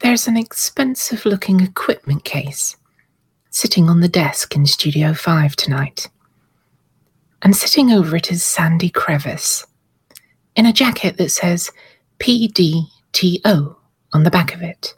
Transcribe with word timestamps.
There's 0.00 0.28
an 0.28 0.36
expensive 0.36 1.24
looking 1.24 1.60
equipment 1.60 2.22
case 2.22 2.76
sitting 3.48 3.88
on 3.88 4.00
the 4.00 4.08
desk 4.08 4.54
in 4.54 4.66
Studio 4.66 5.14
5 5.14 5.56
tonight. 5.56 6.10
And 7.40 7.56
sitting 7.56 7.90
over 7.90 8.14
it 8.14 8.30
is 8.30 8.42
Sandy 8.42 8.90
Crevice 8.90 9.66
in 10.54 10.66
a 10.66 10.72
jacket 10.72 11.16
that 11.16 11.30
says 11.30 11.70
PDTO 12.18 13.74
on 14.12 14.22
the 14.22 14.30
back 14.30 14.54
of 14.54 14.60
it. 14.60 14.94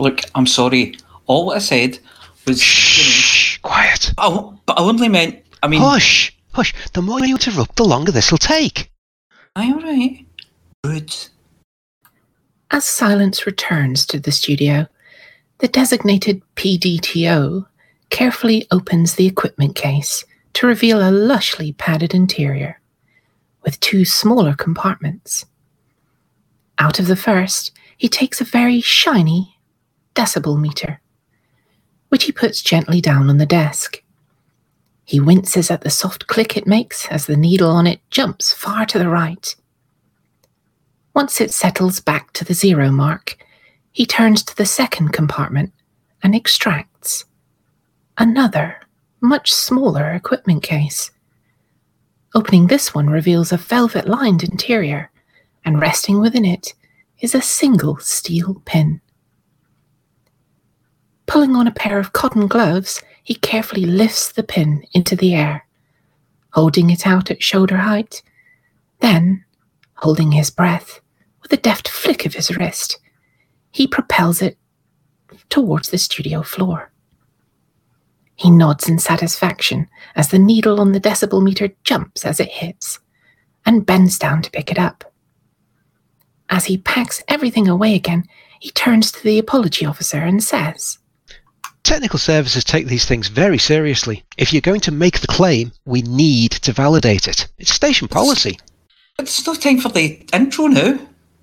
Look, 0.00 0.22
I'm 0.34 0.46
sorry. 0.46 0.96
All 1.26 1.52
I 1.52 1.58
said 1.58 2.00
was. 2.44 2.60
Shh, 2.60 3.58
quiet. 3.58 4.12
I, 4.18 4.50
but 4.66 4.80
I 4.80 4.82
only 4.82 5.08
meant. 5.08 5.44
I 5.62 5.68
mean. 5.68 5.80
Hush, 5.80 6.36
hush. 6.54 6.74
The 6.92 7.02
more 7.02 7.24
you 7.24 7.36
interrupt, 7.36 7.76
the 7.76 7.84
longer 7.84 8.10
this'll 8.10 8.38
take. 8.38 8.90
Aye, 9.54 9.72
all 9.72 9.80
right. 9.80 11.30
As 12.70 12.84
silence 12.84 13.46
returns 13.46 14.04
to 14.06 14.20
the 14.20 14.30
studio, 14.30 14.86
the 15.58 15.68
designated 15.68 16.42
PDTO 16.56 17.66
carefully 18.10 18.66
opens 18.70 19.14
the 19.14 19.26
equipment 19.26 19.74
case 19.74 20.24
to 20.52 20.66
reveal 20.66 21.00
a 21.00 21.10
lushly 21.10 21.76
padded 21.76 22.14
interior 22.14 22.80
with 23.62 23.80
two 23.80 24.04
smaller 24.04 24.54
compartments. 24.54 25.46
Out 26.78 26.98
of 26.98 27.06
the 27.06 27.16
first, 27.16 27.72
he 27.96 28.08
takes 28.08 28.40
a 28.40 28.44
very 28.44 28.80
shiny 28.80 29.58
decibel 30.14 30.60
meter, 30.60 31.00
which 32.10 32.24
he 32.24 32.32
puts 32.32 32.60
gently 32.60 33.00
down 33.00 33.30
on 33.30 33.38
the 33.38 33.46
desk. 33.46 34.02
He 35.04 35.20
winces 35.20 35.70
at 35.70 35.80
the 35.80 35.90
soft 35.90 36.26
click 36.26 36.54
it 36.56 36.66
makes 36.66 37.06
as 37.08 37.26
the 37.26 37.36
needle 37.36 37.70
on 37.70 37.86
it 37.86 38.00
jumps 38.10 38.52
far 38.52 38.84
to 38.86 38.98
the 38.98 39.08
right. 39.08 39.56
Once 41.14 41.40
it 41.40 41.52
settles 41.52 42.00
back 42.00 42.32
to 42.32 42.44
the 42.44 42.54
zero 42.54 42.90
mark, 42.90 43.36
he 43.92 44.06
turns 44.06 44.42
to 44.44 44.56
the 44.56 44.66
second 44.66 45.08
compartment 45.08 45.72
and 46.22 46.34
extracts 46.34 47.24
another, 48.18 48.80
much 49.20 49.52
smaller 49.52 50.10
equipment 50.12 50.62
case. 50.62 51.10
Opening 52.34 52.66
this 52.66 52.94
one 52.94 53.08
reveals 53.08 53.52
a 53.52 53.56
velvet 53.56 54.06
lined 54.08 54.42
interior, 54.42 55.10
and 55.64 55.80
resting 55.80 56.20
within 56.20 56.44
it 56.44 56.74
is 57.20 57.34
a 57.34 57.42
single 57.42 57.96
steel 57.98 58.62
pin. 58.64 59.00
Pulling 61.26 61.56
on 61.56 61.66
a 61.66 61.72
pair 61.72 61.98
of 61.98 62.12
cotton 62.12 62.46
gloves, 62.46 63.02
he 63.22 63.34
carefully 63.34 63.84
lifts 63.84 64.32
the 64.32 64.42
pin 64.42 64.84
into 64.92 65.14
the 65.16 65.34
air, 65.34 65.66
holding 66.50 66.90
it 66.90 67.06
out 67.06 67.30
at 67.30 67.42
shoulder 67.42 67.78
height. 67.78 68.22
Then, 69.00 69.44
holding 69.94 70.32
his 70.32 70.50
breath, 70.50 71.00
with 71.48 71.58
a 71.58 71.62
deft 71.62 71.88
flick 71.88 72.26
of 72.26 72.34
his 72.34 72.54
wrist, 72.56 72.98
he 73.70 73.86
propels 73.86 74.42
it 74.42 74.58
towards 75.48 75.88
the 75.88 75.98
studio 75.98 76.42
floor. 76.42 76.90
He 78.34 78.50
nods 78.50 78.88
in 78.88 78.98
satisfaction 78.98 79.88
as 80.14 80.28
the 80.28 80.38
needle 80.38 80.80
on 80.80 80.92
the 80.92 81.00
decibel 81.00 81.42
meter 81.42 81.70
jumps 81.84 82.24
as 82.24 82.38
it 82.38 82.50
hits 82.50 83.00
and 83.64 83.86
bends 83.86 84.18
down 84.18 84.42
to 84.42 84.50
pick 84.50 84.70
it 84.70 84.78
up. 84.78 85.10
As 86.50 86.66
he 86.66 86.78
packs 86.78 87.22
everything 87.28 87.66
away 87.66 87.94
again, 87.94 88.24
he 88.60 88.70
turns 88.70 89.10
to 89.12 89.22
the 89.22 89.38
apology 89.38 89.84
officer 89.86 90.18
and 90.18 90.42
says, 90.42 90.98
Technical 91.82 92.18
services 92.18 92.64
take 92.64 92.86
these 92.86 93.06
things 93.06 93.28
very 93.28 93.58
seriously. 93.58 94.22
If 94.36 94.52
you're 94.52 94.60
going 94.60 94.80
to 94.80 94.92
make 94.92 95.20
the 95.20 95.26
claim, 95.26 95.72
we 95.86 96.02
need 96.02 96.52
to 96.52 96.72
validate 96.72 97.26
it. 97.26 97.48
It's 97.58 97.72
station 97.72 98.08
policy. 98.08 98.58
It's 99.18 99.46
no 99.46 99.54
time 99.54 99.78
for 99.78 99.88
the 99.88 100.26
intro 100.32 100.66
now. 100.66 100.98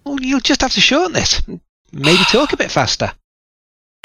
Well, 0.05 0.21
you'll 0.21 0.39
just 0.39 0.61
have 0.61 0.73
to 0.73 0.81
shorten 0.81 1.15
it. 1.15 1.41
Maybe 1.91 2.23
talk 2.29 2.53
a 2.53 2.57
bit 2.57 2.69
faster. 2.69 3.11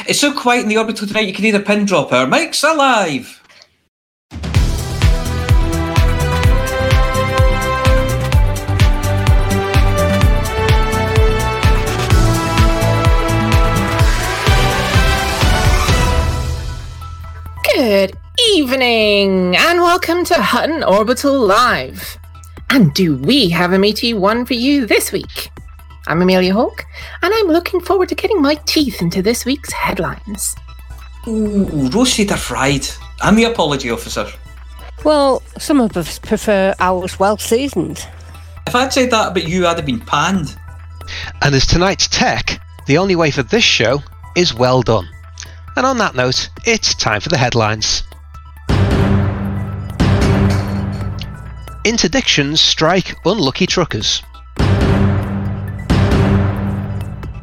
It's 0.09 0.19
so 0.19 0.33
quiet 0.33 0.63
in 0.63 0.69
the 0.69 0.79
orbital 0.79 1.07
tonight 1.07 1.29
you 1.29 1.35
can 1.35 1.45
either 1.45 1.61
pin 1.61 1.85
drop 1.85 2.11
our 2.11 2.27
mics 2.27 2.65
alive. 2.65 3.37
Good 17.75 18.17
evening, 18.55 19.55
and 19.57 19.81
welcome 19.81 20.25
to 20.25 20.35
Hutton 20.35 20.83
Orbital 20.83 21.39
Live. 21.39 22.17
And 22.71 22.95
do 22.95 23.19
we 23.19 23.51
have 23.51 23.75
a 23.75 23.79
meaty 23.79 24.15
one 24.15 24.47
for 24.47 24.55
you 24.55 24.87
this 24.87 25.13
week? 25.13 25.51
I'm 26.07 26.23
Amelia 26.23 26.55
Hawke, 26.55 26.87
and 27.23 27.33
I'm 27.35 27.49
looking 27.49 27.81
forward 27.81 28.09
to 28.09 28.15
getting 28.15 28.41
my 28.41 28.55
teeth 28.67 29.03
into 29.03 29.21
this 29.21 29.45
week's 29.45 29.73
headlines. 29.73 30.57
Ooh, 31.29 31.67
roasted 31.91 32.33
or 32.33 32.37
fried? 32.37 32.87
I'm 33.21 33.37
the 33.37 33.45
apology 33.45 33.91
officer. 33.91 34.27
Well, 35.05 35.43
some 35.59 35.79
of 35.79 35.97
us 35.97 36.19
prefer 36.19 36.75
ours 36.81 37.19
well 37.19 37.37
seasoned. 37.37 38.07
If 38.67 38.75
I'd 38.75 38.93
said 38.93 39.11
that 39.11 39.33
about 39.33 39.47
you, 39.47 39.67
I'd 39.67 39.77
have 39.77 39.87
been 39.87 40.01
panned. 40.01 40.57
And 41.43 41.55
as 41.55 41.67
tonight's 41.67 42.09
tech, 42.09 42.61
the 42.87 42.97
only 42.97 43.17
way 43.17 43.31
for 43.31 43.43
this 43.43 43.65
show 43.65 44.03
is 44.37 44.55
well 44.55 44.81
done. 44.81 45.09
And 45.77 45.85
on 45.85 45.99
that 45.99 46.15
note, 46.15 46.49
it's 46.65 46.95
time 46.95 47.21
for 47.21 47.29
the 47.29 47.39
headlines. 47.39 48.05
Interdictions 51.85 52.59
strike 52.59 53.15
unlucky 53.27 53.67
truckers. 53.67 54.23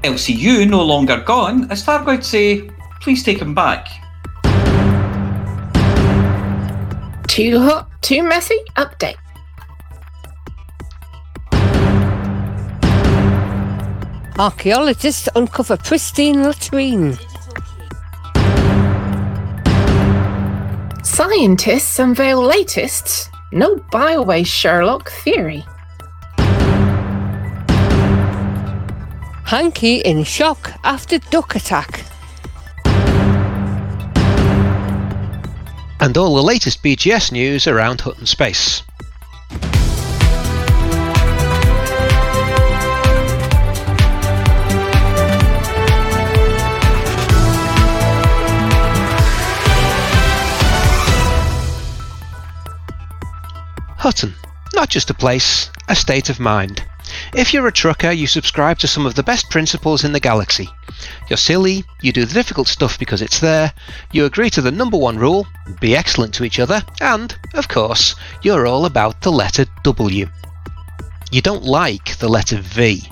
LCU 0.03 0.69
no 0.69 0.84
longer 0.84 1.22
gone, 1.22 1.69
as 1.72 1.84
Thargoid 1.84 2.24
say, 2.24 2.69
please 3.02 3.24
take 3.24 3.40
him 3.40 3.53
back. 3.53 3.88
Too 7.28 7.59
hot, 7.59 7.90
too 8.02 8.24
messy? 8.24 8.59
Update. 8.75 9.18
Archaeologists 14.40 15.28
uncover 15.36 15.78
pristine 15.78 16.44
latrine. 16.44 17.18
Scientists 21.03 21.97
unveil 21.97 22.41
latest 22.41 23.31
no 23.52 23.78
biowaste 23.91 24.47
Sherlock 24.47 25.09
theory. 25.09 25.66
Hanky 29.47 30.00
in 30.00 30.25
shock 30.25 30.74
after 30.84 31.19
duck 31.19 31.56
attack. 31.56 32.03
And 36.02 36.18
all 36.18 36.35
the 36.35 36.44
latest 36.44 36.84
BGS 36.84 37.31
news 37.31 37.66
around 37.66 38.02
Hutton 38.02 38.25
Space. 38.25 38.84
Hutton, 53.97 54.34
not 54.75 54.90
just 54.90 55.09
a 55.09 55.13
place, 55.13 55.72
a 55.88 55.96
state 55.96 56.30
of 56.30 56.41
mind. 56.41 56.84
If 57.33 57.53
you're 57.53 57.67
a 57.67 57.72
trucker, 57.72 58.11
you 58.11 58.28
subscribe 58.28 58.79
to 58.79 58.88
some 58.88 59.05
of 59.05 59.16
the 59.16 59.23
best 59.23 59.50
principles 59.50 60.03
in 60.03 60.11
the 60.11 60.19
galaxy. 60.19 60.69
You're 61.29 61.38
silly, 61.38 61.83
you 62.01 62.11
do 62.11 62.25
the 62.25 62.33
difficult 62.33 62.67
stuff 62.67 62.97
because 62.97 63.22
it's 63.22 63.39
there, 63.39 63.73
you 64.11 64.25
agree 64.25 64.50
to 64.51 64.61
the 64.61 64.72
number 64.72 64.97
one 64.97 65.17
rule 65.17 65.45
be 65.79 65.95
excellent 65.95 66.33
to 66.35 66.44
each 66.44 66.59
other, 66.59 66.83
and, 67.01 67.38
of 67.53 67.67
course, 67.67 68.16
you're 68.41 68.66
all 68.66 68.85
about 68.85 69.22
the 69.22 69.31
letter 69.31 69.66
W. 69.83 70.27
You 71.31 71.41
don't 71.41 71.63
like 71.63 72.17
the 72.17 72.29
letter 72.29 72.57
V. 72.57 73.03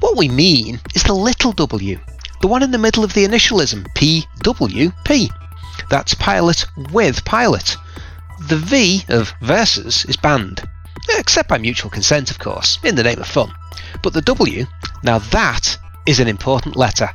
What 0.00 0.16
we 0.16 0.28
mean 0.28 0.80
is 0.94 1.02
the 1.02 1.14
little 1.14 1.52
w, 1.52 1.98
the 2.40 2.48
one 2.48 2.62
in 2.62 2.70
the 2.70 2.78
middle 2.78 3.04
of 3.04 3.14
the 3.14 3.26
initialism 3.26 3.86
PWP. 3.94 5.28
That's 5.88 6.14
pilot 6.14 6.64
with 6.92 7.24
pilot. 7.24 7.76
The 8.48 8.56
V 8.56 9.04
of 9.08 9.32
versus 9.40 10.04
is 10.04 10.16
banned. 10.16 10.62
Except 11.18 11.48
by 11.48 11.58
mutual 11.58 11.90
consent, 11.90 12.30
of 12.30 12.38
course, 12.38 12.78
in 12.82 12.94
the 12.94 13.02
name 13.02 13.18
of 13.18 13.26
fun. 13.26 13.52
But 14.02 14.12
the 14.12 14.22
W, 14.22 14.66
now 15.02 15.18
that 15.18 15.78
is 16.06 16.20
an 16.20 16.28
important 16.28 16.76
letter. 16.76 17.10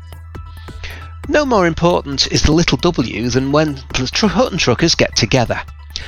No 1.30 1.46
more 1.46 1.68
important 1.68 2.32
is 2.32 2.44
the 2.44 2.54
little 2.54 2.78
w 2.78 3.30
than 3.30 3.52
when 3.52 3.76
the 3.96 4.10
tr- 4.12 4.28
Hutton 4.28 4.58
truckers 4.58 4.96
get 4.96 5.16
together. 5.16 5.62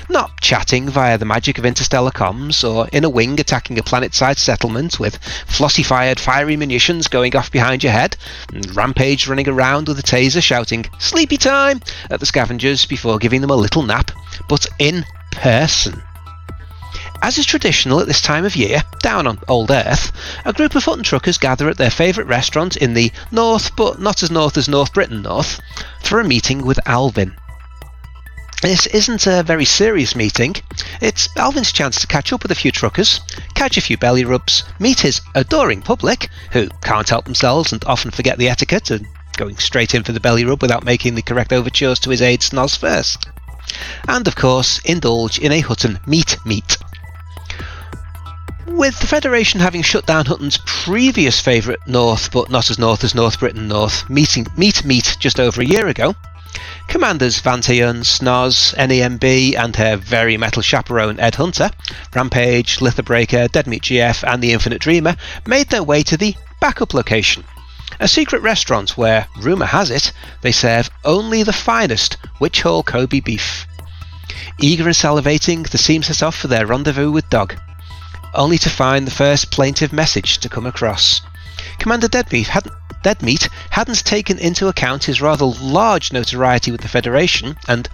Not 0.08 0.40
chatting 0.40 0.88
via 0.88 1.18
the 1.18 1.26
magic 1.26 1.58
of 1.58 1.66
interstellar 1.66 2.12
comms, 2.12 2.64
or 2.64 2.88
in 2.94 3.04
a 3.04 3.10
wing 3.10 3.40
attacking 3.40 3.78
a 3.78 3.84
planet-side 3.84 4.38
settlement 4.38 5.00
with 5.00 5.18
flossy-fired 5.48 6.20
fiery 6.20 6.56
munitions 6.56 7.08
going 7.08 7.36
off 7.36 7.52
behind 7.52 7.84
your 7.84 7.92
head, 7.92 8.16
and 8.54 8.76
Rampage 8.76 9.28
running 9.28 9.50
around 9.50 9.88
with 9.88 10.00
a 10.00 10.04
taser 10.04 10.42
shouting 10.42 10.86
"Sleepy 11.00 11.38
time" 11.38 11.82
at 12.10 12.20
the 12.20 12.26
scavengers 12.26 12.86
before 12.86 13.18
giving 13.18 13.42
them 13.42 13.50
a 13.50 13.56
little 13.56 13.84
nap, 13.84 14.12
but 14.48 14.66
in 14.80 15.06
person. 15.32 16.02
As 17.22 17.38
is 17.38 17.46
traditional 17.46 18.00
at 18.00 18.08
this 18.08 18.22
time 18.22 18.46
of 18.46 18.56
year, 18.56 18.82
down 19.00 19.28
on 19.28 19.40
Old 19.48 19.72
Earth, 19.72 20.12
a 20.46 20.54
group 20.54 20.74
of 20.76 20.86
Hutton 20.86 21.04
truckers 21.04 21.38
gather 21.38 21.68
at 21.68 21.78
their 21.78 21.90
favourite 21.90 22.30
restaurant 22.30 22.78
in 22.78 22.94
the 22.94 23.12
north, 23.30 23.76
but 23.76 24.00
not 24.00 24.24
as 24.24 24.32
north 24.32 24.58
as 24.58 24.70
North 24.70 24.94
Britain 24.94 25.22
North, 25.22 25.60
for 26.02 26.20
a 26.20 26.24
meeting 26.24 26.66
with 26.66 26.80
Alvin. 26.86 27.36
This 28.62 28.88
isn't 28.88 29.28
a 29.28 29.44
very 29.44 29.66
serious 29.66 30.16
meeting. 30.16 30.56
It's 31.02 31.30
Alvin's 31.36 31.72
chance 31.72 32.00
to 32.00 32.08
catch 32.08 32.32
up 32.32 32.42
with 32.44 32.52
a 32.52 32.56
few 32.56 32.72
truckers, 32.72 33.20
catch 33.54 33.78
a 33.78 33.82
few 33.82 33.98
belly 33.98 34.24
rubs, 34.24 34.64
meet 34.80 35.02
his 35.02 35.22
adoring 35.36 35.82
public, 35.82 36.30
who 36.52 36.70
can't 36.82 37.10
help 37.10 37.26
themselves 37.26 37.74
and 37.74 37.84
often 37.86 38.12
forget 38.12 38.38
the 38.38 38.50
etiquette 38.50 38.92
and 38.92 39.06
going 39.38 39.58
straight 39.58 39.94
in 39.94 40.04
for 40.04 40.14
the 40.14 40.20
belly 40.20 40.46
rub 40.46 40.62
without 40.62 40.84
making 40.84 41.16
the 41.16 41.22
correct 41.22 41.54
overtures 41.54 42.00
to 42.00 42.10
his 42.10 42.22
aide 42.22 42.42
Snoz 42.42 42.78
first. 42.78 43.28
And 44.08 44.28
of 44.28 44.36
course, 44.36 44.80
indulge 44.86 45.38
in 45.38 45.52
a 45.52 45.60
Hutton 45.60 46.00
meat 46.06 46.38
meet. 46.46 46.78
With 48.72 49.00
the 49.00 49.08
Federation 49.08 49.60
having 49.60 49.82
shut 49.82 50.06
down 50.06 50.28
Hutton's 50.28 50.60
previous 50.64 51.42
favourite 51.42 51.86
North, 51.88 52.32
but 52.32 52.52
not 52.52 52.70
as 52.70 52.78
North 52.78 53.04
as 53.04 53.16
North 53.16 53.40
Britain 53.40 53.68
North, 53.68 54.08
meeting, 54.10 54.46
meet 54.56 54.86
meet 54.86 55.18
just 55.20 55.40
over 55.40 55.60
a 55.62 55.66
year 55.66 55.88
ago, 55.88 56.16
Commanders 56.88 57.42
Vanteon, 57.42 58.04
Snoz, 58.04 58.76
NEMB, 58.76 59.58
and 59.58 59.76
her 59.76 59.98
very 59.98 60.38
metal 60.38 60.62
chaperone 60.62 61.20
Ed 61.20 61.36
Hunter, 61.36 61.72
Rampage, 62.14 62.78
Lithobreaker, 62.78 63.52
Deadmeat 63.52 63.82
GF, 63.82 64.24
and 64.24 64.42
the 64.42 64.54
Infinite 64.54 64.82
Dreamer 64.82 65.16
made 65.48 65.70
their 65.70 65.84
way 65.84 66.04
to 66.04 66.16
the 66.16 66.36
backup 66.62 66.94
location. 66.94 67.44
A 68.00 68.08
secret 68.08 68.44
restaurant 68.44 68.96
where, 68.96 69.28
rumour 69.40 69.66
has 69.66 69.90
it, 69.90 70.14
they 70.42 70.52
serve 70.52 70.92
only 71.04 71.42
the 71.42 71.52
finest 71.52 72.18
Witchhaul 72.40 72.86
Kobe 72.86 73.20
beef. 73.20 73.66
Eager 74.60 74.86
and 74.86 74.96
salivating, 74.96 75.68
the 75.68 75.78
team 75.80 76.04
set 76.04 76.22
off 76.22 76.36
for 76.36 76.48
their 76.48 76.68
rendezvous 76.68 77.12
with 77.12 77.30
Dog, 77.30 77.56
only 78.34 78.58
to 78.58 78.70
find 78.70 79.06
the 79.06 79.12
first 79.12 79.52
plaintive 79.52 79.92
message 79.92 80.38
to 80.40 80.50
come 80.50 80.66
across. 80.66 81.22
Commander 81.78 82.08
Deadmeat 82.08 82.48
hadn't 82.48 82.74
Deadmeat 83.02 83.48
hadn't 83.70 84.04
taken 84.04 84.38
into 84.38 84.68
account 84.68 85.06
his 85.06 85.22
rather 85.22 85.46
large 85.46 86.12
notoriety 86.12 86.70
with 86.70 86.82
the 86.82 86.90
Federation, 86.90 87.58
and, 87.66 87.88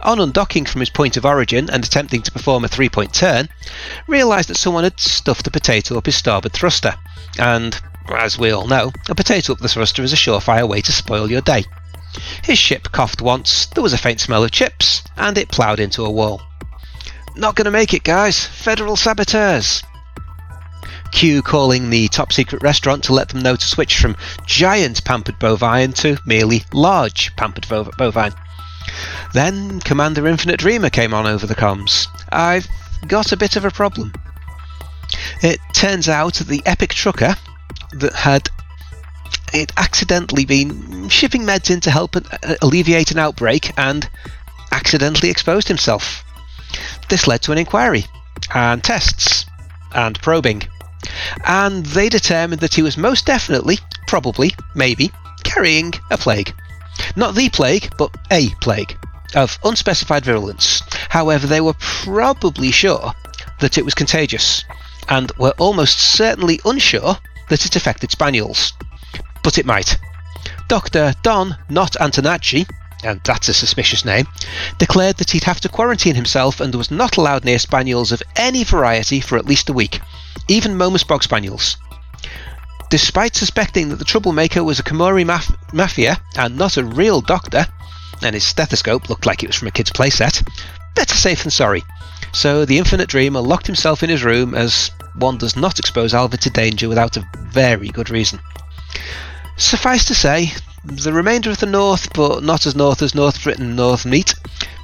on 0.00 0.16
undocking 0.18 0.66
from 0.66 0.80
his 0.80 0.88
point 0.88 1.18
of 1.18 1.26
origin 1.26 1.68
and 1.68 1.84
attempting 1.84 2.22
to 2.22 2.32
perform 2.32 2.64
a 2.64 2.68
three 2.68 2.88
point 2.88 3.12
turn, 3.12 3.50
realised 4.06 4.48
that 4.48 4.56
someone 4.56 4.84
had 4.84 4.98
stuffed 4.98 5.46
a 5.46 5.50
potato 5.50 5.98
up 5.98 6.06
his 6.06 6.16
starboard 6.16 6.54
thruster. 6.54 6.94
And, 7.38 7.78
as 8.08 8.38
we 8.38 8.50
all 8.50 8.66
know, 8.66 8.90
a 9.10 9.14
potato 9.14 9.52
up 9.52 9.58
the 9.58 9.68
thruster 9.68 10.02
is 10.02 10.14
a 10.14 10.16
surefire 10.16 10.66
way 10.66 10.80
to 10.80 10.92
spoil 10.92 11.30
your 11.30 11.42
day. 11.42 11.66
His 12.42 12.58
ship 12.58 12.90
coughed 12.90 13.20
once, 13.20 13.66
there 13.66 13.82
was 13.82 13.92
a 13.92 13.98
faint 13.98 14.20
smell 14.20 14.44
of 14.44 14.50
chips, 14.50 15.02
and 15.14 15.36
it 15.36 15.50
ploughed 15.50 15.78
into 15.78 16.06
a 16.06 16.10
wall. 16.10 16.40
Not 17.38 17.54
gonna 17.54 17.70
make 17.70 17.94
it, 17.94 18.02
guys. 18.02 18.44
Federal 18.44 18.96
saboteurs. 18.96 19.84
Q 21.12 21.40
calling 21.40 21.88
the 21.88 22.08
top 22.08 22.32
secret 22.32 22.62
restaurant 22.62 23.04
to 23.04 23.14
let 23.14 23.28
them 23.28 23.42
know 23.42 23.54
to 23.54 23.64
switch 23.64 23.96
from 23.96 24.16
giant 24.44 25.04
pampered 25.04 25.38
bovine 25.38 25.92
to 25.92 26.18
merely 26.26 26.64
large 26.72 27.34
pampered 27.36 27.66
bovine. 27.96 28.34
Then 29.34 29.78
Commander 29.78 30.26
Infinite 30.26 30.58
Dreamer 30.58 30.90
came 30.90 31.14
on 31.14 31.26
over 31.26 31.46
the 31.46 31.54
comms. 31.54 32.08
I've 32.30 32.66
got 33.06 33.30
a 33.30 33.36
bit 33.36 33.54
of 33.54 33.64
a 33.64 33.70
problem. 33.70 34.12
It 35.40 35.60
turns 35.72 36.08
out 36.08 36.34
that 36.34 36.48
the 36.48 36.62
epic 36.66 36.92
trucker 36.92 37.36
that 37.92 38.14
had 38.14 38.48
it 39.54 39.72
accidentally 39.76 40.44
been 40.44 41.08
shipping 41.08 41.42
meds 41.42 41.70
in 41.70 41.80
to 41.82 41.90
help 41.92 42.16
alleviate 42.60 43.12
an 43.12 43.18
outbreak 43.18 43.72
and 43.78 44.10
accidentally 44.72 45.30
exposed 45.30 45.68
himself. 45.68 46.24
This 47.08 47.26
led 47.26 47.42
to 47.42 47.52
an 47.52 47.58
inquiry 47.58 48.06
and 48.54 48.82
tests 48.82 49.46
and 49.94 50.20
probing 50.20 50.62
and 51.44 51.86
they 51.86 52.08
determined 52.08 52.60
that 52.60 52.74
he 52.74 52.82
was 52.82 52.96
most 52.96 53.26
definitely, 53.26 53.78
probably, 54.06 54.54
maybe, 54.74 55.10
carrying 55.44 55.92
a 56.10 56.18
plague. 56.18 56.54
Not 57.16 57.34
the 57.34 57.48
plague, 57.48 57.92
but 57.96 58.14
a 58.30 58.50
plague, 58.60 58.96
of 59.34 59.58
unspecified 59.64 60.24
virulence. 60.24 60.82
However, 61.08 61.46
they 61.46 61.60
were 61.60 61.74
probably 61.78 62.70
sure 62.70 63.12
that 63.60 63.78
it 63.78 63.84
was 63.84 63.94
contagious, 63.94 64.64
and 65.08 65.32
were 65.38 65.54
almost 65.58 65.98
certainly 65.98 66.60
unsure 66.64 67.16
that 67.48 67.64
it 67.64 67.76
affected 67.76 68.10
spaniels. 68.10 68.72
But 69.42 69.58
it 69.58 69.66
might. 69.66 69.98
Dr. 70.68 71.14
Don 71.22 71.56
Not 71.68 71.92
Antonacci, 72.00 72.68
and 73.02 73.20
that's 73.24 73.48
a 73.48 73.54
suspicious 73.54 74.04
name, 74.04 74.26
declared 74.78 75.16
that 75.18 75.30
he'd 75.30 75.44
have 75.44 75.60
to 75.60 75.68
quarantine 75.68 76.14
himself 76.14 76.60
and 76.60 76.74
was 76.74 76.90
not 76.90 77.16
allowed 77.16 77.44
near 77.44 77.58
spaniels 77.58 78.12
of 78.12 78.22
any 78.36 78.64
variety 78.64 79.20
for 79.20 79.38
at 79.38 79.46
least 79.46 79.68
a 79.68 79.72
week, 79.72 80.00
even 80.48 80.76
Momus 80.76 81.04
Bog 81.04 81.22
Spaniels. 81.22 81.76
Despite 82.90 83.36
suspecting 83.36 83.90
that 83.90 83.96
the 83.96 84.04
troublemaker 84.04 84.64
was 84.64 84.78
a 84.78 84.82
Komori 84.82 85.24
maf- 85.24 85.54
mafia 85.72 86.20
and 86.36 86.56
not 86.56 86.76
a 86.76 86.84
real 86.84 87.20
doctor, 87.20 87.66
and 88.22 88.34
his 88.34 88.44
stethoscope 88.44 89.08
looked 89.08 89.26
like 89.26 89.42
it 89.42 89.48
was 89.48 89.56
from 89.56 89.68
a 89.68 89.72
kid's 89.72 89.90
playset, 89.90 90.42
better 90.94 91.14
safe 91.14 91.42
than 91.42 91.50
sorry. 91.50 91.84
So 92.32 92.64
the 92.64 92.78
Infinite 92.78 93.08
Dreamer 93.08 93.40
locked 93.40 93.66
himself 93.66 94.02
in 94.02 94.10
his 94.10 94.24
room 94.24 94.54
as 94.54 94.90
one 95.14 95.38
does 95.38 95.56
not 95.56 95.78
expose 95.78 96.14
Alvin 96.14 96.40
to 96.40 96.50
danger 96.50 96.88
without 96.88 97.16
a 97.16 97.28
very 97.38 97.88
good 97.88 98.10
reason. 98.10 98.40
Suffice 99.56 100.04
to 100.06 100.14
say, 100.14 100.52
the 100.88 101.12
remainder 101.12 101.50
of 101.50 101.58
the 101.58 101.66
North, 101.66 102.12
but 102.14 102.42
not 102.42 102.66
as 102.66 102.74
North 102.74 103.02
as 103.02 103.14
North 103.14 103.42
Britain 103.42 103.76
North 103.76 104.06
meat, 104.06 104.34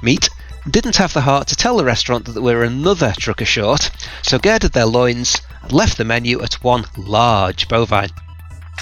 meat 0.03 0.29
didn't 0.69 0.97
have 0.97 1.13
the 1.13 1.21
heart 1.21 1.47
to 1.47 1.55
tell 1.55 1.77
the 1.77 1.83
restaurant 1.83 2.25
that 2.25 2.41
were 2.41 2.63
another 2.63 3.13
trucker 3.17 3.45
short, 3.45 3.89
so 4.21 4.37
girded 4.37 4.73
their 4.73 4.85
loins 4.85 5.41
and 5.63 5.71
left 5.71 5.97
the 5.97 6.05
menu 6.05 6.41
at 6.41 6.63
one 6.63 6.85
large 6.95 7.67
bovine, 7.67 8.09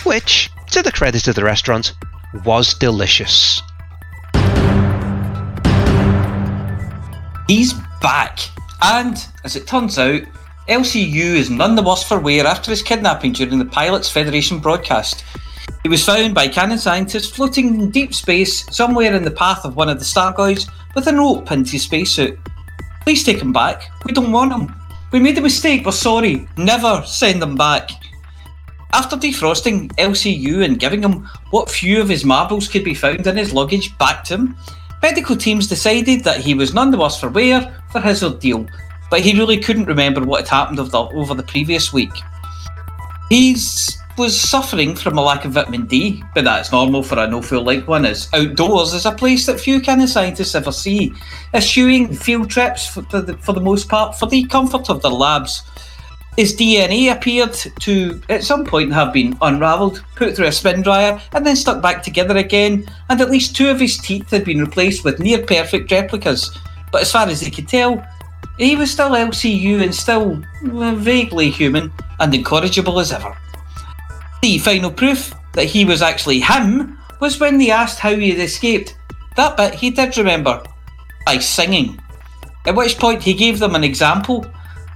which, 0.03 0.49
to 0.71 0.81
the 0.81 0.91
credit 0.91 1.27
of 1.27 1.35
the 1.35 1.43
restaurant, 1.43 1.93
was 2.45 2.73
delicious. 2.73 3.61
He's 7.47 7.73
back, 8.01 8.39
and 8.81 9.25
as 9.45 9.55
it 9.55 9.65
turns 9.65 9.97
out, 9.97 10.23
LCU 10.67 11.35
is 11.35 11.49
none 11.49 11.75
the 11.75 11.83
worse 11.83 12.03
for 12.03 12.19
wear 12.19 12.45
after 12.45 12.71
his 12.71 12.81
kidnapping 12.81 13.33
during 13.33 13.59
the 13.59 13.65
Pilots 13.65 14.09
Federation 14.09 14.59
broadcast. 14.59 15.23
He 15.83 15.89
was 15.89 16.05
found 16.05 16.33
by 16.33 16.47
Canonn 16.47 16.77
scientists 16.77 17.29
floating 17.29 17.79
in 17.79 17.89
deep 17.89 18.13
space 18.13 18.65
somewhere 18.75 19.13
in 19.13 19.23
the 19.23 19.31
path 19.31 19.65
of 19.65 19.75
one 19.75 19.89
of 19.89 19.99
the 19.99 20.05
Thargoids 20.05 20.69
with 20.95 21.07
a 21.07 21.11
note 21.11 21.45
pinned 21.45 21.65
to 21.67 21.73
his 21.73 21.83
spacesuit. 21.83 22.39
Please 23.01 23.23
take 23.23 23.41
him 23.41 23.51
back. 23.51 23.91
We 24.05 24.13
don't 24.13 24.31
want 24.31 24.53
him. 24.53 24.73
We 25.11 25.19
made 25.19 25.37
a 25.37 25.41
mistake. 25.41 25.85
We're 25.85 25.91
sorry. 25.91 26.47
Never 26.57 27.03
send 27.05 27.43
him 27.43 27.55
back. 27.55 27.91
After 28.93 29.17
defrosting 29.17 29.91
LCU 29.97 30.63
and 30.63 30.79
giving 30.79 31.01
him 31.01 31.27
what 31.49 31.69
few 31.69 31.99
of 31.99 32.09
his 32.09 32.23
marbles 32.23 32.67
could 32.67 32.83
be 32.83 32.93
found 32.93 33.25
in 33.27 33.37
his 33.37 33.53
luggage 33.53 33.97
back 33.97 34.23
to 34.25 34.35
him, 34.35 34.55
medical 35.01 35.35
teams 35.35 35.67
decided 35.67 36.23
that 36.23 36.41
he 36.41 36.53
was 36.53 36.73
none 36.73 36.91
the 36.91 36.97
worse 36.97 37.19
for 37.19 37.29
wear 37.29 37.75
for 37.91 37.99
his 37.99 38.23
ordeal, 38.23 38.67
but 39.09 39.21
he 39.21 39.37
really 39.37 39.57
couldn't 39.57 39.85
remember 39.85 40.21
what 40.21 40.47
had 40.47 40.47
happened 40.47 40.79
over 40.79 41.33
the 41.33 41.43
previous 41.43 41.91
week. 41.91 42.13
He's 43.29 43.97
was 44.17 44.39
suffering 44.39 44.95
from 44.95 45.17
a 45.17 45.21
lack 45.21 45.45
of 45.45 45.51
vitamin 45.51 45.85
D, 45.85 46.23
but 46.35 46.43
that's 46.43 46.71
normal 46.71 47.03
for 47.03 47.17
a 47.17 47.27
no 47.27 47.41
fuel 47.41 47.63
like 47.63 47.87
one. 47.87 48.05
As 48.05 48.29
outdoors 48.33 48.93
is 48.93 49.05
a 49.05 49.11
place 49.11 49.45
that 49.45 49.59
few 49.59 49.81
kind 49.81 50.01
of 50.01 50.09
scientists 50.09 50.55
ever 50.55 50.71
see, 50.71 51.13
eschewing 51.53 52.13
field 52.13 52.49
trips 52.49 52.87
for 52.87 53.01
the, 53.01 53.37
for 53.37 53.53
the 53.53 53.61
most 53.61 53.89
part 53.89 54.17
for 54.17 54.27
the 54.27 54.43
comfort 54.45 54.89
of 54.89 55.01
their 55.01 55.11
labs. 55.11 55.63
His 56.35 56.55
DNA 56.55 57.11
appeared 57.11 57.53
to, 57.53 58.19
at 58.27 58.43
some 58.43 58.65
point, 58.65 58.91
have 58.91 59.13
been 59.13 59.37
unravelled, 59.41 60.03
put 60.15 60.35
through 60.35 60.47
a 60.47 60.51
spin 60.51 60.81
dryer, 60.81 61.21
and 61.33 61.45
then 61.45 61.55
stuck 61.55 61.81
back 61.81 62.01
together 62.01 62.37
again, 62.37 62.89
and 63.09 63.21
at 63.21 63.29
least 63.29 63.55
two 63.55 63.69
of 63.69 63.79
his 63.79 63.99
teeth 63.99 64.31
had 64.31 64.43
been 64.43 64.59
replaced 64.59 65.03
with 65.03 65.19
near 65.19 65.43
perfect 65.43 65.91
replicas. 65.91 66.57
But 66.91 67.03
as 67.03 67.11
far 67.11 67.27
as 67.27 67.41
they 67.41 67.51
could 67.51 67.67
tell, 67.67 68.03
he 68.57 68.75
was 68.75 68.91
still 68.91 69.11
LCU 69.11 69.83
and 69.83 69.93
still 69.93 70.41
vaguely 70.63 71.51
human 71.51 71.91
and 72.19 72.33
incorrigible 72.33 72.99
as 72.99 73.11
ever. 73.11 73.37
The 74.43 74.57
final 74.57 74.91
proof 74.91 75.33
that 75.53 75.67
he 75.67 75.85
was 75.85 76.01
actually 76.01 76.41
him 76.41 76.99
was 77.21 77.39
when 77.39 77.57
they 77.57 77.71
asked 77.71 77.99
how 77.99 78.13
he 78.13 78.31
had 78.31 78.41
escaped. 78.41 78.97
That 79.37 79.55
bit 79.55 79.73
he 79.73 79.89
did 79.89 80.17
remember 80.17 80.61
by 81.25 81.37
singing. 81.37 81.97
At 82.65 82.75
which 82.75 82.99
point 82.99 83.23
he 83.23 83.33
gave 83.33 83.57
them 83.57 83.73
an 83.73 83.85
example, 83.85 84.45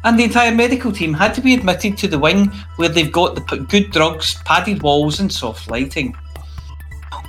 and 0.04 0.20
the 0.20 0.26
entire 0.26 0.54
medical 0.54 0.92
team 0.92 1.14
had 1.14 1.34
to 1.34 1.40
be 1.40 1.54
admitted 1.54 1.98
to 1.98 2.10
the 2.10 2.20
wing 2.20 2.48
where 2.76 2.90
they've 2.90 3.10
got 3.10 3.36
the 3.36 3.66
good 3.70 3.90
drugs, 3.92 4.36
padded 4.44 4.84
walls, 4.84 5.22
and 5.22 5.32
soft 5.32 5.72
lighting. 5.72 6.14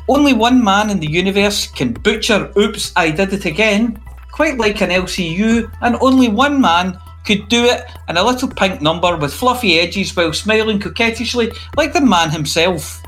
Only 0.08 0.32
one 0.32 0.64
man 0.64 0.90
in 0.90 0.98
the 0.98 1.08
universe 1.08 1.68
can 1.68 1.92
butcher 1.92 2.52
Oops, 2.58 2.92
I 2.96 3.12
Did 3.12 3.32
It 3.32 3.44
Again, 3.44 4.02
quite 4.32 4.58
like 4.58 4.82
an 4.82 4.90
LCU, 4.90 5.70
and 5.82 5.96
only 6.00 6.26
one 6.26 6.60
man 6.60 6.98
could 7.28 7.48
do 7.50 7.66
it 7.66 7.84
in 8.08 8.16
a 8.16 8.24
little 8.24 8.48
pink 8.48 8.80
number 8.80 9.14
with 9.14 9.34
fluffy 9.34 9.78
edges 9.78 10.16
while 10.16 10.32
smiling 10.32 10.80
coquettishly 10.80 11.52
like 11.76 11.92
the 11.92 12.00
man 12.00 12.30
himself. 12.30 13.02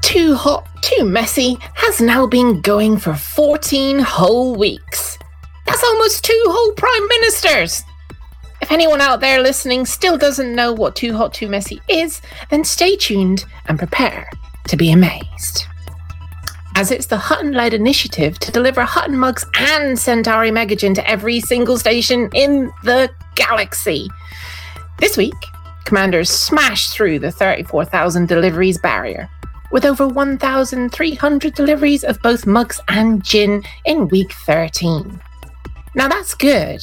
Too 0.00 0.36
Hot, 0.36 0.64
Too 0.80 1.04
Messy 1.04 1.58
has 1.74 2.00
now 2.00 2.24
been 2.28 2.60
going 2.60 2.98
for 2.98 3.14
14 3.14 3.98
whole 3.98 4.54
weeks. 4.54 5.18
That's 5.66 5.82
almost 5.82 6.24
two 6.24 6.42
whole 6.46 6.72
Prime 6.74 7.08
Ministers! 7.08 7.82
If 8.60 8.70
anyone 8.70 9.00
out 9.00 9.20
there 9.20 9.42
listening 9.42 9.86
still 9.86 10.16
doesn't 10.16 10.54
know 10.54 10.72
what 10.72 10.94
Too 10.94 11.16
Hot, 11.16 11.34
Too 11.34 11.48
Messy 11.48 11.82
is, 11.88 12.22
then 12.50 12.62
stay 12.62 12.94
tuned 12.94 13.44
and 13.66 13.76
prepare 13.76 14.30
to 14.68 14.76
be 14.76 14.92
amazed. 14.92 15.66
As 16.78 16.92
it's 16.92 17.06
the 17.06 17.18
Hutton 17.18 17.54
led 17.54 17.74
initiative 17.74 18.38
to 18.38 18.52
deliver 18.52 18.82
Hutton 18.82 19.18
mugs 19.18 19.44
and 19.56 19.98
Centauri 19.98 20.52
Megagin 20.52 20.94
to 20.94 21.10
every 21.10 21.40
single 21.40 21.76
station 21.76 22.30
in 22.32 22.70
the 22.84 23.10
galaxy. 23.34 24.08
This 25.00 25.16
week, 25.16 25.34
commanders 25.86 26.30
smashed 26.30 26.92
through 26.92 27.18
the 27.18 27.32
34,000 27.32 28.28
deliveries 28.28 28.78
barrier, 28.78 29.28
with 29.72 29.84
over 29.84 30.06
1,300 30.06 31.52
deliveries 31.52 32.04
of 32.04 32.22
both 32.22 32.46
mugs 32.46 32.80
and 32.86 33.24
gin 33.24 33.64
in 33.84 34.06
week 34.06 34.32
13. 34.46 35.20
Now 35.96 36.06
that's 36.06 36.32
good, 36.32 36.80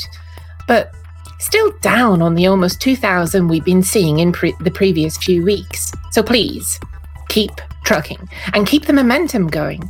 but 0.67 0.93
still 1.39 1.71
down 1.79 2.21
on 2.21 2.35
the 2.35 2.47
almost 2.47 2.81
2,000 2.81 3.47
we've 3.47 3.63
been 3.63 3.81
seeing 3.81 4.19
in 4.19 4.33
pre- 4.33 4.57
the 4.59 4.71
previous 4.71 5.15
few 5.17 5.45
weeks. 5.45 5.93
So 6.11 6.21
please, 6.21 6.81
keep 7.29 7.61
trucking 7.85 8.27
and 8.53 8.67
keep 8.67 8.85
the 8.85 8.93
momentum 8.93 9.47
going. 9.47 9.89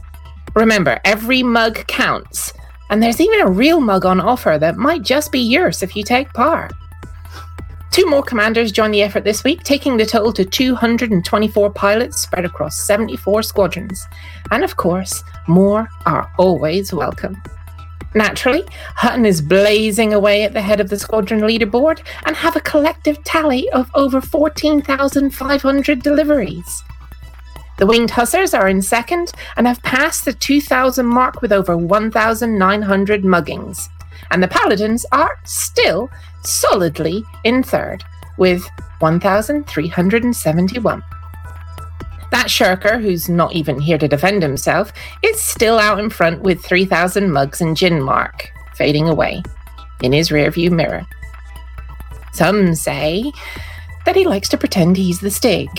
Remember, 0.54 1.00
every 1.04 1.42
mug 1.42 1.86
counts, 1.88 2.54
and 2.90 3.02
there's 3.02 3.20
even 3.20 3.42
a 3.42 3.50
real 3.50 3.80
mug 3.80 4.06
on 4.06 4.22
offer 4.22 4.58
that 4.60 4.78
might 4.78 5.02
just 5.02 5.32
be 5.32 5.40
yours 5.40 5.82
if 5.82 5.96
you 5.96 6.04
take 6.04 6.32
part. 6.34 6.72
Two 7.92 8.06
more 8.06 8.24
commanders 8.24 8.74
join 8.74 8.92
the 8.92 9.02
effort 9.02 9.24
this 9.24 9.44
week, 9.44 9.64
taking 9.64 9.96
the 9.96 10.06
total 10.06 10.34
to 10.34 10.44
224 10.44 11.72
pilots 11.72 12.22
spread 12.22 12.44
across 12.44 12.86
74 12.86 13.42
squadrons. 13.42 14.06
And 14.52 14.66
of 14.66 14.76
course, 14.76 15.24
more 15.48 15.88
are 16.06 16.30
always 16.38 16.92
welcome. 16.92 17.42
Naturally, 18.14 18.64
Hutton 18.96 19.26
is 19.26 19.42
blazing 19.42 20.14
away 20.14 20.44
at 20.44 20.54
the 20.54 20.62
head 20.62 20.80
of 20.80 20.90
the 20.90 21.00
squadron 21.00 21.42
leaderboard 21.42 22.06
and 22.26 22.36
have 22.36 22.56
a 22.56 22.62
collective 22.62 23.22
tally 23.24 23.70
of 23.72 23.90
over 23.94 24.20
14,500 24.22 26.02
deliveries. 26.02 26.84
The 27.78 27.86
Winged 27.86 28.12
Hussars 28.12 28.54
are 28.54 28.70
in 28.70 28.82
second 28.82 29.34
and 29.58 29.68
have 29.68 29.84
passed 29.84 30.26
the 30.26 30.34
2,000 30.34 31.06
mark 31.06 31.42
with 31.42 31.52
over 31.52 31.76
1,900 31.76 33.24
muggings. 33.24 33.90
And 34.32 34.42
the 34.42 34.48
Paladins 34.48 35.06
are 35.12 35.38
still 35.44 36.10
solidly 36.44 37.24
in 37.44 37.64
third 37.64 38.04
with 38.38 38.66
1,371. 39.00 41.04
That 42.32 42.50
shirker, 42.50 42.98
who's 42.98 43.30
not 43.30 43.54
even 43.54 43.80
here 43.80 43.98
to 43.98 44.08
defend 44.08 44.42
himself, 44.42 44.92
is 45.22 45.42
still 45.42 45.78
out 45.78 46.00
in 46.00 46.10
front 46.10 46.42
with 46.42 46.64
3,000 46.64 47.32
mugs 47.32 47.62
and 47.62 47.78
gin 47.78 48.02
mark, 48.02 48.52
fading 48.76 49.08
away 49.08 49.44
in 50.02 50.12
his 50.12 50.30
rearview 50.30 50.72
mirror. 50.72 51.06
Some 52.34 52.76
say 52.76 53.32
that 54.06 54.16
he 54.16 54.26
likes 54.26 54.50
to 54.50 54.58
pretend 54.58 54.98
he's 54.98 55.20
the 55.20 55.32
Stig. 55.32 55.70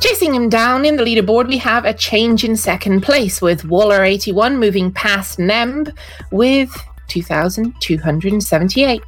Chasing 0.00 0.32
him 0.32 0.48
down 0.48 0.84
in 0.84 0.96
the 0.96 1.02
leaderboard, 1.02 1.48
we 1.48 1.58
have 1.58 1.84
a 1.84 1.92
change 1.92 2.44
in 2.44 2.56
second 2.56 3.00
place 3.00 3.42
with 3.42 3.64
Waller 3.64 4.04
81 4.04 4.56
moving 4.56 4.92
past 4.92 5.38
Nemb 5.38 5.92
with 6.30 6.70
2,278 7.08 9.02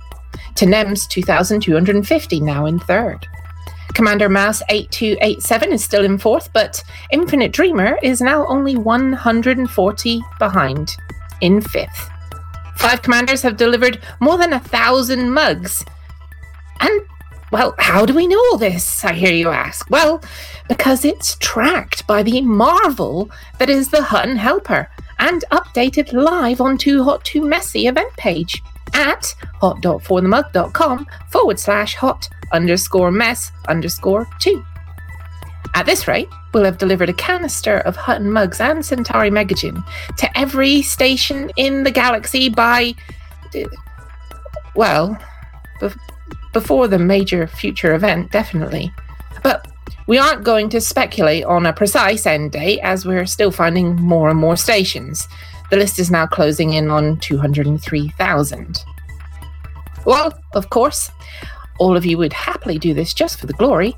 to 0.57 0.67
Nem's 0.67 1.07
2,250 1.07 2.41
now 2.41 2.67
in 2.67 2.81
third. 2.81 3.27
Commander 3.95 4.29
Mouse 4.29 4.63
8287 4.69 5.73
is 5.73 5.85
still 5.85 6.05
in 6.05 6.19
fourth, 6.19 6.53
but 6.53 6.83
Infinite 7.13 7.53
Dreamer 7.53 7.99
is 8.03 8.21
now 8.21 8.47
only 8.47 8.77
140 8.77 10.23
behind 10.39 10.97
in 11.41 11.61
fifth. 11.61 12.11
Five 12.77 13.03
commanders 13.03 13.43
have 13.43 13.57
delivered 13.57 14.01
more 14.21 14.39
than 14.39 14.53
a 14.53 14.61
thousand 14.61 15.31
mugs. 15.31 15.85
And, 16.81 17.03
well, 17.51 17.75
how 17.79 18.07
do 18.07 18.15
we 18.15 18.27
know 18.27 18.39
all 18.39 18.59
this? 18.59 19.05
I 19.05 19.13
hear 19.13 19.33
you 19.33 19.49
ask. 19.51 19.89
Well, 19.91 20.23
because 20.69 21.05
it's 21.05 21.37
tracked 21.41 22.07
by 22.07 22.23
the 22.23 22.41
marvel 22.43 23.31
that 23.59 23.71
is 23.71 23.89
the 23.89 24.03
Hutton 24.03 24.37
Helper 24.37 24.89
and 25.19 25.45
updated 25.51 26.13
live 26.13 26.61
on 26.61 26.79
Too 26.79 27.03
Hot 27.03 27.25
Too 27.25 27.43
Messy 27.43 27.87
event 27.87 28.13
page 28.17 28.63
at 28.95 29.35
hot.forthemug.com 29.61 31.07
forward 31.31 31.59
slash 31.59 31.95
hot 31.95 32.29
underscore 32.53 33.11
mess 33.11 33.53
underscore 33.69 34.27
two. 34.39 34.65
At 35.75 35.87
this 35.87 36.09
rate, 36.09 36.29
we'll 36.53 36.65
have 36.65 36.79
delivered 36.79 37.09
a 37.09 37.15
canister 37.15 37.79
of 37.79 37.97
Hutton 37.97 38.31
mugs 38.31 38.61
and 38.61 38.85
Centauri 38.85 39.31
Megagin 39.31 39.85
to 40.17 40.39
every 40.39 40.83
station 40.83 41.51
in 41.57 41.85
the 41.85 41.93
galaxy 41.93 42.49
by, 42.49 42.95
well, 44.75 45.17
before 46.53 46.89
the 46.89 46.99
major 46.99 47.47
future 47.47 47.95
event, 47.95 48.31
definitely. 48.31 48.93
But 49.43 49.67
we 50.07 50.19
aren't 50.19 50.45
going 50.45 50.69
to 50.71 50.81
speculate 50.81 51.45
on 51.45 51.67
a 51.67 51.73
precise 51.73 52.27
end 52.27 52.53
date 52.53 52.81
as 52.81 53.07
we're 53.07 53.27
still 53.27 53.51
finding 53.53 53.95
more 53.97 54.29
and 54.29 54.39
more 54.39 54.57
stations. 54.57 55.29
The 55.71 55.77
list 55.77 55.99
is 55.99 56.11
now 56.11 56.27
closing 56.27 56.73
in 56.73 56.91
on 56.91 57.19
203,000. 57.19 58.85
Well, 60.05 60.37
of 60.55 60.71
course, 60.71 61.11
all 61.79 61.97
of 61.97 62.05
you 62.05 62.19
would 62.19 62.33
happily 62.33 62.79
do 62.79 62.93
this 62.93 63.15
just 63.15 63.39
for 63.39 63.47
the 63.47 63.53
glory. 63.53 63.95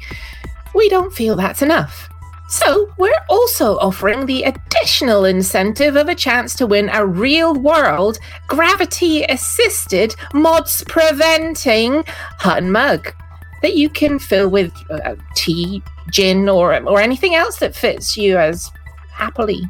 We 0.74 0.88
don't 0.88 1.14
feel 1.14 1.34
that's 1.34 1.62
enough. 1.62 2.10
So, 2.48 2.92
we're 2.98 3.24
also 3.30 3.78
offering 3.78 4.26
the 4.26 4.42
additional 4.42 5.24
incentive 5.24 5.96
of 5.96 6.08
a 6.08 6.14
chance 6.14 6.54
to 6.56 6.66
win 6.66 6.90
a 6.90 7.06
real 7.06 7.54
world, 7.54 8.18
gravity 8.46 9.22
assisted, 9.24 10.14
mods 10.34 10.84
preventing 10.86 12.04
Hutton 12.06 12.70
mug 12.70 13.14
that 13.62 13.76
you 13.76 13.88
can 13.88 14.18
fill 14.18 14.50
with 14.50 14.72
uh, 14.90 15.14
tea, 15.34 15.82
gin, 16.10 16.48
or, 16.48 16.76
or 16.86 17.00
anything 17.00 17.34
else 17.34 17.58
that 17.58 17.74
fits 17.74 18.16
you 18.16 18.36
as 18.36 18.70
happily. 19.12 19.62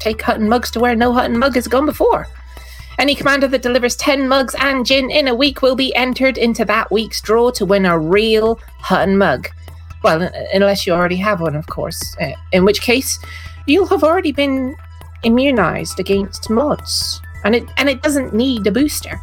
Take 0.00 0.20
Hutton 0.22 0.48
mugs 0.48 0.70
to 0.72 0.80
where 0.80 0.96
no 0.96 1.12
Hutton 1.12 1.38
mug 1.38 1.54
has 1.54 1.68
gone 1.68 1.86
before. 1.86 2.26
Any 2.98 3.14
commander 3.14 3.48
that 3.48 3.62
delivers 3.62 3.96
10 3.96 4.28
mugs 4.28 4.54
and 4.58 4.86
gin 4.86 5.10
in 5.10 5.28
a 5.28 5.34
week 5.34 5.62
will 5.62 5.74
be 5.76 5.94
entered 5.94 6.38
into 6.38 6.64
that 6.64 6.90
week's 6.90 7.20
draw 7.20 7.50
to 7.50 7.64
win 7.64 7.86
a 7.86 7.98
real 7.98 8.60
Hutton 8.78 9.18
mug. 9.18 9.48
Well, 10.04 10.30
unless 10.52 10.86
you 10.86 10.92
already 10.92 11.16
have 11.16 11.40
one, 11.40 11.56
of 11.56 11.66
course, 11.66 12.14
uh, 12.20 12.32
in 12.52 12.66
which 12.66 12.82
case 12.82 13.18
you'll 13.66 13.86
have 13.86 14.04
already 14.04 14.32
been 14.32 14.76
immunized 15.22 15.98
against 15.98 16.50
mods. 16.50 17.22
And 17.44 17.54
it 17.54 17.64
and 17.78 17.88
it 17.88 18.02
doesn't 18.02 18.34
need 18.34 18.66
a 18.66 18.70
booster. 18.70 19.18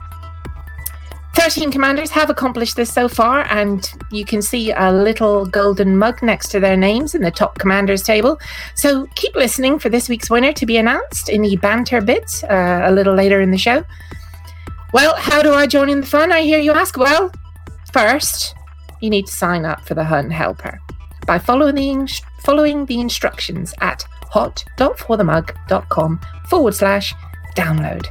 13 1.36 1.72
commanders 1.72 2.10
have 2.10 2.30
accomplished 2.30 2.76
this 2.76 2.92
so 2.92 3.08
far, 3.08 3.46
and 3.50 3.94
you 4.12 4.26
can 4.26 4.42
see 4.42 4.72
a 4.72 4.92
little 4.92 5.46
golden 5.46 5.98
mug 5.98 6.22
next 6.22 6.50
to 6.50 6.60
their 6.60 6.76
names 6.76 7.16
in 7.16 7.22
the 7.22 7.32
top 7.32 7.58
commanders 7.58 8.02
table. 8.02 8.40
So 8.76 9.08
keep 9.16 9.36
listening 9.36 9.80
for 9.80 9.90
this 9.90 10.10
week's 10.10 10.30
winner 10.30 10.52
to 10.52 10.66
be 10.66 10.78
announced 10.78 11.30
in 11.30 11.44
the 11.44 11.56
banter 11.58 12.02
bit 12.02 12.44
uh, 12.50 12.82
a 12.84 12.92
little 12.92 13.14
later 13.14 13.40
in 13.40 13.52
the 13.52 13.58
show. 13.58 13.84
Well, 14.94 15.16
how 15.16 15.42
do 15.42 15.54
I 15.54 15.68
join 15.68 15.90
in 15.90 16.02
the 16.02 16.08
fun? 16.08 16.32
I 16.32 16.42
hear 16.42 16.60
you 16.60 16.74
ask. 16.74 16.98
Well, 16.98 17.32
first, 17.94 18.56
you 19.02 19.10
need 19.10 19.26
to 19.28 19.32
sign 19.32 19.66
up 19.66 19.82
for 19.86 19.94
the 19.94 20.04
Hutton 20.04 20.32
Helper 20.32 20.80
by 21.26 21.38
following 21.40 21.76
the, 21.76 22.22
following 22.44 22.86
the 22.86 23.00
instructions 23.00 23.74
at 23.82 24.04
hot.forthemug.com 24.24 26.20
forward 26.48 26.74
slash 26.74 27.14
download. 27.56 28.08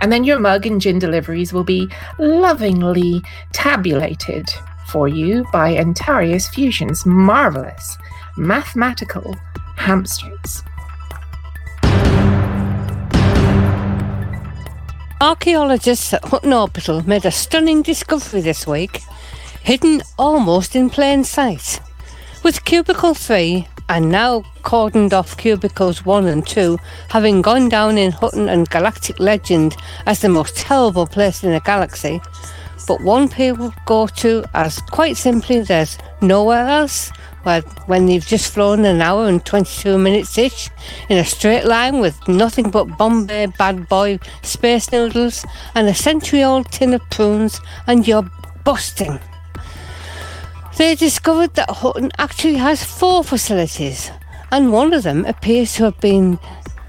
And 0.00 0.10
then 0.10 0.24
your 0.24 0.38
mug 0.38 0.66
and 0.66 0.80
gin 0.80 0.98
deliveries 0.98 1.52
will 1.52 1.64
be 1.64 1.88
lovingly 2.18 3.22
tabulated 3.52 4.48
for 4.88 5.08
you 5.08 5.44
by 5.52 5.76
Antarius 5.76 6.48
Fusion's 6.48 7.04
marvelous 7.06 7.96
mathematical 8.36 9.34
hamsters. 9.76 10.62
Archaeologists 15.20 16.12
at 16.12 16.24
Hutton 16.24 16.52
Orbital 16.52 17.02
made 17.08 17.24
a 17.24 17.30
stunning 17.30 17.82
discovery 17.82 18.40
this 18.40 18.66
week, 18.66 19.00
hidden 19.64 20.02
almost 20.18 20.76
in 20.76 20.90
plain 20.90 21.24
sight. 21.24 21.80
With 22.42 22.66
Cubicle 22.66 23.14
3 23.14 23.66
and 23.88 24.10
now 24.10 24.42
cordoned 24.62 25.14
off 25.14 25.38
cubicles 25.38 26.04
1 26.04 26.26
and 26.26 26.46
2, 26.46 26.78
having 27.08 27.40
gone 27.40 27.70
down 27.70 27.96
in 27.96 28.12
Hutton 28.12 28.50
and 28.50 28.68
Galactic 28.68 29.18
Legend 29.18 29.74
as 30.04 30.20
the 30.20 30.28
most 30.28 30.56
terrible 30.56 31.06
place 31.06 31.42
in 31.42 31.52
the 31.52 31.60
galaxy. 31.60 32.20
But 32.86 33.00
one 33.00 33.30
people 33.30 33.72
go 33.86 34.06
to 34.06 34.44
as 34.52 34.80
quite 34.82 35.16
simply 35.16 35.62
there's 35.62 35.96
nowhere 36.20 36.66
else. 36.66 37.10
Where 37.44 37.62
when 37.86 38.06
they've 38.06 38.26
just 38.26 38.52
flown 38.52 38.84
an 38.84 39.00
hour 39.00 39.26
and 39.28 39.44
22 39.44 39.98
minutes 39.98 40.38
each 40.38 40.70
in 41.08 41.18
a 41.18 41.24
straight 41.24 41.64
line 41.64 42.00
with 42.00 42.16
nothing 42.28 42.70
but 42.70 42.98
Bombay 42.98 43.46
bad 43.58 43.88
boy 43.88 44.18
space 44.42 44.92
noodles 44.92 45.44
and 45.74 45.88
a 45.88 45.94
century 45.94 46.42
old 46.42 46.70
tin 46.70 46.94
of 46.94 47.02
prunes, 47.10 47.60
and 47.86 48.06
you're 48.06 48.30
busting. 48.64 49.20
They 50.76 50.96
discovered 50.96 51.54
that 51.54 51.70
Hutton 51.70 52.10
actually 52.18 52.56
has 52.56 52.82
four 52.82 53.22
facilities, 53.22 54.10
and 54.50 54.72
one 54.72 54.92
of 54.92 55.04
them 55.04 55.24
appears 55.24 55.74
to 55.74 55.84
have 55.84 56.00
been 56.00 56.40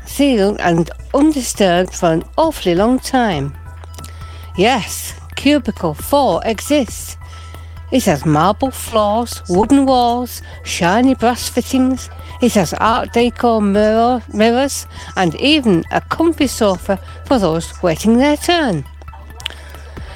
sealed 0.08 0.60
and 0.60 0.89
undisturbed 1.13 1.94
for 1.94 2.12
an 2.12 2.24
awfully 2.36 2.74
long 2.74 2.98
time. 2.98 3.56
Yes, 4.58 5.13
Cubicle 5.36 5.94
4 5.94 6.42
exists. 6.46 7.18
It 7.92 8.06
has 8.06 8.25
marble 8.25 8.72
floors, 8.72 9.44
wooden 9.50 9.86
walls, 9.86 10.42
shiny 10.63 11.13
brass 11.13 11.48
fittings. 11.48 12.10
It 12.42 12.54
has 12.56 12.74
Art 12.74 13.13
Deco 13.13 13.63
mirror, 13.63 14.24
mirrors 14.34 14.88
and 15.15 15.36
even 15.36 15.84
a 15.92 16.01
comfy 16.01 16.48
sofa 16.48 17.00
for 17.25 17.38
those 17.38 17.72
waiting 17.84 18.18
their 18.18 18.38
turn. 18.38 18.84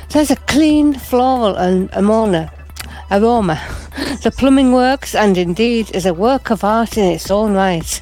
There's 0.10 0.32
a 0.32 0.36
clean 0.36 0.96
floral 0.96 1.56
and 1.56 1.92
amona, 1.92 2.52
aroma. 3.12 3.62
The 4.24 4.32
plumbing 4.32 4.72
works 4.72 5.16
and 5.16 5.38
indeed 5.38 5.96
is 5.96 6.06
a 6.06 6.13
work 6.13 6.50
of 6.50 6.63
art 6.63 6.98
in 6.98 7.06
its 7.06 7.32
own 7.32 7.54
right. 7.54 8.01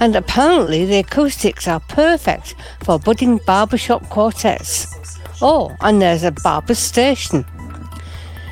And 0.00 0.14
apparently 0.14 0.84
the 0.84 0.98
acoustics 0.98 1.66
are 1.66 1.80
perfect 1.80 2.54
for 2.82 2.98
budding 2.98 3.40
barbershop 3.46 4.08
quartets. 4.10 4.86
Oh, 5.40 5.74
and 5.80 6.00
there's 6.00 6.22
a 6.22 6.32
barber's 6.32 6.78
station. 6.78 7.44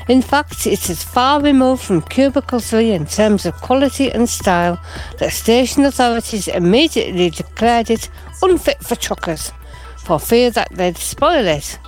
In 0.09 0.21
fact, 0.21 0.67
it's 0.67 1.05
far 1.05 1.41
removed 1.41 1.83
from 1.83 2.03
Cubicle 2.03 2.61
3 2.61 2.93
in 2.93 3.07
terms 3.07 3.47
of 3.47 3.55
quality 3.55 4.11
and 4.11 4.29
style 4.29 4.81
that 5.19 5.33
station 5.33 5.85
authorities 5.85 6.49
immediately 6.49 7.31
declared 7.31 7.89
it 7.89 8.11
unfit 8.43 8.83
for 8.83 8.97
truckers 8.97 9.53
for 10.03 10.19
fear 10.19 10.51
that 10.51 10.69
they'd 10.73 10.99
spoil 10.99 11.47
it. 11.47 11.79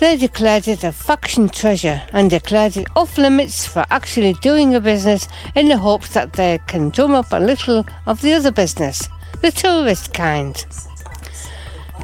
They 0.00 0.16
declared 0.16 0.68
it 0.68 0.84
a 0.84 0.92
faction 0.92 1.48
treasure 1.48 2.02
and 2.12 2.30
declared 2.30 2.76
it 2.76 2.86
off 2.94 3.18
limits 3.18 3.66
for 3.66 3.84
actually 3.90 4.34
doing 4.34 4.72
a 4.72 4.80
business 4.80 5.26
in 5.56 5.66
the 5.66 5.76
hopes 5.76 6.10
that 6.10 6.34
they 6.34 6.60
can 6.68 6.90
drum 6.90 7.14
up 7.16 7.32
a 7.32 7.40
little 7.40 7.84
of 8.06 8.22
the 8.22 8.32
other 8.34 8.52
business, 8.52 9.08
the 9.42 9.50
tourist 9.50 10.14
kind. 10.14 10.64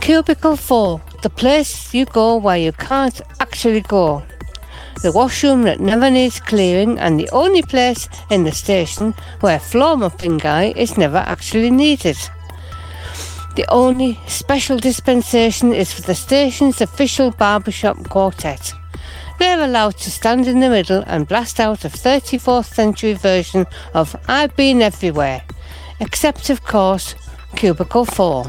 Cubicle 0.00 0.56
4, 0.56 1.00
the 1.22 1.30
place 1.30 1.94
you 1.94 2.04
go 2.06 2.36
where 2.36 2.58
you 2.58 2.72
can't 2.72 3.20
actually 3.38 3.82
go. 3.82 4.24
The 5.02 5.12
washroom 5.12 5.62
that 5.62 5.78
never 5.78 6.10
needs 6.10 6.40
clearing 6.40 6.98
and 6.98 7.20
the 7.20 7.30
only 7.30 7.62
place 7.62 8.08
in 8.28 8.42
the 8.42 8.52
station 8.52 9.14
where 9.38 9.60
floor 9.60 9.96
mopping 9.96 10.38
guy 10.38 10.72
is 10.76 10.98
never 10.98 11.18
actually 11.18 11.70
needed. 11.70 12.16
The 13.54 13.64
only 13.68 14.18
special 14.26 14.78
dispensation 14.78 15.72
is 15.72 15.92
for 15.92 16.02
the 16.02 16.16
station's 16.16 16.80
official 16.80 17.30
barbershop 17.30 18.08
quartet. 18.08 18.72
They're 19.38 19.62
allowed 19.62 19.96
to 19.98 20.10
stand 20.10 20.48
in 20.48 20.58
the 20.58 20.68
middle 20.68 21.04
and 21.06 21.28
blast 21.28 21.60
out 21.60 21.84
a 21.84 21.88
34th 21.88 22.74
century 22.74 23.12
version 23.12 23.66
of 23.94 24.16
I've 24.26 24.56
Been 24.56 24.82
Everywhere, 24.82 25.44
except, 26.00 26.50
of 26.50 26.64
course, 26.64 27.14
Cubicle 27.54 28.04
4. 28.04 28.44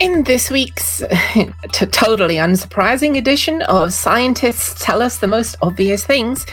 In 0.00 0.24
this 0.24 0.50
week's 0.50 0.98
totally 1.72 2.36
unsurprising 2.36 3.16
edition 3.16 3.62
of 3.62 3.94
Scientists 3.94 4.84
Tell 4.84 5.00
Us 5.00 5.16
the 5.18 5.28
Most 5.28 5.56
Obvious 5.62 6.04
Things, 6.04 6.44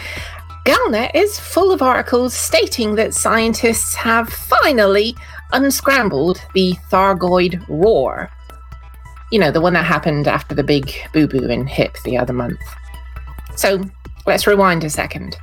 Galnet 0.65 1.11
is 1.15 1.39
full 1.39 1.71
of 1.71 1.81
articles 1.81 2.33
stating 2.33 2.95
that 2.95 3.13
scientists 3.13 3.95
have 3.95 4.29
finally 4.29 5.15
unscrambled 5.53 6.41
the 6.53 6.73
Thargoid 6.91 7.63
roar. 7.67 8.29
You 9.31 9.39
know, 9.39 9.51
the 9.51 9.61
one 9.61 9.73
that 9.73 9.85
happened 9.85 10.27
after 10.27 10.53
the 10.53 10.63
big 10.63 10.93
boo 11.13 11.27
boo 11.27 11.47
in 11.49 11.65
HIP 11.65 11.97
the 12.03 12.17
other 12.17 12.33
month. 12.33 12.59
So 13.55 13.83
let's 14.25 14.47
rewind 14.47 14.83
a 14.83 14.89
second. 14.89 15.37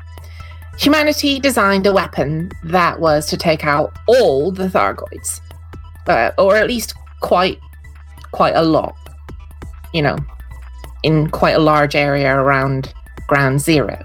Humanity 0.78 1.40
designed 1.40 1.87
a 1.87 1.92
weapon 1.92 2.50
that 2.64 3.00
was 3.00 3.26
to 3.26 3.37
take 3.37 3.64
out 3.64 3.96
all 4.06 4.50
the 4.52 4.68
Thargoids, 4.68 5.40
uh, 6.06 6.32
or 6.38 6.56
at 6.56 6.66
least 6.66 6.94
quite, 7.20 7.58
quite 8.32 8.54
a 8.54 8.62
lot. 8.62 8.94
You 9.94 10.02
know, 10.02 10.18
in 11.02 11.30
quite 11.30 11.54
a 11.56 11.61
large 11.61 11.96
area 11.96 12.35
around 12.35 12.92
Ground 13.28 13.61
Zero. 13.61 14.04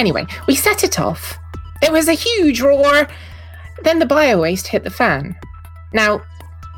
Anyway, 0.00 0.26
we 0.46 0.54
set 0.54 0.82
it 0.82 0.98
off. 0.98 1.38
It 1.82 1.92
was 1.92 2.08
a 2.08 2.14
huge 2.14 2.62
roar. 2.62 3.06
Then 3.82 3.98
the 3.98 4.06
bio 4.06 4.40
waste 4.40 4.66
hit 4.66 4.82
the 4.82 4.88
fan. 4.88 5.36
Now, 5.92 6.22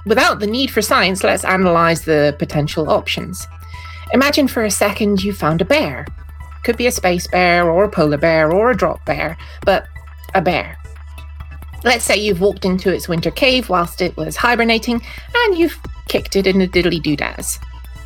without 0.05 0.41
the 0.41 0.49
need 0.49 0.73
for 0.73 0.83
science, 0.83 1.23
let's 1.23 1.45
analyze 1.45 2.03
the 2.03 2.35
potential 2.41 2.91
options. 2.91 3.47
Imagine 4.13 4.49
for 4.49 4.65
a 4.65 4.73
second 4.73 5.23
you 5.23 5.33
found 5.33 5.61
a 5.61 5.65
bear. 5.65 6.05
Could 6.65 6.77
be 6.77 6.89
a 6.89 6.91
space 6.91 7.29
bear 7.29 7.71
or 7.71 7.85
a 7.85 7.89
polar 7.89 8.19
bear 8.19 8.51
or 8.51 8.73
a 8.73 8.77
drop 8.77 9.05
bear, 9.05 9.37
but 9.65 9.87
a 10.35 10.43
bear. 10.43 10.77
Let's 11.85 12.05
say 12.05 12.17
you've 12.17 12.41
walked 12.41 12.65
into 12.65 12.93
its 12.93 13.09
winter 13.09 13.31
cave 13.31 13.69
whilst 13.69 14.03
it 14.03 14.17
was 14.17 14.35
hibernating 14.35 15.01
and 15.37 15.57
you've 15.57 15.79
kicked 16.09 16.35
it 16.35 16.49
in 16.49 16.59
the 16.59 16.67
diddly 16.67 17.01
doodads. 17.01 17.61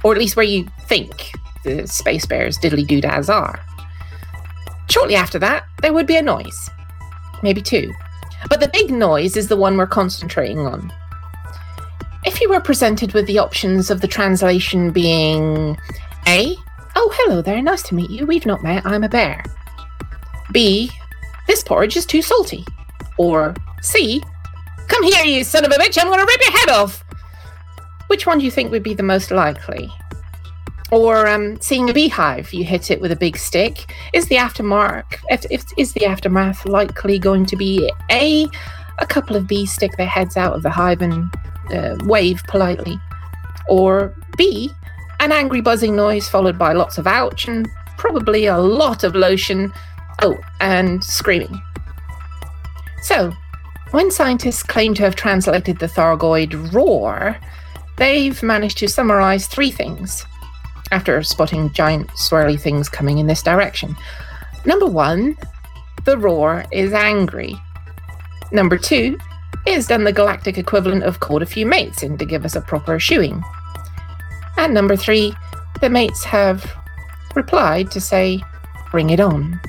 Or 0.04 0.12
at 0.12 0.18
least 0.18 0.36
where 0.36 0.44
you 0.44 0.68
think 0.82 1.32
the 1.64 1.86
space 1.86 2.26
bear's 2.26 2.58
diddly 2.58 2.86
doodads 2.86 3.30
are. 3.30 3.58
Shortly 4.88 5.16
after 5.16 5.38
that, 5.40 5.66
there 5.82 5.92
would 5.92 6.06
be 6.06 6.16
a 6.16 6.22
noise. 6.22 6.70
Maybe 7.42 7.60
two. 7.60 7.92
But 8.48 8.60
the 8.60 8.68
big 8.68 8.90
noise 8.90 9.36
is 9.36 9.48
the 9.48 9.56
one 9.56 9.76
we're 9.76 9.86
concentrating 9.86 10.60
on. 10.60 10.92
If 12.24 12.40
you 12.40 12.48
were 12.48 12.60
presented 12.60 13.12
with 13.12 13.26
the 13.26 13.38
options 13.38 13.90
of 13.90 14.00
the 14.00 14.08
translation 14.08 14.90
being 14.90 15.76
A, 16.26 16.56
oh, 16.96 17.10
hello 17.14 17.42
there, 17.42 17.62
nice 17.62 17.82
to 17.84 17.94
meet 17.94 18.10
you, 18.10 18.26
we've 18.26 18.46
not 18.46 18.62
met, 18.62 18.84
I'm 18.84 19.04
a 19.04 19.08
bear. 19.08 19.44
B, 20.52 20.90
this 21.46 21.62
porridge 21.62 21.96
is 21.96 22.06
too 22.06 22.22
salty. 22.22 22.64
Or 23.18 23.54
C, 23.80 24.22
come 24.88 25.02
here, 25.04 25.24
you 25.24 25.44
son 25.44 25.64
of 25.64 25.70
a 25.70 25.74
bitch, 25.74 25.98
I'm 25.98 26.08
going 26.08 26.18
to 26.18 26.24
rip 26.24 26.40
your 26.40 26.58
head 26.58 26.70
off. 26.70 27.04
Which 28.08 28.26
one 28.26 28.38
do 28.38 28.44
you 28.44 28.50
think 28.50 28.70
would 28.70 28.82
be 28.82 28.94
the 28.94 29.02
most 29.02 29.30
likely? 29.30 29.90
Or 30.92 31.26
um, 31.26 31.60
seeing 31.60 31.90
a 31.90 31.92
beehive, 31.92 32.52
you 32.52 32.64
hit 32.64 32.90
it 32.90 33.00
with 33.00 33.10
a 33.10 33.16
big 33.16 33.36
stick. 33.36 33.92
Is 34.12 34.26
the 34.28 34.36
aftermath 34.36 35.04
if, 35.30 35.44
if, 35.50 35.64
is 35.76 35.92
the 35.92 36.06
aftermath 36.06 36.64
likely 36.64 37.18
going 37.18 37.46
to 37.46 37.56
be 37.56 37.90
a 38.10 38.46
a 38.98 39.06
couple 39.06 39.36
of 39.36 39.46
bees 39.46 39.72
stick 39.72 39.96
their 39.96 40.06
heads 40.06 40.36
out 40.36 40.54
of 40.54 40.62
the 40.62 40.70
hive 40.70 41.02
and 41.02 41.30
uh, 41.70 41.96
wave 42.04 42.42
politely, 42.48 42.98
or 43.68 44.14
b 44.36 44.70
an 45.20 45.32
angry 45.32 45.60
buzzing 45.60 45.96
noise 45.96 46.28
followed 46.28 46.58
by 46.58 46.72
lots 46.72 46.98
of 46.98 47.06
ouch 47.06 47.48
and 47.48 47.68
probably 47.96 48.46
a 48.46 48.58
lot 48.58 49.02
of 49.02 49.14
lotion. 49.14 49.72
Oh, 50.22 50.38
and 50.60 51.04
screaming. 51.04 51.60
So, 53.02 53.32
when 53.90 54.10
scientists 54.10 54.62
claim 54.62 54.94
to 54.94 55.02
have 55.02 55.14
translated 55.14 55.78
the 55.78 55.86
Thargoid 55.88 56.72
roar, 56.72 57.36
they've 57.98 58.42
managed 58.42 58.78
to 58.78 58.88
summarize 58.88 59.46
three 59.46 59.70
things 59.70 60.24
after 60.90 61.22
spotting 61.22 61.72
giant 61.72 62.08
swirly 62.10 62.60
things 62.60 62.88
coming 62.88 63.18
in 63.18 63.26
this 63.26 63.42
direction. 63.42 63.96
Number 64.64 64.86
one, 64.86 65.36
the 66.04 66.18
roar 66.18 66.64
is 66.72 66.92
angry. 66.92 67.56
Number 68.52 68.78
two, 68.78 69.18
it 69.66 69.74
has 69.74 69.88
done 69.88 70.04
the 70.04 70.12
galactic 70.12 70.58
equivalent 70.58 71.02
of 71.02 71.20
called 71.20 71.42
a 71.42 71.46
few 71.46 71.66
mates 71.66 72.02
in 72.02 72.16
to 72.18 72.24
give 72.24 72.44
us 72.44 72.54
a 72.54 72.60
proper 72.60 72.98
shoeing. 73.00 73.42
And 74.56 74.72
number 74.72 74.96
three, 74.96 75.34
the 75.80 75.90
mates 75.90 76.24
have 76.24 76.70
replied 77.34 77.90
to 77.90 78.00
say, 78.00 78.42
bring 78.90 79.10
it 79.10 79.20
on. 79.20 79.60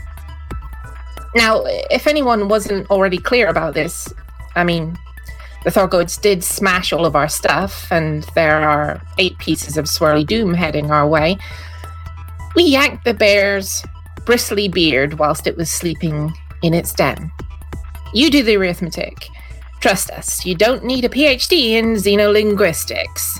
Now, 1.35 1.63
if 1.65 2.07
anyone 2.07 2.47
wasn't 2.47 2.89
already 2.89 3.17
clear 3.17 3.47
about 3.47 3.73
this, 3.73 4.13
I 4.55 4.63
mean, 4.63 4.97
the 5.63 5.69
Thargoids 5.69 6.19
did 6.21 6.43
smash 6.43 6.93
all 6.93 7.05
of 7.05 7.15
our 7.15 7.27
stuff, 7.27 7.87
and 7.91 8.23
there 8.35 8.67
are 8.67 9.01
eight 9.17 9.37
pieces 9.37 9.77
of 9.77 9.85
swirly 9.85 10.25
doom 10.25 10.53
heading 10.53 10.91
our 10.91 11.07
way. 11.07 11.37
We 12.55 12.63
yanked 12.63 13.03
the 13.05 13.13
bear's 13.13 13.83
bristly 14.25 14.67
beard 14.67 15.15
whilst 15.15 15.47
it 15.47 15.57
was 15.57 15.69
sleeping 15.69 16.33
in 16.63 16.73
its 16.73 16.93
den. 16.93 17.31
You 18.13 18.29
do 18.29 18.43
the 18.43 18.55
arithmetic. 18.57 19.27
Trust 19.79 20.09
us, 20.11 20.45
you 20.45 20.55
don't 20.55 20.83
need 20.83 21.05
a 21.05 21.09
PhD 21.09 21.71
in 21.71 21.93
xenolinguistics. 21.93 23.39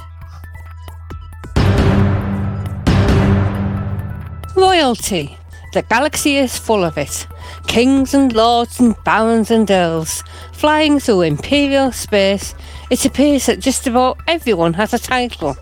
Royalty. 4.55 5.36
The 5.73 5.81
galaxy 5.81 6.37
is 6.37 6.57
full 6.57 6.83
of 6.83 6.97
it. 6.97 7.27
Kings 7.67 8.13
and 8.13 8.33
lords 8.33 8.79
and 8.79 8.95
barons 9.03 9.51
and 9.51 9.69
earls, 9.69 10.23
Flying 10.57 10.99
through 10.99 11.21
imperial 11.21 11.91
space, 11.91 12.55
it 12.89 13.05
appears 13.05 13.45
that 13.45 13.59
just 13.59 13.85
about 13.85 14.17
everyone 14.27 14.73
has 14.73 14.91
a 14.91 14.97
title, 14.97 15.55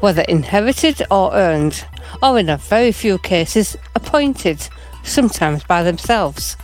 whether 0.00 0.22
inherited 0.22 1.00
or 1.12 1.32
earned, 1.32 1.84
or 2.20 2.40
in 2.40 2.48
a 2.48 2.56
very 2.56 2.90
few 2.90 3.18
cases, 3.18 3.76
appointed, 3.94 4.68
sometimes 5.02 5.64
by 5.64 5.82
themselves. 5.82 6.56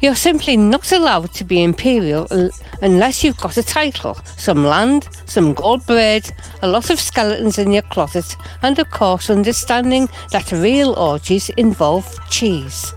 You're 0.00 0.16
simply 0.16 0.56
not 0.56 0.90
allowed 0.90 1.32
to 1.34 1.44
be 1.44 1.62
imperial 1.62 2.26
unless 2.80 3.22
you've 3.22 3.36
got 3.36 3.56
a 3.56 3.62
title, 3.62 4.14
some 4.36 4.64
land, 4.64 5.08
some 5.26 5.54
gold 5.54 5.86
braid, 5.86 6.28
a 6.60 6.68
lot 6.68 6.90
of 6.90 6.98
skeletons 6.98 7.56
in 7.56 7.70
your 7.70 7.82
closet, 7.82 8.36
and 8.62 8.78
of 8.80 8.90
course 8.90 9.30
understanding 9.30 10.08
that 10.32 10.50
real 10.50 10.94
orgies 10.94 11.50
involve 11.50 12.18
cheese. 12.28 12.94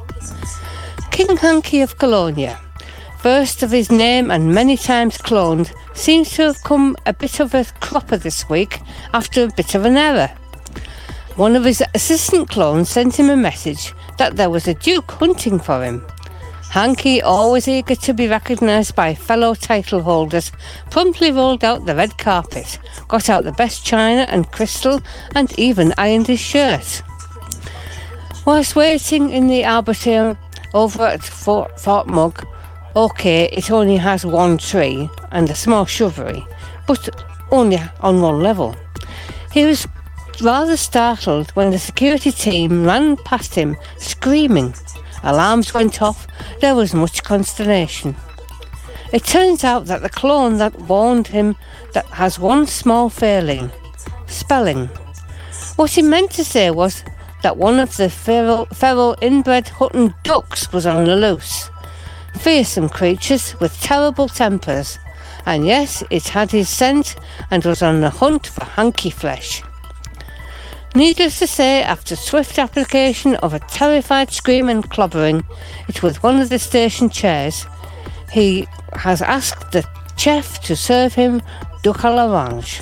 King 1.12 1.38
Hanky 1.38 1.82
of 1.82 2.00
Colonia, 2.00 2.60
first 3.20 3.62
of 3.62 3.70
his 3.70 3.92
name 3.92 4.32
and 4.32 4.56
many 4.56 4.76
times 4.76 5.20
cloned, 5.20 5.72
seems 5.94 6.32
to 6.32 6.42
have 6.42 6.64
come 6.64 6.98
a 7.06 7.14
bit 7.14 7.40
of 7.40 7.54
a 7.54 7.66
cropper 7.82 8.18
this 8.18 8.50
week 8.50 8.80
after 9.14 9.44
a 9.44 9.54
bit 9.56 9.76
of 9.76 9.86
an 9.86 9.96
error. 9.96 10.32
One 11.36 11.56
of 11.56 11.66
his 11.66 11.84
assistant 11.94 12.50
clones 12.50 12.90
sent 12.90 13.20
him 13.20 13.30
a 13.30 13.38
message 13.38 13.94
that 14.18 14.36
there 14.36 14.50
was 14.50 14.68
a 14.68 14.74
duke 14.74 15.12
hunting 15.12 15.60
for 15.60 15.84
him. 15.84 16.06
Hanky, 16.70 17.22
always 17.22 17.68
eager 17.68 17.96
to 17.96 18.14
be 18.14 18.28
recognised 18.28 18.96
by 18.96 19.16
fellow 19.16 19.54
title 19.56 20.02
holders, 20.02 20.52
promptly 20.90 21.32
rolled 21.32 21.64
out 21.64 21.86
the 21.86 21.96
red 21.96 22.18
carpet, 22.18 22.80
got 23.08 23.30
out 23.30 23.46
the 23.46 23.54
best 23.54 23.86
china 23.86 24.26
and 24.30 24.52
crystal, 24.52 25.02
and 25.34 25.58
even 25.58 25.94
ironed 25.98 26.28
his 26.28 26.40
shirt. 26.40 27.02
Whilst 28.46 28.76
waiting 28.76 29.30
in 29.30 29.48
the 29.48 29.64
Albertine 29.64 30.38
over 30.74 31.04
at 31.04 31.24
Fort, 31.24 31.80
Fort 31.80 32.08
Mug, 32.08 32.46
okay, 32.96 33.46
it 33.54 33.72
only 33.72 33.98
has 33.98 34.26
one 34.26 34.58
tree 34.58 35.10
and 35.32 35.50
a 35.50 35.56
small 35.56 35.86
shrubbery, 35.86 36.46
but 36.88 37.26
only 37.52 37.80
on 38.02 38.22
one 38.22 38.42
level. 38.42 38.76
He 39.52 39.66
was 39.66 39.88
rather 40.42 40.78
startled 40.78 41.52
when 41.52 41.72
the 41.72 41.80
security 41.80 42.32
team 42.32 42.86
ran 42.86 43.18
past 43.18 43.56
him 43.56 43.78
screaming. 43.98 44.74
Alarms 45.24 45.74
went 45.74 46.02
off, 46.02 46.28
there 46.62 46.76
was 46.76 46.94
much 46.94 47.24
consternation. 47.24 48.16
It 49.14 49.24
turns 49.24 49.64
out 49.64 49.86
that 49.86 50.02
the 50.02 50.10
clone 50.10 50.58
that 50.58 50.80
warned 50.82 51.28
him 51.28 51.56
that 51.94 52.06
has 52.08 52.40
one 52.40 52.68
small 52.68 53.10
failing 53.10 53.72
spelling. 54.28 54.88
What 55.76 55.92
he 55.92 56.02
meant 56.02 56.32
to 56.32 56.44
say 56.44 56.72
was 56.72 57.04
that 57.44 57.58
one 57.58 57.80
of 57.80 57.96
the 57.98 58.10
feral, 58.10 58.66
feral 58.68 59.16
inbred 59.22 59.70
Hutton 59.70 60.14
ducks 60.24 60.72
was 60.72 60.86
on 60.86 61.06
the 61.06 61.16
loose. 61.16 61.70
Fearsome 62.40 62.90
creatures 62.90 63.58
with 63.60 63.80
terrible 63.82 64.28
tempers. 64.28 65.00
And 65.46 65.66
yes, 65.66 66.04
it 66.10 66.28
had 66.30 66.52
his 66.52 66.70
scent 66.70 67.16
and 67.52 67.64
was 67.64 67.82
on 67.82 68.02
the 68.02 68.10
hunt 68.10 68.48
for 68.48 68.66
hanky 68.66 69.10
flesh. 69.10 69.62
Needless 70.96 71.40
to 71.40 71.48
say, 71.48 71.84
after 71.84 72.16
swift 72.16 72.58
application 72.58 73.36
of 73.36 73.54
a 73.54 73.60
terrified 73.60 74.32
scream 74.32 74.70
and 74.70 74.90
clobbering, 74.90 75.44
it 75.90 76.02
was 76.02 76.24
one 76.24 76.40
of 76.40 76.48
the 76.48 76.58
station 76.58 77.10
chairs. 77.10 77.66
He 78.32 78.66
has 78.94 79.22
asked 79.22 79.74
the 79.74 79.86
chef 80.16 80.62
to 80.62 80.76
serve 80.78 81.14
him 81.14 81.42
duck 81.84 81.98
à 81.98 82.16
l'orange. 82.16 82.82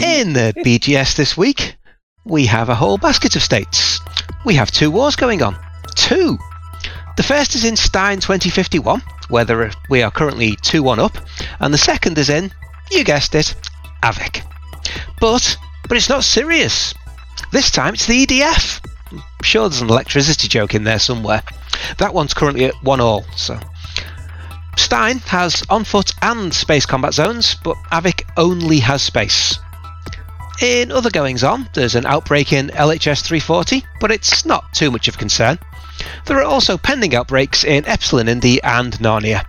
In 0.00 0.32
the 0.32 0.52
BGS 0.64 1.14
this 1.14 1.36
week, 1.36 1.76
we 2.24 2.46
have 2.46 2.68
a 2.68 2.74
whole 2.74 2.98
basket 2.98 3.36
of 3.36 3.42
states. 3.42 4.00
We 4.44 4.56
have 4.56 4.72
two 4.72 4.90
wars 4.90 5.14
going 5.14 5.40
on. 5.40 5.56
Two! 5.94 6.36
The 7.16 7.22
first 7.22 7.54
is 7.54 7.64
in 7.64 7.76
Stein 7.76 8.18
2051, 8.18 9.00
where 9.28 9.62
are, 9.62 9.70
we 9.88 10.02
are 10.02 10.10
currently 10.10 10.56
2 10.62 10.82
1 10.82 10.98
up, 10.98 11.16
and 11.60 11.72
the 11.72 11.78
second 11.78 12.18
is 12.18 12.28
in, 12.28 12.50
you 12.90 13.04
guessed 13.04 13.34
it, 13.34 13.54
Avik. 14.02 14.44
But, 15.20 15.56
but 15.88 15.96
it's 15.96 16.08
not 16.08 16.24
serious. 16.24 16.94
This 17.52 17.70
time 17.70 17.94
it's 17.94 18.06
the 18.06 18.26
EDF. 18.26 18.80
I'm 19.12 19.22
sure 19.42 19.68
there's 19.68 19.80
an 19.80 19.90
electricity 19.90 20.48
joke 20.48 20.74
in 20.74 20.84
there 20.84 20.98
somewhere. 20.98 21.42
That 21.98 22.14
one's 22.14 22.34
currently 22.34 22.64
at 22.66 22.74
1 22.82 23.00
all, 23.00 23.24
so. 23.36 23.58
Stein 24.76 25.18
has 25.18 25.62
on 25.70 25.84
foot 25.84 26.12
and 26.22 26.52
space 26.52 26.84
combat 26.84 27.14
zones, 27.14 27.56
but 27.62 27.76
Avik 27.92 28.22
only 28.36 28.80
has 28.80 29.02
space. 29.02 29.58
In 30.60 30.92
other 30.92 31.10
goings 31.10 31.44
on, 31.44 31.68
there's 31.74 31.94
an 31.94 32.06
outbreak 32.06 32.52
in 32.52 32.68
LHS 32.68 33.22
340, 33.22 33.84
but 34.00 34.10
it's 34.10 34.44
not 34.44 34.72
too 34.72 34.90
much 34.90 35.08
of 35.08 35.18
concern. 35.18 35.58
There 36.26 36.38
are 36.38 36.44
also 36.44 36.76
pending 36.76 37.14
outbreaks 37.14 37.64
in 37.64 37.86
Epsilon 37.86 38.28
Indi 38.28 38.62
and 38.62 38.92
Narnia. 38.94 39.44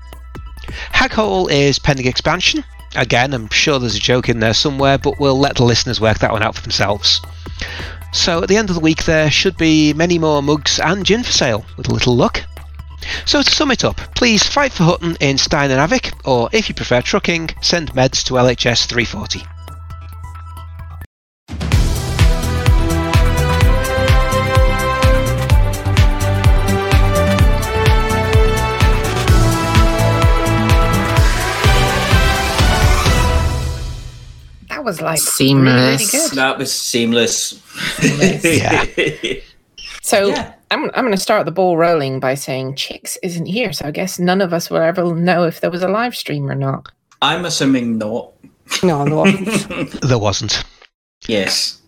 Haghole 0.94 1.52
is 1.52 1.80
pending 1.80 2.08
expansion. 2.08 2.64
Again, 2.96 3.34
I'm 3.34 3.50
sure 3.50 3.80
there's 3.80 3.96
a 3.96 4.00
joke 4.00 4.30
in 4.30 4.40
there 4.40 4.54
somewhere, 4.54 4.98
but 4.98 5.20
we'll 5.20 5.38
let 5.38 5.56
the 5.56 5.64
listeners 5.64 6.00
work 6.00 6.20
that 6.20 6.32
one 6.32 6.44
out 6.44 6.56
for 6.56 6.62
themselves. 6.62 7.22
So 8.14 8.42
at 8.42 8.50
the 8.50 8.58
end 8.58 8.70
of 8.70 8.76
the 8.76 8.82
week, 8.82 9.04
there 9.04 9.30
should 9.30 9.58
be 9.58 9.94
many 9.94 10.18
more 10.18 10.42
mugs 10.42 10.80
and 10.80 11.06
gin 11.06 11.24
for 11.24 11.32
sale, 11.32 11.66
with 11.78 11.90
a 11.90 11.94
little 11.94 12.16
luck. 12.16 12.44
So 13.26 13.42
to 13.42 13.52
sum 13.52 13.72
it 13.72 13.84
up, 13.84 13.98
please 14.16 14.44
fight 14.44 14.72
for 14.72 14.84
Hutton 14.84 15.18
in 15.20 15.38
Stein 15.38 15.72
and 15.72 15.80
Avik, 15.80 16.14
or 16.26 16.50
if 16.52 16.70
you 16.70 16.76
prefer 16.76 17.02
trucking, 17.02 17.52
send 17.62 17.94
meds 17.94 18.24
to 18.24 18.34
LHS 18.34 18.86
340. 18.88 19.55
Was 34.86 35.02
like 35.02 35.20
Seamless. 35.20 35.66
Really, 35.76 35.92
really 35.98 36.06
good. 36.30 36.32
That 36.38 36.58
was 36.58 36.72
seamless. 36.74 37.62
Yeah. 38.44 38.86
So 40.02 40.28
Yeah. 40.28 40.54
I'm 40.72 40.86
I'm 40.94 41.04
going 41.04 41.12
to 41.12 41.18
start 41.18 41.46
the 41.46 41.52
ball 41.52 41.78
rolling 41.78 42.20
by 42.20 42.36
saying 42.36 42.76
Chicks 42.76 43.18
isn't 43.24 43.46
here. 43.46 43.72
So 43.74 43.86
I 43.88 43.92
guess 43.92 44.18
none 44.20 44.42
of 44.42 44.54
us 44.54 44.70
will 44.70 44.78
ever 44.82 45.14
know 45.16 45.44
if 45.44 45.62
there 45.62 45.72
was 45.72 45.82
a 45.84 45.88
live 45.88 46.16
stream 46.16 46.50
or 46.50 46.56
not. 46.56 46.92
I'm 47.22 47.46
assuming 47.46 47.98
not. 47.98 48.32
No, 48.84 49.06
there 49.06 49.16
wasn't. 49.16 50.02
There 50.02 50.18
wasn't. 50.20 50.64
Yes. 51.28 51.82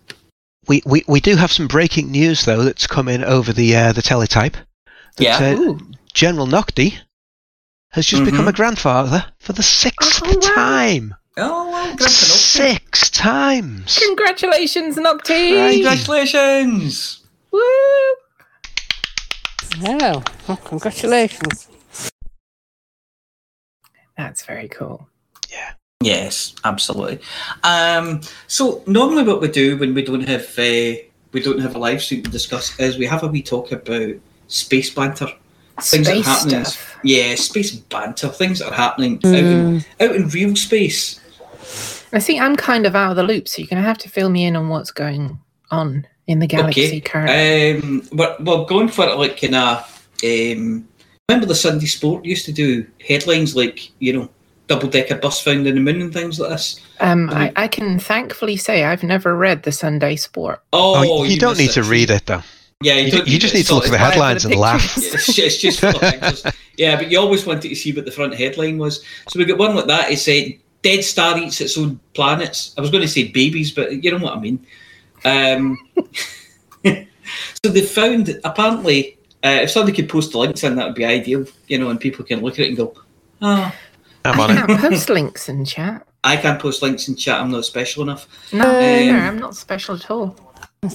We, 0.67 0.81
we, 0.85 1.03
we 1.07 1.19
do 1.21 1.35
have 1.35 1.51
some 1.51 1.67
breaking 1.67 2.11
news 2.11 2.45
though 2.45 2.63
that's 2.63 2.87
come 2.87 3.07
in 3.07 3.23
over 3.23 3.51
the 3.53 3.75
uh, 3.75 3.93
the 3.93 4.01
teletype. 4.01 4.57
That, 5.17 5.23
Yeah. 5.23 5.55
uh, 5.59 5.77
General 6.13 6.47
Nocti 6.47 6.97
has 7.91 8.05
just 8.05 8.21
Mhm. 8.23 8.31
become 8.31 8.47
a 8.47 8.53
grandfather 8.53 9.25
for 9.39 9.53
the 9.53 9.63
sixth 9.63 10.21
Oh, 10.23 10.27
wow. 10.33 10.55
time. 10.55 11.15
Oh, 11.39 11.69
well, 11.69 11.95
good. 11.95 12.09
Six 12.09 13.09
times. 13.11 13.97
Congratulations, 13.99 14.95
Nocti! 14.97 15.73
Congratulations. 15.73 17.23
Woo! 17.51 17.61
no. 19.81 20.23
Well, 20.47 20.57
congratulations. 20.57 21.67
That's 24.17 24.43
very 24.45 24.67
cool. 24.67 25.07
Yeah. 25.51 25.73
Yes, 26.01 26.55
absolutely. 26.63 27.19
Um, 27.63 28.21
so 28.47 28.83
normally, 28.87 29.23
what 29.23 29.41
we 29.41 29.47
do 29.49 29.77
when 29.77 29.93
we 29.93 30.01
don't 30.03 30.27
have 30.27 30.43
uh, 30.57 30.97
we 31.31 31.41
don't 31.43 31.59
have 31.59 31.75
a 31.75 31.79
live 31.79 32.01
stream 32.01 32.23
to 32.23 32.31
discuss 32.31 32.79
is 32.79 32.97
we 32.97 33.05
have 33.05 33.21
a 33.23 33.27
wee 33.27 33.43
talk 33.43 33.71
about 33.71 34.13
space 34.47 34.89
banter. 34.93 35.27
Things 35.79 36.07
that 36.07 36.17
are 36.17 36.23
Space 36.23 36.25
happening. 36.25 36.65
stuff. 36.65 36.97
Yeah, 37.03 37.35
space 37.35 37.71
banter. 37.75 38.29
Things 38.29 38.59
that 38.59 38.69
are 38.69 38.73
happening 38.75 39.17
out, 39.23 39.35
in, 39.35 39.85
out 39.99 40.15
in 40.15 40.27
real 40.29 40.55
space. 40.55 41.19
I 42.13 42.19
see 42.19 42.39
I'm 42.39 42.55
kind 42.55 42.85
of 42.85 42.95
out 42.95 43.11
of 43.11 43.17
the 43.17 43.23
loop, 43.23 43.47
so 43.47 43.61
you're 43.61 43.67
going 43.67 43.81
to 43.81 43.87
have 43.87 43.97
to 43.99 44.09
fill 44.09 44.29
me 44.29 44.45
in 44.45 44.55
on 44.55 44.69
what's 44.69 44.91
going 44.91 45.39
on 45.71 46.07
in 46.27 46.39
the 46.39 46.47
galaxy 46.47 46.87
okay. 46.87 46.99
currently. 47.01 47.81
Um, 47.81 48.07
we're, 48.11 48.35
we're 48.39 48.65
going 48.65 48.87
for 48.87 49.07
it 49.07 49.17
like 49.17 49.39
kind 49.39 49.55
of. 49.55 49.93
Um, 50.23 50.87
remember 51.29 51.45
the 51.45 51.55
Sunday 51.55 51.85
Sport 51.85 52.25
used 52.25 52.45
to 52.45 52.51
do 52.51 52.87
headlines 53.05 53.55
like 53.55 53.91
you 53.99 54.13
know 54.13 54.29
double 54.67 54.87
decker 54.87 55.15
bus 55.15 55.41
found 55.41 55.67
in 55.67 55.75
the 55.75 55.81
moon 55.81 56.01
and 56.01 56.13
things 56.13 56.39
like 56.39 56.49
this. 56.49 56.81
Um, 56.99 57.29
I, 57.29 57.51
I 57.55 57.67
can 57.67 57.99
thankfully 57.99 58.57
say 58.57 58.83
I've 58.83 59.03
never 59.03 59.35
read 59.35 59.63
the 59.63 59.71
Sunday 59.71 60.15
Sport. 60.15 60.61
Oh, 60.73 60.95
Oh, 60.97 61.23
you, 61.23 61.39
don't 61.39 61.57
need 61.57 61.65
missed 61.65 61.75
to 61.75 61.83
read 61.83 62.09
it 62.09 62.25
though. 62.25 62.41
Yeah, 62.81 62.95
You, 62.95 63.11
don't 63.11 63.27
you 63.27 63.39
just 63.39 63.55
need 63.55 63.65
to 63.67 63.75
look 63.75 63.85
at 63.85 63.91
the 63.91 63.97
headlines 63.97 64.43
the 64.43 64.49
and 64.51 64.59
laugh. 64.59 64.81
pictures. 64.81 65.13
it's 65.13 65.25
just, 65.33 65.39
it's 65.63 65.79
just 65.79 66.43
full. 66.43 66.51
Yeah, 66.77 66.95
but 66.95 67.09
you 67.09 67.19
always 67.19 67.45
wanted 67.45 67.69
to 67.69 67.75
see 67.75 67.91
what 67.91 68.05
the 68.05 68.11
front 68.11 68.35
headline 68.35 68.77
was. 68.77 69.03
So 69.29 69.39
we 69.39 69.45
got 69.45 69.57
one 69.57 69.75
like 69.75 69.87
that. 69.87 70.11
It 70.11 70.19
said, 70.19 70.59
"Dead 70.81 71.03
star 71.03 71.37
eats 71.37 71.61
its 71.61 71.77
own 71.77 71.99
planets." 72.13 72.73
I 72.77 72.81
was 72.81 72.89
going 72.89 73.01
to 73.03 73.07
say 73.07 73.29
babies, 73.31 73.71
but 73.71 74.03
you 74.03 74.11
know 74.11 74.17
what 74.23 74.35
I 74.37 74.39
mean. 74.39 74.65
Um, 75.25 75.77
so 77.63 77.69
they 77.69 77.81
found 77.81 78.39
apparently, 78.43 79.17
uh, 79.43 79.59
if 79.63 79.71
somebody 79.71 79.95
could 79.95 80.09
post 80.09 80.31
the 80.31 80.37
links 80.39 80.63
in, 80.63 80.75
that 80.75 80.85
would 80.85 80.95
be 80.95 81.05
ideal. 81.05 81.45
You 81.67 81.79
know, 81.79 81.89
and 81.89 81.99
people 81.99 82.25
can 82.25 82.41
look 82.41 82.53
at 82.53 82.59
it 82.59 82.67
and 82.69 82.77
go, 82.77 82.93
"Oh, 83.41 83.73
I'm 84.25 84.39
on 84.39 84.51
it. 84.51 84.67
can't 84.67 84.81
post 84.81 85.09
links 85.09 85.49
in 85.49 85.65
chat. 85.65 86.05
I 86.23 86.37
can't 86.37 86.59
post 86.59 86.81
links 86.81 87.07
in 87.07 87.15
chat. 87.15 87.41
I'm 87.41 87.51
not 87.51 87.65
special 87.65 88.03
enough." 88.03 88.27
No, 88.53 88.63
no, 88.63 88.69
Um, 88.69 89.07
no, 89.07 89.19
I'm 89.19 89.39
not 89.39 89.55
special 89.55 89.95
at 89.95 90.09
all. 90.09 90.35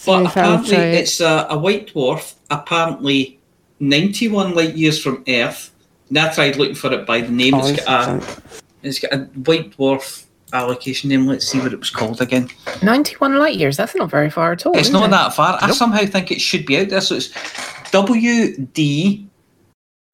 But 0.07 0.27
apparently, 0.27 0.77
it's 0.77 1.21
a, 1.21 1.47
a 1.51 1.59
white 1.59 1.93
dwarf. 1.93 2.35
Apparently, 2.51 3.41
ninety-one 3.81 4.55
light 4.55 4.75
years 4.77 5.03
from 5.03 5.25
Earth. 5.29 5.71
And 6.09 6.19
I 6.19 6.33
tried 6.33 6.57
looking 6.57 6.75
for 6.75 6.93
it 6.93 7.07
by 7.07 7.23
the 7.23 7.33
name. 7.33 7.55
Oh, 7.55 7.61
it's 7.61 7.71
it's 7.71 7.85
got 7.85 8.09
a, 8.09 8.21
different. 8.21 8.62
It's 8.83 8.99
got 8.99 9.13
a 9.13 9.19
white 9.19 9.77
dwarf 9.77 10.27
allocation 10.53 11.09
name. 11.11 11.27
Let's 11.27 11.47
see 11.47 11.59
what 11.59 11.73
it 11.73 11.79
was 11.79 11.91
called 11.91 12.21
again. 12.21 12.49
91 12.83 13.39
light 13.39 13.57
years. 13.57 13.77
That's 13.77 13.95
not 13.95 14.11
very 14.11 14.31
far 14.31 14.53
at 14.53 14.67
all. 14.67 14.77
It's 14.77 14.91
not 14.91 15.07
it? 15.07 15.11
that 15.11 15.35
far. 15.35 15.59
I 15.61 15.71
somehow 15.73 16.05
think 16.05 16.31
it 16.31 16.41
should 16.41 16.67
be 16.67 16.79
out 16.79 16.89
there. 16.89 17.01
So 17.01 17.17
it's 17.17 17.29
WD 17.29 19.27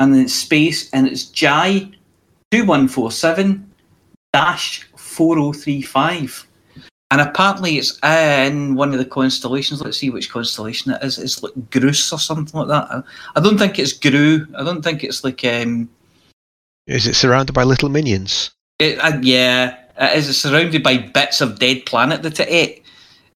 and 0.01 0.15
then 0.15 0.29
space 0.29 0.91
and 0.93 1.07
it's 1.07 1.25
JI 1.25 1.93
two 2.51 2.65
one 2.65 2.89
four 2.89 3.11
seven 3.11 3.71
dash 4.33 4.89
four 4.97 5.39
oh 5.39 5.53
three 5.53 5.83
five. 5.83 6.47
and 7.11 7.21
apparently 7.21 7.79
it's 7.79 7.99
in 8.05 8.75
one 8.75 8.93
of 8.93 8.99
the 8.99 9.05
constellations. 9.05 9.83
Let's 9.83 9.99
see 9.99 10.11
which 10.11 10.31
constellation 10.31 10.93
it 10.93 11.03
is. 11.03 11.19
It's 11.19 11.43
like 11.43 11.53
Grus 11.71 12.13
or 12.13 12.19
something 12.19 12.59
like 12.59 12.69
that. 12.69 12.89
I, 12.91 13.03
I 13.37 13.41
don't 13.41 13.59
think 13.59 13.79
it's 13.79 13.93
Gru. 13.93 14.47
I 14.57 14.65
don't 14.65 14.83
think 14.83 15.05
it's 15.05 15.25
like 15.25 15.45
um. 15.45 15.89
Is 16.87 17.07
it 17.07 17.15
surrounded 17.15 17.53
by 17.53 17.65
little 17.65 17.91
minions? 17.91 18.51
It, 18.79 18.99
uh, 18.99 19.19
yeah, 19.23 19.77
it 19.99 20.19
is. 20.19 20.29
It's 20.29 20.38
surrounded 20.38 20.83
by 20.83 20.99
bits 20.99 21.41
of 21.41 21.59
dead 21.59 21.85
planet 21.87 22.23
that 22.23 22.41
it 22.41 22.49
ate. 22.49 22.85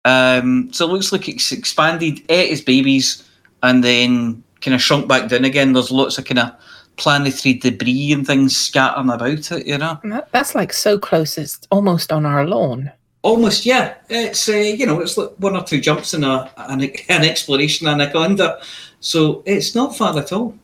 Um, 0.06 0.72
so 0.74 0.86
it 0.86 0.92
looks 0.92 1.12
like 1.12 1.30
it's 1.30 1.52
expanded, 1.52 2.22
ate 2.30 2.52
its 2.52 2.62
babies, 2.62 3.30
and 3.64 3.84
then 3.84 4.44
kind 4.62 4.76
of 4.76 4.82
shrunk 4.82 5.08
back 5.08 5.30
down 5.30 5.46
again. 5.46 5.74
There's 5.74 5.92
lots 5.92 6.18
of 6.18 6.26
kind 6.26 6.40
of 6.40 6.52
planetary 6.98 7.54
debris 7.54 8.12
and 8.12 8.28
things 8.28 8.56
scattering 8.56 9.10
about 9.10 9.52
it. 9.52 9.66
You 9.66 9.78
know. 9.78 10.00
That's 10.32 10.56
like 10.56 10.74
so 10.74 11.00
close, 11.00 11.38
it's 11.38 11.60
almost 11.72 12.12
on 12.12 12.26
our 12.26 12.46
lawn. 12.46 12.92
Almost, 13.22 13.66
yeah. 13.66 13.96
It's 14.10 14.48
uh, 14.48 14.54
you 14.54 14.86
know, 14.86 15.00
it's 15.02 15.18
like 15.18 15.32
one 15.38 15.56
or 15.56 15.64
two 15.64 15.82
jumps 15.82 16.14
in 16.14 16.24
a 16.24 16.52
an, 16.58 16.82
an 16.82 17.24
exploration 17.24 17.88
anaconda, 17.88 18.62
so 19.00 19.44
it's 19.46 19.76
not 19.76 19.96
far 19.96 20.18
at 20.18 20.32
all. 20.32 20.56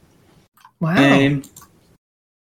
Wow. 0.79 0.95
Um, 0.95 1.43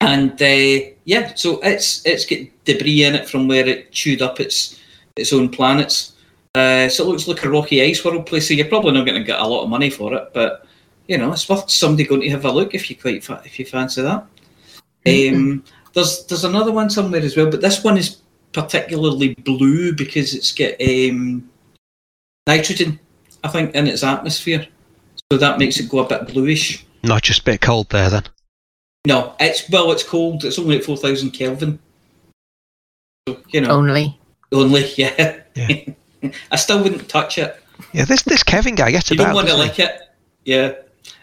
and 0.07 0.41
uh, 0.41 0.89
yeah, 1.03 1.33
so 1.35 1.59
it's 1.61 2.05
it's 2.05 2.25
got 2.25 2.39
debris 2.63 3.03
in 3.03 3.15
it 3.15 3.29
from 3.29 3.47
where 3.47 3.67
it 3.67 3.91
chewed 3.91 4.21
up 4.21 4.39
its 4.39 4.79
its 5.17 5.33
own 5.33 5.49
planets. 5.49 6.13
Uh, 6.55 6.87
so 6.87 7.03
it 7.03 7.07
looks 7.07 7.27
like 7.27 7.43
a 7.43 7.49
rocky 7.49 7.83
ice 7.83 8.03
world 8.03 8.25
place. 8.25 8.47
So 8.47 8.53
you're 8.53 8.67
probably 8.69 8.93
not 8.93 9.05
going 9.05 9.19
to 9.19 9.27
get 9.27 9.41
a 9.41 9.45
lot 9.45 9.63
of 9.63 9.69
money 9.69 9.89
for 9.89 10.13
it, 10.13 10.31
but 10.33 10.65
you 11.07 11.17
know 11.17 11.33
it's 11.33 11.49
worth 11.49 11.69
somebody 11.69 12.07
going 12.07 12.21
to 12.21 12.29
have 12.29 12.45
a 12.45 12.51
look 12.51 12.73
if 12.73 12.89
you 12.89 12.95
quite 12.95 13.23
fa- 13.23 13.41
if 13.43 13.59
you 13.59 13.65
fancy 13.65 14.01
that. 14.01 14.25
Um, 15.05 15.63
there's 15.93 16.25
there's 16.27 16.45
another 16.45 16.71
one 16.71 16.89
somewhere 16.89 17.21
as 17.21 17.35
well, 17.35 17.51
but 17.51 17.61
this 17.61 17.83
one 17.83 17.97
is 17.97 18.21
particularly 18.53 19.33
blue 19.35 19.93
because 19.93 20.33
it's 20.33 20.53
got 20.53 20.79
um, 20.81 21.49
nitrogen, 22.47 22.97
I 23.43 23.49
think, 23.49 23.75
in 23.75 23.87
its 23.87 24.03
atmosphere. 24.03 24.67
So 25.31 25.37
that 25.37 25.59
makes 25.59 25.81
it 25.81 25.89
go 25.89 25.99
a 25.99 26.07
bit 26.07 26.33
bluish. 26.33 26.85
Not 27.03 27.23
just 27.23 27.41
a 27.41 27.43
bit 27.43 27.59
cold 27.59 27.89
there 27.89 28.09
then. 28.09 28.23
No, 29.05 29.35
it's 29.39 29.69
well, 29.69 29.91
it's 29.91 30.03
cold. 30.03 30.43
It's 30.43 30.59
only 30.59 30.77
at 30.77 30.83
four 30.83 30.97
thousand 30.97 31.31
Kelvin. 31.31 31.79
So 33.27 33.37
you 33.49 33.61
know, 33.61 33.69
Only. 33.69 34.19
only 34.51 34.85
yeah. 34.95 35.41
Yeah. 35.55 35.93
I 36.51 36.55
still 36.55 36.81
wouldn't 36.83 37.07
touch 37.09 37.37
it. 37.37 37.61
Yeah, 37.93 38.05
this 38.05 38.23
this 38.23 38.43
Kevin 38.43 38.75
guy 38.75 38.91
gets 38.91 39.09
You 39.11 39.15
about. 39.15 39.25
don't 39.27 39.35
want 39.35 39.47
to 39.47 39.53
doesn't 39.53 39.67
lick 39.67 39.79
it. 39.79 40.01
Yeah, 40.45 40.73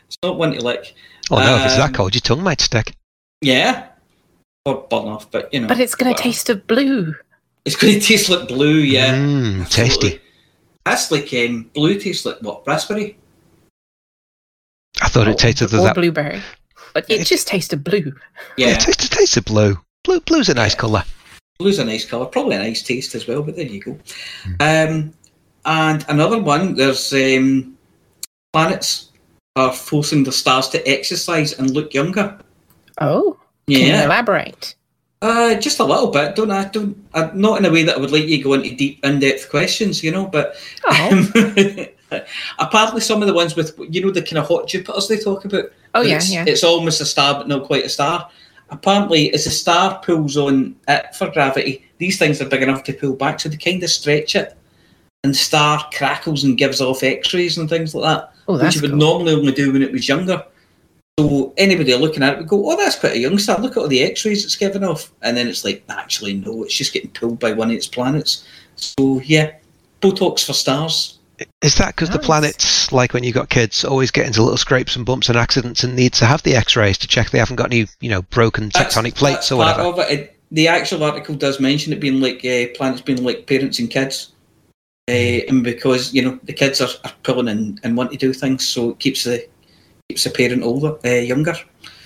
it's 0.06 0.16
not 0.22 0.37
one 0.38 0.52
to 0.52 0.60
lick. 0.62 0.94
Oh 1.30 1.37
no, 1.38 1.56
if 1.56 1.64
it's 1.66 1.76
that 1.76 1.88
Um, 1.88 1.92
cold, 1.94 2.14
your 2.14 2.20
tongue 2.20 2.42
might 2.42 2.60
stick. 2.60 2.94
Yeah, 3.40 3.88
or 4.64 4.87
burn 4.88 5.06
off, 5.08 5.30
but 5.30 5.52
you 5.52 5.60
know. 5.60 5.66
But 5.68 5.80
it's 5.80 5.94
going 5.94 6.14
to 6.14 6.22
taste 6.22 6.48
of 6.50 6.66
blue. 6.66 7.14
It's 7.64 7.76
going 7.76 7.94
to 8.00 8.00
taste 8.00 8.28
like 8.30 8.48
blue. 8.48 8.76
Yeah, 8.76 9.14
Mmm, 9.14 9.62
absolutely. 9.62 10.10
tasty. 10.10 10.20
That's 10.84 11.10
like 11.10 11.32
um, 11.34 11.70
blue 11.74 11.98
tastes 11.98 12.24
like 12.26 12.38
what 12.40 12.66
raspberry. 12.66 13.16
I 15.02 15.08
thought 15.08 15.26
or, 15.26 15.30
it 15.32 15.38
tasted 15.38 15.64
of 15.72 15.74
or 15.80 15.84
that. 15.84 15.94
blueberry. 15.94 16.40
But 16.94 17.04
it 17.11 17.20
It- 17.22 17.26
just 17.26 17.46
tasted 17.48 17.85
blue. 17.85 18.14
Yeah, 18.57 18.68
Yeah, 18.68 18.74
it 18.74 18.80
tasted, 18.80 19.11
tasted 19.11 19.44
blue. 19.44 19.78
Blue, 20.04 20.20
blue's 20.20 20.48
a 20.48 20.54
nice 20.54 20.74
Yeah. 20.74 20.80
colour. 20.80 21.04
blue's 21.61 21.78
a 21.78 21.85
nice 21.85 22.04
colour, 22.04 22.26
probably 22.26 22.57
a 22.57 22.59
nice 22.59 22.83
taste 22.83 23.14
as 23.14 23.28
well. 23.28 23.40
But 23.42 23.54
there 23.57 23.64
you 23.66 23.80
go. 23.80 23.98
Um, 24.61 25.12
and 25.64 26.04
another 26.09 26.38
one, 26.38 26.74
there's 26.74 27.12
um, 27.12 27.76
planets 28.52 29.11
are 29.57 29.72
forcing 29.72 30.24
the 30.24 30.33
stars 30.33 30.68
to 30.70 30.87
exercise 30.88 31.52
and 31.52 31.70
look 31.70 31.94
younger. 31.94 32.38
Oh. 33.00 33.37
Can 33.68 33.78
you 33.80 33.87
Yeah, 33.87 34.04
elaborate? 34.07 34.74
uh, 35.22 35.54
just 35.54 35.78
a 35.78 35.85
little 35.85 36.09
bit. 36.11 36.35
Don't 36.37 36.50
I? 36.50 36.64
Don't 36.64 36.96
uh, 37.14 37.30
not 37.35 37.59
in 37.61 37.64
a 37.64 37.70
way 37.70 37.85
that 37.85 37.96
I 37.96 38.00
would 38.00 38.11
like 38.11 38.24
you 38.26 38.38
to 38.38 38.42
go 38.42 38.52
into 38.54 38.74
deep, 38.74 39.04
in-depth 39.04 39.48
questions, 39.48 40.02
you 40.02 40.11
know. 40.11 40.26
But 40.26 40.57
Oh. 40.85 41.33
apparently, 42.59 43.00
some 43.00 43.22
of 43.22 43.29
the 43.29 43.35
ones 43.35 43.57
with 43.57 43.79
you 43.90 44.05
know 44.05 44.11
the 44.11 44.22
kind 44.22 44.38
of 44.38 44.48
hot 44.48 44.68
Jupiters 44.68 45.09
they 45.09 45.18
talk 45.18 45.44
about. 45.44 45.70
Oh, 45.94 46.03
yeah, 46.03 46.16
it's, 46.16 46.33
yeah. 46.33 46.44
It's 46.46 46.64
almost 46.64 47.00
a 47.00 47.07
star, 47.07 47.35
but 47.35 47.48
not 47.48 47.64
quite 47.64 47.85
a 47.85 47.88
star. 47.88 48.29
Apparently, 48.70 49.33
as 49.33 49.44
the 49.44 49.50
star 49.50 50.00
pulls 50.03 50.37
on 50.37 50.74
it 50.88 51.14
for 51.14 51.31
gravity, 51.31 51.85
these 51.98 52.18
things 52.18 52.40
are 52.40 52.48
big 52.48 52.62
enough 52.62 52.83
to 52.85 52.92
pull 52.92 53.14
back, 53.14 53.38
so 53.40 53.48
they 53.48 53.57
kind 53.57 53.83
of 53.83 53.90
stretch 53.90 54.35
it, 54.35 54.57
and 55.22 55.37
star 55.37 55.88
crackles 55.92 56.44
and 56.44 56.59
gives 56.59 56.81
off 56.81 57.03
X-rays 57.03 57.59
and 57.59 57.68
things 57.68 57.94
like 57.94 58.05
that, 58.05 58.33
Oh, 58.48 58.62
which 58.62 58.74
you 58.74 58.83
would 58.83 58.90
cool. 58.90 58.98
normally 58.98 59.35
only 59.35 59.53
do 59.53 59.72
when 59.72 59.83
it 59.83 59.92
was 59.92 60.09
younger. 60.09 60.44
So 61.18 61.55
anybody 61.57 61.94
looking 61.94 62.24
at 62.24 62.33
it 62.33 62.38
would 62.38 62.48
go, 62.48 62.68
"Oh, 62.72 62.77
that's 62.77 62.96
quite 62.98 63.12
a 63.12 63.18
young 63.18 63.38
star. 63.38 63.61
Look 63.61 63.77
at 63.77 63.79
all 63.79 63.88
the 63.88 64.03
X-rays 64.03 64.44
it's 64.44 64.57
giving 64.57 64.83
off." 64.83 65.12
And 65.22 65.37
then 65.37 65.46
it's 65.46 65.64
like, 65.64 65.85
actually, 65.88 66.35
no, 66.35 66.64
it's 66.64 66.74
just 66.74 66.92
getting 66.92 67.11
pulled 67.11 67.38
by 67.38 67.53
one 67.53 67.70
of 67.70 67.77
its 67.77 67.87
planets. 67.87 68.44
So 68.74 69.20
yeah, 69.24 69.53
Botox 70.03 70.44
for 70.44 70.53
stars. 70.55 71.13
Is 71.62 71.75
that 71.77 71.94
because 71.97 72.11
the 72.11 72.18
planets, 72.18 72.92
like 72.92 73.12
when 73.12 73.25
you've 73.25 73.35
got 73.35 73.49
kids, 73.49 73.85
always 73.85 74.11
get 74.11 74.27
into 74.27 74.42
little 74.42 74.57
scrapes 74.57 74.94
and 74.97 75.05
bumps 75.05 75.29
and 75.29 75.37
accidents 75.38 75.83
and 75.83 75.97
need 75.97 76.12
to 76.14 76.25
have 76.27 76.42
the 76.42 76.55
X-rays 76.55 76.99
to 76.99 77.09
check 77.09 77.31
they 77.31 77.38
haven't 77.38 77.57
got 77.57 77.73
any, 77.73 77.87
you 78.01 78.11
know, 78.11 78.23
broken 78.23 78.70
tectonic 78.70 79.14
plates 79.16 79.51
or 79.51 79.57
whatever? 79.59 80.03
It- 80.11 80.31
The 80.51 80.68
actual 80.68 81.03
article 81.03 81.35
does 81.35 81.59
mention 81.59 81.92
it 81.92 81.99
being 82.01 82.20
like 82.20 82.44
uh, 82.44 82.68
planets 82.77 83.01
being 83.01 83.25
like 83.25 83.47
parents 83.47 83.81
and 83.81 83.90
kids, 83.90 84.33
uh, 85.11 85.40
and 85.49 85.64
because 85.64 86.14
you 86.14 86.23
know 86.23 86.38
the 86.44 86.53
kids 86.53 86.81
are, 86.81 86.90
are 87.05 87.12
pulling 87.25 87.49
and, 87.49 87.81
and 87.83 87.97
want 87.97 88.12
to 88.12 88.16
do 88.18 88.33
things, 88.33 88.64
so 88.64 88.90
it 88.90 88.99
keeps 89.01 89.25
the 89.25 89.44
keeps 90.09 90.23
the 90.23 90.31
parent 90.31 90.62
older, 90.62 90.97
uh, 91.05 91.09
younger. 91.09 91.55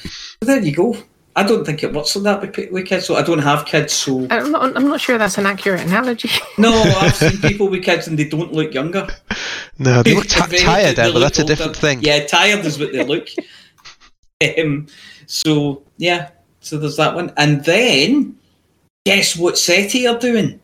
So 0.09 0.47
there 0.47 0.63
you 0.63 0.75
go. 0.75 0.97
I 1.39 1.45
don't 1.45 1.65
think 1.65 1.85
it 1.85 1.93
works 1.93 2.17
like 2.17 2.25
that 2.25 2.41
with, 2.41 2.53
pe- 2.53 2.69
with 2.71 2.87
kids. 2.87 3.07
So 3.07 3.15
I 3.15 3.23
don't 3.23 3.39
have 3.51 3.65
kids, 3.65 3.93
so 3.93 4.27
I'm 4.29 4.51
not, 4.51 4.77
I'm 4.77 4.89
not 4.89 5.01
sure 5.01 5.19
that's 5.19 5.39
an 5.39 5.47
accurate 5.47 5.83
analogy. 5.83 6.31
no, 6.59 6.73
I've 6.73 7.15
seen 7.15 7.39
people 7.41 7.69
with 7.69 7.85
kids 7.85 8.09
and 8.09 8.19
they 8.19 8.29
don't 8.29 8.53
look 8.53 8.75
younger. 8.75 9.07
No, 9.79 10.03
they 10.03 10.15
look 10.17 10.25
If 10.27 10.33
ti 10.35 10.47
they- 10.51 10.59
tired, 10.65 10.97
they 10.97 11.03
Ed, 11.03 11.13
but 11.13 11.15
look 11.15 11.23
that's 11.23 11.39
a 11.39 11.45
different 11.45 11.77
thing. 11.77 12.01
Yeah, 12.03 12.27
tired 12.27 12.65
is 12.67 12.77
what 12.79 12.91
they 12.93 13.05
look. 13.05 13.29
um, 14.59 14.87
so 15.27 15.83
yeah, 15.97 16.31
so 16.61 16.77
there's 16.77 16.97
that 16.97 17.15
one, 17.15 17.33
and 17.37 17.65
then 17.65 18.37
guess 19.07 19.37
what 19.37 19.57
SETI 19.57 20.09
are 20.09 20.19
doing? 20.19 20.59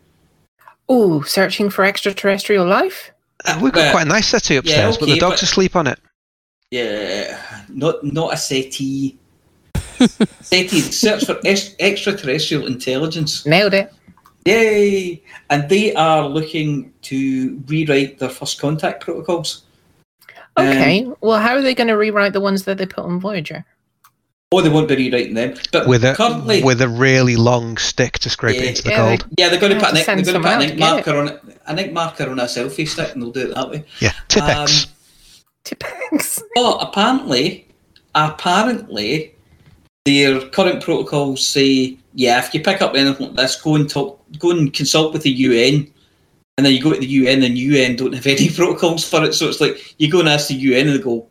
Oh, 0.88 1.22
searching 1.22 1.70
for 1.70 1.84
extraterrestrial 1.84 2.66
life? 2.66 3.12
Uh, 3.44 3.58
We've 3.62 3.72
got 3.72 3.86
Uh, 3.88 3.90
quite 3.92 4.06
a 4.06 4.08
nice 4.08 4.28
SETI 4.28 4.56
upstairs, 4.56 4.96
but 4.98 5.04
okay, 5.04 5.14
the 5.14 5.20
dogs 5.20 5.40
but- 5.40 5.42
asleep 5.44 5.76
on 5.76 5.86
it. 5.86 6.00
Yeah, 6.70 7.40
not 7.68 8.02
not 8.02 8.32
a 8.34 8.36
SETI. 8.36 9.18
SETI 10.08 10.80
search 10.80 11.24
for 11.24 11.38
ex- 11.44 11.74
extraterrestrial 11.80 12.66
intelligence. 12.66 13.44
Nailed 13.46 13.74
it. 13.74 13.92
Yay! 14.44 15.22
And 15.50 15.68
they 15.68 15.94
are 15.94 16.28
looking 16.28 16.92
to 17.02 17.62
rewrite 17.66 18.18
their 18.18 18.28
first 18.28 18.60
contact 18.60 19.02
protocols. 19.02 19.62
Um, 20.56 20.66
Okay. 20.68 21.08
well, 21.20 21.38
how 21.40 21.54
are 21.54 21.62
they 21.62 21.74
going 21.74 21.88
to 21.88 21.96
rewrite 21.96 22.32
the 22.34 22.40
ones 22.40 22.64
that 22.64 22.78
they 22.78 22.86
put 22.86 23.04
on 23.04 23.18
Voyager? 23.20 23.64
Oh, 24.52 24.60
they 24.60 24.68
won't 24.68 24.86
be 24.86 24.94
rewriting 24.94 25.34
them, 25.34 25.54
but 25.72 25.88
With 25.88 26.04
a 26.04 26.14
currently, 26.14 26.62
with 26.62 26.80
a 26.80 26.88
really 26.88 27.34
long 27.34 27.76
stick 27.76 28.20
to 28.20 28.30
scrape 28.30 28.56
it 28.56 28.62
Yeah. 28.62 28.68
into 28.68 28.82
the 28.82 28.90
Yeah, 28.90 28.96
gold. 28.98 29.26
yeah, 29.36 29.48
they're 29.48 29.58
going 29.58 29.72
to 29.72 29.78
put 29.80 29.96
have 29.96 30.08
an, 30.08 30.22
they're 30.22 30.32
going 30.32 30.42
to 30.42 30.48
put 30.48 30.56
an 30.56 30.62
ink 30.62 30.72
to 30.72 30.76
get 30.78 30.90
marker 30.94 31.16
on 31.18 31.28
it, 31.28 31.42
an 31.66 31.78
ink 31.80 31.92
marker 31.92 32.30
on 32.30 32.38
a 32.38 32.44
selfie 32.44 32.86
stick, 32.86 33.12
and 33.14 33.22
they'll 33.22 33.32
do 33.32 33.48
it 33.50 33.54
that 33.56 33.68
way. 33.70 33.84
Yeah, 33.98 34.12
Tipp-Ex. 34.28 34.84
Um, 34.84 34.90
Tipp-Ex. 35.64 36.42
But 36.54 36.76
apparently, 36.82 37.66
apparently, 38.14 39.33
their 40.04 40.40
current 40.50 40.82
protocols 40.82 41.46
say, 41.46 41.96
yeah, 42.14 42.38
if 42.38 42.52
you 42.54 42.60
pick 42.60 42.82
up 42.82 42.94
anything 42.94 43.28
like 43.28 43.36
this, 43.36 43.60
go 43.60 43.74
and 43.74 43.88
talk, 43.88 44.22
go 44.38 44.50
and 44.50 44.72
consult 44.72 45.12
with 45.12 45.22
the 45.22 45.30
UN, 45.30 45.90
and 46.56 46.64
then 46.66 46.72
you 46.72 46.82
go 46.82 46.92
to 46.92 47.00
the 47.00 47.06
UN, 47.06 47.42
and 47.42 47.56
the 47.56 47.60
UN 47.60 47.96
don't 47.96 48.12
have 48.12 48.26
any 48.26 48.50
protocols 48.50 49.08
for 49.08 49.24
it. 49.24 49.34
So 49.34 49.48
it's 49.48 49.60
like 49.60 49.94
you 49.98 50.10
go 50.10 50.20
and 50.20 50.28
ask 50.28 50.48
the 50.48 50.54
UN, 50.54 50.88
and 50.88 50.98
they 50.98 51.02
go, 51.02 51.26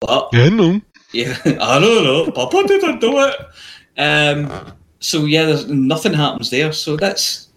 "What? 0.00 0.30
yeah, 0.32 0.48
no. 0.48 0.80
Yeah, 1.12 1.36
I 1.44 1.78
don't 1.78 2.04
know. 2.04 2.30
Papa 2.32 2.64
didn't 2.66 3.00
do 3.00 3.18
it." 3.18 3.36
Um, 3.96 4.72
so 5.00 5.24
yeah, 5.24 5.46
there's 5.46 5.68
nothing 5.68 6.12
happens 6.12 6.50
there. 6.50 6.72
So 6.72 6.96
that's 6.96 7.48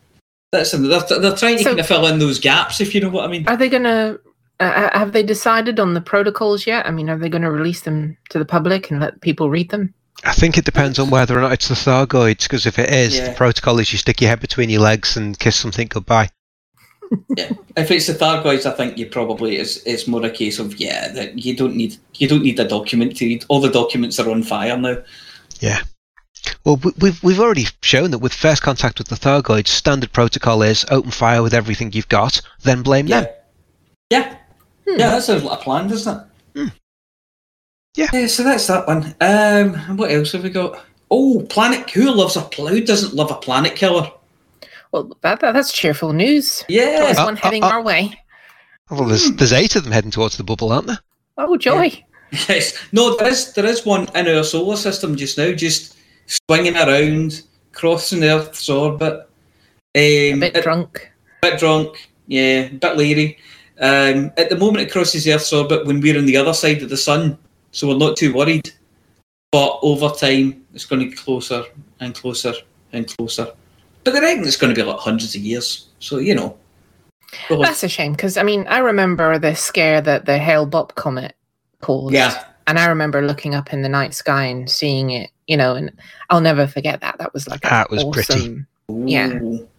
that's 0.51 0.71
they're, 0.71 1.19
they're 1.19 1.35
trying 1.35 1.57
to 1.57 1.63
So- 1.63 1.69
kind 1.71 1.79
of 1.79 1.87
fill 1.87 2.05
in 2.07 2.19
those 2.19 2.39
gaps, 2.39 2.79
if 2.79 2.93
you 2.93 3.01
know 3.01 3.09
what 3.09 3.25
I 3.25 3.27
mean. 3.27 3.47
Are 3.47 3.57
they 3.57 3.69
going 3.69 3.83
to? 3.83 4.19
Uh, 4.59 4.95
have 4.95 5.11
they 5.11 5.23
decided 5.23 5.79
on 5.79 5.95
the 5.95 6.01
protocols 6.01 6.67
yet? 6.67 6.85
I 6.85 6.91
mean, 6.91 7.09
are 7.09 7.17
they 7.17 7.29
going 7.29 7.41
to 7.41 7.49
release 7.49 7.81
them 7.81 8.15
to 8.29 8.37
the 8.37 8.45
public 8.45 8.91
and 8.91 8.99
let 8.99 9.19
people 9.21 9.49
read 9.49 9.69
them? 9.71 9.91
I 10.23 10.33
think 10.33 10.57
it 10.57 10.65
depends 10.65 10.99
on 10.99 11.09
whether 11.09 11.37
or 11.37 11.41
not 11.41 11.51
it's 11.53 11.67
the 11.67 11.73
Thargoids, 11.75 12.43
because 12.43 12.65
if 12.67 12.77
it 12.77 12.89
is, 12.91 13.17
Yeah. 13.17 13.29
the 13.29 13.35
protocol 13.35 13.79
is 13.79 13.91
you 13.91 13.97
stick 13.97 14.21
your 14.21 14.29
head 14.29 14.39
between 14.39 14.69
your 14.69 14.81
legs 14.81 15.17
and 15.17 15.37
kiss 15.37 15.55
something 15.55 15.87
goodbye. 15.87 16.29
yeah. 17.37 17.51
If 17.75 17.89
it's 17.91 18.07
the 18.07 18.13
Thargoids, 18.13 18.65
I 18.65 18.71
think 18.75 18.97
you 18.97 19.07
probably 19.07 19.57
it's 19.57 19.77
it's 19.83 20.07
more 20.07 20.23
a 20.25 20.29
case 20.29 20.59
of 20.59 20.79
yeah 20.79 21.09
that 21.09 21.43
you 21.43 21.55
don't 21.55 21.75
need 21.75 21.97
you 22.15 22.27
don't 22.27 22.43
need 22.43 22.59
a 22.59 22.67
document 22.67 23.17
to 23.17 23.25
read. 23.25 23.43
All 23.49 23.59
the 23.61 23.69
documents 23.69 24.19
are 24.19 24.29
on 24.29 24.43
fire 24.43 24.77
now. 24.77 24.97
Yeah. 25.59 25.81
Well, 26.63 26.77
we- 26.77 26.93
we've 26.99 27.21
we've 27.23 27.39
already 27.39 27.65
shown 27.81 28.11
that 28.11 28.19
with 28.19 28.33
first 28.33 28.61
contact 28.61 28.99
with 28.99 29.07
the 29.09 29.15
Thargoids, 29.15 29.67
standard 29.67 30.11
protocol 30.13 30.61
is 30.61 30.85
open 30.89 31.11
fire 31.11 31.41
with 31.43 31.53
everything 31.53 31.91
you've 31.93 32.07
got, 32.09 32.41
then 32.63 32.81
blame 32.83 33.07
Yeah, 33.07 33.21
them. 33.21 33.29
yeah, 34.11 34.35
Hmm. 34.87 34.99
yeah. 34.99 35.09
That 35.09 35.23
sounds 35.23 35.43
like 35.43 35.59
a 35.59 35.63
plan, 35.63 35.87
doesn't 35.87 36.17
it? 36.17 36.23
Hmm. 37.95 38.01
Yeah. 38.15 38.27
So 38.27 38.43
that's 38.43 38.67
that 38.67 38.87
one. 38.87 39.15
Um, 39.21 39.97
what 39.97 40.11
else 40.11 40.31
have 40.33 40.43
we 40.43 40.49
got? 40.49 40.83
Oh, 41.09 41.45
planet. 41.49 41.89
Who 41.89 42.11
loves 42.13 42.35
a 42.37 42.41
pl- 42.41 42.67
Who 42.67 42.81
doesn't 42.81 43.13
love 43.13 43.31
a 43.31 43.35
planet 43.35 43.75
killer? 43.75 44.09
Well, 44.91 45.11
that, 45.21 45.39
that 45.41 45.53
that's 45.53 45.71
cheerful 45.73 46.13
news. 46.13 46.63
Yeah. 46.67 46.99
There's 47.01 47.17
Uh, 47.17 47.23
one 47.25 47.37
uh, 47.37 47.41
heading 47.41 47.63
uh. 47.63 47.67
our 47.67 47.81
way. 47.81 48.13
Well, 48.89 49.05
there's 49.05 49.31
there's 49.35 49.53
eight 49.53 49.75
of 49.75 49.83
them 49.83 49.93
heading 49.93 50.11
towards 50.11 50.37
the 50.37 50.43
bubble, 50.43 50.71
aren't 50.71 50.87
there? 50.87 50.99
Oh, 51.37 51.57
joy! 51.57 52.03
Yes. 52.47 52.77
No, 52.93 53.17
there 53.17 53.27
is 53.27 53.51
there 53.55 53.65
is 53.65 53.85
one 53.85 54.07
in 54.15 54.25
our 54.25 54.43
solar 54.45 54.77
system 54.77 55.17
just 55.17 55.37
now, 55.37 55.51
just 55.51 55.97
swinging 56.27 56.77
around, 56.77 57.41
crossing 57.73 58.21
the 58.21 58.29
Earth's 58.29 58.69
orbit. 58.69 59.27
A 59.95 60.31
Um, 60.31 60.39
bit 60.39 60.55
it- 60.55 60.63
drunk. 60.63 61.11
bit 61.41 61.59
drunk, 61.59 62.09
yeah, 62.27 62.69
bit 62.69 62.95
leery. 62.95 63.37
Um, 63.81 64.31
at 64.37 64.47
the 64.49 64.55
moment, 64.57 64.87
it 64.87 64.91
crosses 64.93 65.25
the 65.25 65.33
Earth's 65.33 65.51
orbit 65.51 65.85
when 65.85 65.99
we're 65.99 66.17
on 66.17 66.25
the 66.25 66.37
other 66.37 66.53
side 66.53 66.81
of 66.81 66.87
the 66.89 66.95
sun, 66.95 67.37
so 67.71 67.87
we're 67.87 67.97
not 67.97 68.17
too 68.17 68.33
worried. 68.33 68.71
But 69.51 69.79
over 69.81 70.09
time, 70.09 70.65
it's 70.73 70.85
going 70.85 71.01
to 71.01 71.07
get 71.09 71.17
closer 71.17 71.63
and 71.99 72.15
closer 72.15 72.53
and 72.93 73.07
closer. 73.07 73.47
But 74.03 74.13
they 74.13 74.21
reckon 74.21 74.43
it's 74.45 74.57
going 74.57 74.73
to 74.73 74.79
be 74.79 74.85
like 74.85 74.99
hundreds 74.99 75.35
of 75.35 75.41
years. 75.41 75.87
So 75.99 76.17
you 76.17 76.35
know, 76.35 76.57
well, 77.49 77.61
That's 77.61 77.83
a 77.83 77.89
shame 77.89 78.13
because 78.13 78.37
I 78.37 78.43
mean 78.43 78.65
I 78.67 78.79
remember 78.79 79.37
the 79.37 79.55
scare 79.55 80.01
that 80.01 80.25
the 80.25 80.37
Hale 80.37 80.67
Bopp 80.67 80.95
comet 80.95 81.35
caused. 81.81 82.13
yeah, 82.13 82.45
and 82.67 82.79
I 82.79 82.87
remember 82.87 83.21
looking 83.21 83.55
up 83.55 83.73
in 83.73 83.81
the 83.81 83.89
night 83.89 84.13
sky 84.13 84.45
and 84.45 84.69
seeing 84.69 85.11
it. 85.11 85.29
You 85.47 85.57
know, 85.57 85.75
and 85.75 85.91
I'll 86.29 86.39
never 86.39 86.65
forget 86.65 87.01
that. 87.01 87.17
That 87.17 87.33
was 87.33 87.47
like 87.47 87.61
That 87.61 87.91
was 87.91 88.05
pretty. 88.05 88.63
Yeah. 88.87 89.37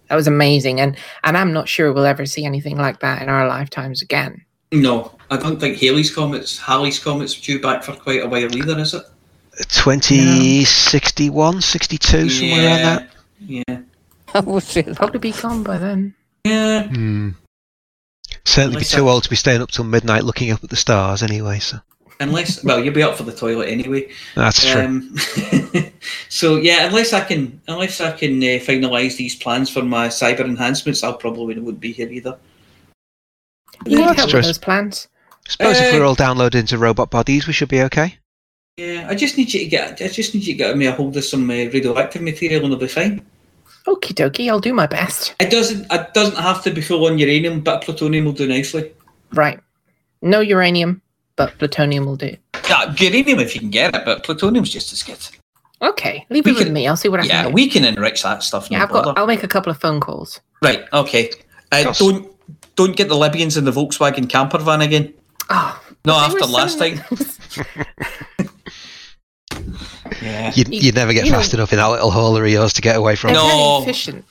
That 0.09 0.17
was 0.17 0.27
amazing, 0.27 0.81
and 0.81 0.97
and 1.25 1.39
I'm 1.39 1.55
not 1.55 1.69
sure 1.69 1.93
we'll 1.93 2.05
ever 2.05 2.27
see 2.27 2.45
anything 2.45 2.77
like 2.77 3.01
that 3.01 3.23
in 3.23 3.31
our 3.31 3.49
lifetimes 3.49 4.03
again. 4.03 4.45
No, 4.73 5.13
I 5.31 5.37
don't 5.37 5.61
think 5.61 5.77
Haley's 5.77 6.13
comets, 6.15 6.59
Halley's 6.59 6.99
comets 6.99 7.35
due 7.35 7.61
back 7.61 7.83
for 7.85 7.93
quite 7.95 8.23
a 8.23 8.27
while 8.29 8.57
either, 8.57 8.79
is 8.79 8.95
it? 8.95 9.03
2061, 9.69 11.61
62, 11.61 12.31
somewhere 12.31 12.65
around 12.67 12.83
that. 12.83 13.09
Yeah, 13.41 13.81
I 14.35 14.41
would 14.41 14.63
say 14.63 14.81
that. 14.83 14.97
Probably 14.97 15.19
be 15.21 15.33
gone 15.33 15.63
by 15.63 15.79
then. 15.79 16.15
yeah. 16.45 16.85
Hmm. 16.89 17.31
Certainly 18.45 18.79
be 18.81 18.85
too 18.85 19.07
I- 19.09 19.11
old 19.13 19.25
to 19.25 19.31
be 19.31 19.37
staying 19.37 19.61
up 19.63 19.71
till 19.71 19.85
midnight 19.85 20.25
looking 20.25 20.51
up 20.51 20.65
at 20.65 20.71
the 20.71 20.77
stars 20.77 21.23
anyway, 21.23 21.59
so 21.59 21.79
Unless, 22.21 22.63
well, 22.65 22.83
you'll 22.83 22.95
be 22.95 23.03
up 23.03 23.17
for 23.17 23.25
the 23.25 23.33
toilet 23.33 23.69
anyway. 23.69 24.09
that's 24.37 24.65
true. 24.71 24.81
Um, 24.81 25.17
so 26.29 26.57
yeah, 26.57 26.87
unless 26.87 27.13
I 27.13 27.21
can, 27.23 27.61
unless 27.69 28.01
I 28.01 28.13
can 28.13 28.37
uh, 28.39 28.59
finalise 28.63 29.17
these 29.17 29.35
plans 29.35 29.69
for 29.71 29.83
my 29.83 30.07
cyber 30.09 30.41
enhancements, 30.41 31.03
I'll 31.03 31.15
probably 31.17 31.59
wouldn't 31.59 31.81
be 31.81 31.93
here 31.93 32.09
either. 32.09 32.39
You 33.87 33.93
Yeah, 33.93 33.99
need 33.99 34.09
that's 34.09 34.19
help 34.21 34.33
with 34.35 34.45
those 34.45 34.59
plans. 34.59 35.09
Suppose 35.49 35.81
if 35.81 35.93
uh, 35.93 35.99
we're 35.99 36.05
all 36.05 36.17
downloaded 36.17 36.55
into 36.55 36.79
robot 36.79 37.11
bodies, 37.11 37.47
we 37.47 37.53
should 37.53 37.69
be 37.69 37.83
okay. 37.83 38.19
Yeah, 38.77 39.07
I 39.09 39.15
just 39.15 39.37
need 39.37 39.53
you 39.53 39.61
to 39.61 39.67
get, 39.67 40.01
I 40.01 40.09
just 40.09 40.35
need 40.35 40.45
you 40.47 40.55
to 40.55 40.59
get 40.59 40.77
me 40.77 40.87
a 40.87 40.93
hold 40.93 41.17
of 41.17 41.25
some 41.25 41.49
uh, 41.51 41.55
radioactive 41.55 42.23
material 42.23 42.65
and 42.65 42.73
it'll 42.73 42.81
be 42.81 42.89
fine. 42.89 43.25
Okie 43.87 44.15
dokie, 44.15 44.49
I'll 44.49 44.61
do 44.61 44.73
my 44.73 44.87
best. 44.87 45.35
It 45.41 45.51
doesn't, 45.51 45.93
it 45.93 46.15
doesn't 46.15 46.37
have 46.37 46.63
to 46.65 46.71
be 46.71 46.81
full 46.81 47.05
on 47.07 47.19
uranium, 47.19 47.61
but 47.61 47.83
plutonium 47.83 48.25
will 48.25 48.33
do 48.33 48.47
nicely. 48.47 48.93
Right. 49.33 49.61
No 50.23 50.41
uranium, 50.41 51.03
but 51.37 51.59
plutonium 51.59 52.07
will 52.07 52.17
do. 52.17 52.37
Yeah, 52.69 52.95
uranium 52.97 53.41
if 53.41 53.55
you 53.55 53.61
can 53.61 53.71
get 53.71 53.95
it, 53.95 54.05
but 54.05 54.23
plutonium's 54.23 54.71
just 54.71 54.93
as 54.93 55.03
good. 55.03 55.19
Okay, 55.83 56.25
leave 56.31 56.45
We 56.45 56.53
it 56.53 56.59
with 56.59 56.71
me. 56.71 56.87
I'll 56.87 56.97
see 56.97 57.09
what 57.09 57.19
I 57.21 57.25
Yeah, 57.25 57.43
can 57.43 57.51
do. 57.51 57.55
we 57.55 57.69
can 57.69 57.85
enrich 57.85 58.23
that 58.23 58.45
stuff. 58.45 58.71
No 58.71 58.77
yeah, 58.79 58.85
I've 58.85 58.91
bother. 58.91 59.07
got. 59.07 59.19
I'll 59.19 59.27
make 59.27 59.43
a 59.43 59.49
couple 59.49 59.71
of 59.73 59.81
phone 59.81 59.99
calls. 59.99 60.41
Right, 60.63 60.85
okay. 60.93 61.31
Uh, 61.73 61.93
don't 61.93 62.32
don't 62.77 62.97
get 62.97 63.09
the 63.09 63.17
Libyans 63.17 63.57
in 63.57 63.65
the 63.65 63.71
Volkswagen 63.73 64.29
camper 64.29 64.59
van 64.59 64.81
again. 64.81 65.13
Oh, 65.51 65.81
No, 66.05 66.15
after 66.15 66.45
last 66.47 66.79
time. 66.79 67.01
Yeah. 70.21 70.53
You'd, 70.55 70.69
you'd 70.73 70.95
never 70.95 71.13
get 71.13 71.25
you 71.25 71.33
know- 71.33 71.39
fast 71.39 71.55
enough 71.55 71.73
in 71.73 71.79
that 71.79 71.87
little 71.89 72.11
hauler 72.11 72.45
of 72.45 72.51
yours 72.51 72.73
to 72.75 72.83
get 72.83 72.97
away 72.97 73.17
from. 73.17 73.33
They're 73.33 73.43
it. 73.43 73.45
No. 73.49 73.81
very 73.81 73.83
efficient. 73.83 74.25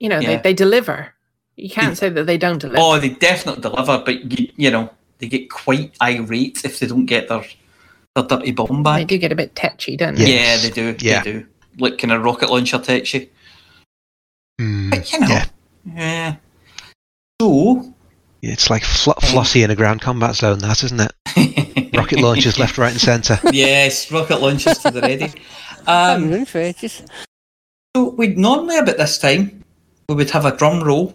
You 0.00 0.08
know, 0.08 0.18
Yeah. 0.18 0.36
they, 0.36 0.42
they 0.42 0.54
deliver. 0.54 1.12
You 1.56 1.68
can't 1.70 1.96
say 1.96 2.08
that 2.08 2.24
they 2.26 2.38
don't 2.38 2.58
deliver. 2.58 2.78
Oh, 2.80 2.98
they 2.98 3.10
definitely 3.10 3.60
deliver, 3.62 3.98
but 4.04 4.32
you, 4.38 4.50
you 4.56 4.70
know 4.70 4.90
they 5.18 5.28
get 5.28 5.50
quite 5.50 5.94
irate 6.02 6.64
if 6.64 6.78
they 6.80 6.86
don't 6.86 7.06
get 7.06 7.28
their 7.28 7.44
their 8.14 8.24
dirty 8.24 8.52
bomb 8.52 8.82
back. 8.82 8.98
they 8.98 9.04
do 9.04 9.18
get 9.18 9.32
a 9.32 9.36
bit 9.36 9.54
tetchy, 9.54 9.96
don't 9.96 10.16
Yeah. 10.18 10.24
they? 10.24 10.34
Yeah, 10.34 10.56
they 10.58 10.70
do. 10.70 10.96
Yeah. 10.98 11.22
They 11.22 11.32
do. 11.32 11.46
Like 11.78 11.98
kind 11.98 12.12
of 12.12 12.22
rocket 12.24 12.50
launcher 12.50 12.78
touchy. 12.78 13.30
Hmm. 14.58 14.90
But 14.90 15.12
you 15.12 15.20
know, 15.20 15.28
Yeah. 15.28 15.44
yeah. 15.94 16.36
So, 17.44 17.94
It's 18.40 18.70
like 18.70 18.84
fl- 18.84 19.10
Flossie 19.20 19.62
in 19.64 19.70
a 19.70 19.76
ground 19.76 20.00
combat 20.00 20.34
zone, 20.34 20.60
that 20.60 20.82
isn't 20.82 20.98
it? 21.00 21.92
Rocket 21.96 22.20
launchers 22.20 22.58
left, 22.58 22.78
right, 22.78 22.90
and 22.90 23.00
centre. 23.00 23.38
yes, 23.52 24.10
rocket 24.10 24.40
launchers 24.40 24.78
to 24.78 24.90
the 24.90 25.00
ready. 25.02 25.30
I'm 25.86 26.22
Um, 26.24 26.30
running 26.30 26.46
for 26.46 26.58
ages. 26.58 27.02
so 27.94 28.10
we'd 28.10 28.38
normally 28.38 28.78
about 28.78 28.96
this 28.96 29.18
time 29.18 29.62
we 30.08 30.14
would 30.14 30.30
have 30.30 30.46
a 30.46 30.56
drum 30.56 30.82
roll, 30.82 31.14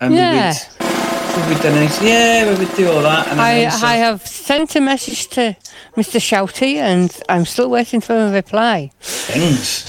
and 0.00 0.14
Yeah. 0.14 0.54
we 0.80 0.86
would 0.86 1.48
we 1.48 1.54
would 1.54 1.64
announce. 1.66 2.00
Yeah, 2.02 2.50
we 2.50 2.58
would 2.64 2.74
do 2.74 2.90
all 2.90 3.02
that. 3.02 3.28
And 3.28 3.38
I, 3.40 3.66
I 3.82 3.96
have 3.96 4.26
sent 4.26 4.76
a 4.76 4.80
message 4.80 5.28
to 5.36 5.54
Mr. 5.94 6.18
Shouty 6.20 6.76
and 6.76 7.14
I'm 7.28 7.44
still 7.44 7.68
waiting 7.68 8.00
for 8.00 8.16
a 8.16 8.30
reply. 8.32 8.90
things. 9.00 9.84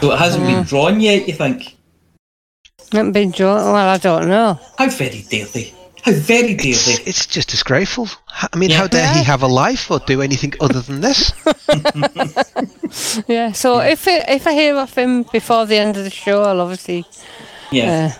So 0.00 0.12
it 0.12 0.18
hasn't 0.18 0.44
been 0.46 0.62
drawn 0.64 1.00
yet. 1.00 1.28
You 1.28 1.34
think? 1.34 1.76
Haven't 2.92 3.12
been 3.12 3.30
drawn. 3.30 3.72
Well, 3.72 3.76
I 3.88 3.98
don't 3.98 4.28
know. 4.28 4.58
How 4.78 4.88
very 4.90 5.22
dare? 5.30 5.46
How 6.02 6.12
very 6.12 6.54
dare 6.54 6.70
It's, 6.70 6.98
it's 7.06 7.26
just 7.26 7.48
disgraceful. 7.48 8.08
I 8.52 8.56
mean, 8.56 8.70
Yeah. 8.70 8.78
how 8.78 8.86
dare 8.88 9.12
he 9.14 9.22
have 9.24 9.42
a 9.42 9.46
life 9.46 9.90
or 9.90 10.00
do 10.00 10.22
anything 10.22 10.54
other 10.60 10.80
than 10.80 11.00
this? 11.00 11.32
Yeah. 13.28 13.52
So 13.52 13.78
if 13.80 14.06
it, 14.08 14.24
if 14.28 14.46
I 14.46 14.52
hear 14.54 14.76
of 14.76 14.92
him 14.94 15.22
before 15.32 15.66
the 15.66 15.76
end 15.76 15.96
of 15.96 16.04
the 16.04 16.10
show, 16.10 16.42
I'll 16.42 16.60
obviously 16.60 17.04
Yeah, 17.70 18.12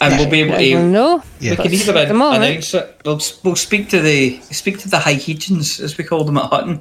uh, 0.00 0.04
and 0.04 0.18
we'll 0.18 0.30
be 0.30 0.40
able 0.42 0.56
to. 0.58 0.82
know. 0.88 1.22
Yeah. 1.40 1.50
We 1.50 1.56
can 1.56 1.64
But 1.64 1.72
either 1.72 1.96
at 1.98 2.08
the 2.08 2.14
moment- 2.14 2.44
announce 2.44 2.74
it. 2.74 3.00
We'll, 3.04 3.20
we'll 3.42 3.56
speak 3.56 3.88
to 3.90 4.00
the 4.00 4.40
speak 4.52 4.78
to 4.80 4.88
the 4.88 4.98
high 5.00 5.16
Hegians, 5.16 5.80
as 5.80 5.98
we 5.98 6.04
call 6.04 6.22
them 6.24 6.36
at 6.38 6.44
Hutton, 6.50 6.80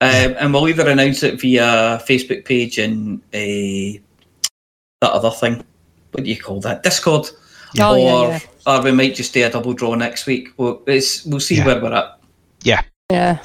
um, 0.00 0.34
and 0.38 0.52
we'll 0.52 0.68
either 0.68 0.88
announce 0.88 1.22
it 1.22 1.40
via 1.40 2.00
Facebook 2.08 2.44
page 2.44 2.78
and 2.78 3.20
uh, 3.32 4.00
that 5.00 5.12
other 5.12 5.30
thing. 5.30 5.64
What 6.12 6.24
do 6.24 6.30
you 6.30 6.40
call 6.40 6.60
that? 6.60 6.82
Discord. 6.82 7.28
Oh, 7.80 7.94
yeah, 7.96 8.12
or 8.12 8.28
yeah. 8.28 8.40
or 8.66 8.82
we 8.82 8.92
might 8.92 9.14
just 9.14 9.32
do 9.32 9.44
a 9.46 9.50
double 9.50 9.72
draw 9.72 9.94
next 9.94 10.26
week. 10.26 10.48
We'll, 10.58 10.82
it's, 10.86 11.24
we'll 11.24 11.40
see 11.40 11.56
Yeah. 11.56 11.66
where 11.66 11.80
we're 11.80 11.92
at. 11.92 12.18
Yeah. 12.62 12.82
Yeah. 13.10 13.38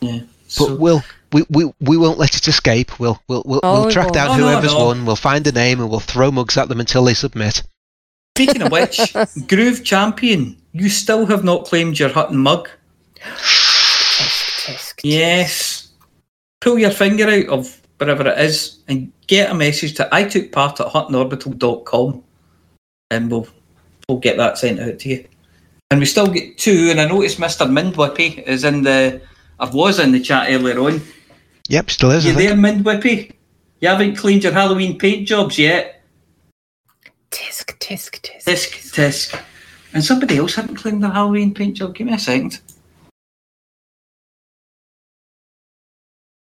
But 0.00 0.22
So, 0.48 0.74
we'll 0.76 1.02
we, 1.32 1.44
we, 1.50 1.72
we 1.80 1.96
won't 1.96 2.18
let 2.18 2.36
it 2.36 2.46
escape. 2.46 2.98
We'll 3.00 3.20
we'll 3.28 3.42
we'll, 3.44 3.60
Oh, 3.64 3.82
we'll 3.82 3.90
track 3.90 4.12
down 4.12 4.30
Oh, 4.30 4.34
whoever's 4.34 4.72
no. 4.72 4.86
won. 4.86 5.04
We'll 5.04 5.16
find 5.16 5.44
a 5.46 5.52
name 5.52 5.80
and 5.80 5.90
we'll 5.90 6.00
throw 6.00 6.30
mugs 6.30 6.56
at 6.56 6.68
them 6.68 6.78
until 6.80 7.04
they 7.04 7.14
submit. 7.14 7.62
speaking 8.36 8.62
of 8.62 8.70
which, 8.70 9.00
Groove 9.48 9.82
Champion, 9.84 10.56
you 10.72 10.88
still 10.88 11.26
have 11.26 11.42
not 11.42 11.64
claimed 11.66 11.98
your 11.98 12.10
Hutton 12.10 12.38
mug. 12.38 12.68
Tisk, 13.20 14.66
tisk. 14.66 15.00
Yes. 15.02 15.88
Pull 16.60 16.78
your 16.78 16.90
finger 16.90 17.28
out 17.28 17.46
of 17.48 17.80
wherever 17.98 18.26
it 18.28 18.38
is 18.38 18.78
and 18.88 19.12
get 19.26 19.50
a 19.50 19.54
message 19.54 19.94
to 19.94 20.08
I 20.14 20.24
took 20.24 20.52
part 20.52 20.80
at 20.80 20.88
huttonorbital.com 20.88 22.22
and 23.10 23.30
we'll 23.30 23.48
we'll 24.08 24.18
get 24.18 24.36
that 24.36 24.58
sent 24.58 24.80
out 24.80 24.98
to 25.00 25.08
you. 25.08 25.26
And 25.90 26.00
we 26.00 26.06
still 26.06 26.26
get 26.26 26.58
two, 26.58 26.88
and 26.90 27.00
I 27.00 27.06
noticed 27.06 27.38
Mr. 27.38 27.64
Mindwhippy 27.66 28.42
is 28.42 28.64
in 28.64 28.82
the 28.82 29.20
I 29.60 29.70
was 29.70 29.98
in 30.00 30.10
the 30.12 30.20
chat 30.20 30.48
earlier 30.50 30.78
on. 30.80 31.00
Yep, 31.68 31.90
still 31.90 32.10
is. 32.10 32.26
I 32.26 32.30
You 32.30 32.34
think. 32.34 32.48
there, 32.48 32.56
Mindwhippy? 32.56 33.32
You 33.80 33.88
haven't 33.88 34.16
cleaned 34.16 34.42
your 34.44 34.52
Halloween 34.52 34.98
paint 34.98 35.28
jobs 35.28 35.58
yet. 35.58 36.02
Tisk, 37.30 37.78
tisk, 37.78 38.20
tisk. 38.20 38.44
Tisk 38.44 38.92
tisk. 38.94 39.42
And 39.92 40.04
somebody 40.04 40.38
else 40.38 40.54
hadn't 40.56 40.76
cleaned 40.76 41.02
their 41.02 41.10
Halloween 41.10 41.54
paint 41.54 41.76
job. 41.76 41.94
Give 41.94 42.06
me 42.06 42.14
a 42.14 42.18
second. 42.18 42.60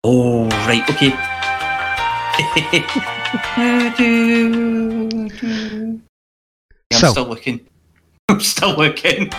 Oh, 0.04 0.48
right, 0.66 0.88
okay. 0.90 1.35
I'm 6.88 7.00
So- 7.00 7.10
still 7.12 7.24
looking. 7.26 7.60
I'm 8.28 8.40
still 8.40 8.76
looking. 8.76 9.28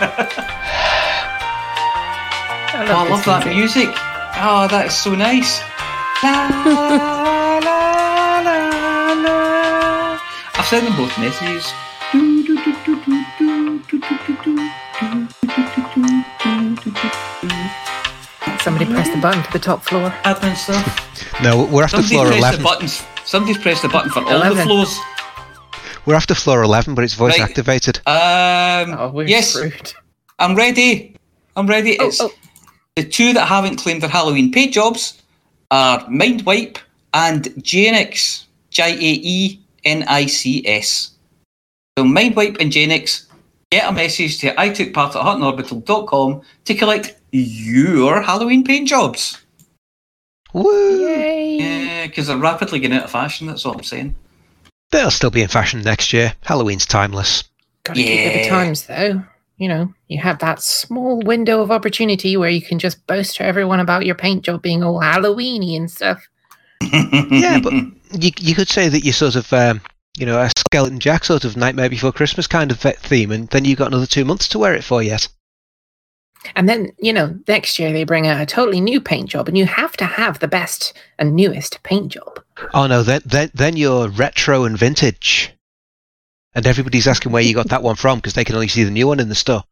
I 2.74 2.84
I 2.88 3.08
love 3.08 3.24
that 3.26 3.46
music. 3.46 3.86
music. 3.86 3.94
Oh, 4.40 4.66
that 4.70 4.86
is 4.86 4.96
so 4.96 5.14
nice. 5.14 5.60
La, 6.22 6.48
la, 7.60 8.40
la, 8.40 9.12
la. 9.14 10.18
I've 10.54 10.66
sent 10.66 10.84
them 10.84 10.96
both 10.96 11.16
messages. 11.18 11.72
Somebody 18.62 18.86
press 18.86 19.08
the 19.08 19.16
button 19.20 19.42
to 19.44 19.52
the 19.52 19.58
top 19.58 19.82
floor. 19.84 20.10
Admin 20.24 20.56
stuff. 20.56 21.42
No, 21.42 21.64
we're 21.64 21.84
after 21.84 21.96
Somebody 22.02 22.14
floor 22.14 22.26
pressed 22.26 22.38
eleven. 22.38 22.58
the 22.60 22.64
buttons. 22.64 23.02
Somebody's 23.24 23.58
pressed 23.58 23.82
the 23.82 23.88
button 23.88 24.10
for 24.10 24.22
all 24.24 24.54
the 24.54 24.62
floors. 24.62 24.98
We're 26.06 26.14
after 26.16 26.34
floor 26.34 26.62
eleven, 26.62 26.94
but 26.94 27.04
it's 27.04 27.14
voice 27.14 27.38
Right. 27.38 27.48
activated. 27.48 27.98
Um, 28.06 28.96
Oh, 28.98 29.20
yes, 29.26 29.50
screwed. 29.54 29.92
I'm 30.38 30.54
ready. 30.54 31.14
I'm 31.56 31.66
ready. 31.66 31.98
Oh, 32.00 32.06
It's 32.08 32.20
oh. 32.20 32.30
the 32.96 33.04
two 33.04 33.32
that 33.32 33.46
haven't 33.46 33.76
claimed 33.76 34.02
their 34.02 34.10
Halloween 34.10 34.50
paid 34.52 34.72
jobs 34.72 35.22
are 35.70 36.04
Mindwipe 36.06 36.78
and 37.14 37.44
Jaenics. 37.62 38.44
J 38.70 38.92
A 38.92 38.96
E 39.22 39.60
N 39.84 40.04
I 40.08 40.26
C 40.26 40.62
S. 40.66 41.12
So 41.98 42.04
Mindwipe 42.04 42.58
and 42.60 42.70
Jaenics, 42.70 43.24
get 43.72 43.88
a 43.88 43.92
message 43.92 44.38
to 44.40 44.58
I 44.60 44.68
took 44.68 44.92
part 44.92 45.16
at 45.16 45.22
huttonorbital.com 45.22 46.42
to 46.66 46.74
collect 46.74 47.17
your 47.30 48.22
Halloween 48.22 48.64
paint 48.64 48.88
jobs. 48.88 49.38
Woo! 50.52 51.00
Yay! 51.00 51.56
Yeah, 51.58 52.06
because 52.06 52.26
they're 52.28 52.36
rapidly 52.36 52.78
getting 52.80 52.96
out 52.96 53.04
of 53.04 53.10
fashion, 53.10 53.46
that's 53.46 53.64
all 53.66 53.74
I'm 53.74 53.82
saying. 53.82 54.14
They'll 54.90 55.10
still 55.10 55.30
be 55.30 55.42
in 55.42 55.48
fashion 55.48 55.82
next 55.82 56.12
year. 56.12 56.32
Halloween's 56.42 56.86
timeless. 56.86 57.44
Gotta 57.84 58.00
keep 58.02 58.24
with 58.24 58.32
the 58.34 58.40
Yeah. 58.44 58.48
times, 58.48 58.86
though. 58.86 59.22
You 59.58 59.68
know, 59.68 59.92
you 60.06 60.18
have 60.20 60.38
that 60.38 60.62
small 60.62 61.20
window 61.20 61.60
of 61.60 61.70
opportunity 61.70 62.36
where 62.36 62.48
you 62.48 62.62
can 62.62 62.78
just 62.78 63.04
boast 63.06 63.36
to 63.36 63.44
everyone 63.44 63.80
about 63.80 64.06
your 64.06 64.14
paint 64.14 64.44
job 64.44 64.62
being 64.62 64.82
all 64.84 65.00
Halloweeny 65.00 65.76
and 65.76 65.90
stuff. 65.90 66.26
Yeah, 67.30 67.58
but 67.60 67.72
you 67.72 68.30
you 68.38 68.54
could 68.54 68.68
say 68.68 68.88
that 68.88 69.04
you're 69.04 69.12
sort 69.12 69.34
of 69.34 69.52
um, 69.52 69.80
you 70.16 70.24
know 70.24 70.38
a 70.40 70.48
skeleton 70.56 71.00
jack 71.00 71.24
sort 71.24 71.44
of 71.44 71.56
Nightmare 71.56 71.90
Before 71.90 72.12
Christmas 72.12 72.46
kind 72.46 72.70
of 72.70 72.78
theme, 72.78 73.32
and 73.32 73.48
then 73.48 73.64
you've 73.64 73.78
got 73.78 73.88
another 73.88 74.06
two 74.06 74.24
months 74.24 74.48
to 74.48 74.58
wear 74.60 74.74
it 74.74 74.84
for 74.84 75.02
yet. 75.02 75.28
And 76.54 76.68
then, 76.68 76.92
you 76.98 77.12
know, 77.12 77.36
next 77.48 77.78
year 77.78 77.92
they 77.92 78.04
bring 78.04 78.26
out 78.26 78.40
a 78.40 78.46
totally 78.46 78.80
new 78.80 79.00
paint 79.00 79.28
job, 79.28 79.48
and 79.48 79.58
you 79.58 79.66
have 79.66 79.96
to 79.98 80.04
have 80.04 80.38
the 80.38 80.48
best 80.48 80.92
and 81.18 81.34
newest 81.34 81.82
paint 81.82 82.12
job. 82.12 82.40
Oh 82.72 82.86
no, 82.86 83.02
then 83.02 83.20
then 83.26 83.50
then 83.54 83.76
you're 83.76 84.08
retro 84.08 84.64
and 84.64 84.78
vintage, 84.78 85.52
and 86.54 86.66
everybody's 86.66 87.08
asking 87.08 87.32
where 87.32 87.42
you 87.42 87.54
got 87.54 87.68
that 87.70 87.82
one 87.82 87.96
from 87.96 88.18
because 88.18 88.34
they 88.34 88.44
can 88.44 88.54
only 88.54 88.68
see 88.68 88.84
the 88.84 88.90
new 88.90 89.06
one 89.08 89.20
in 89.20 89.28
the 89.28 89.34
store. 89.34 89.64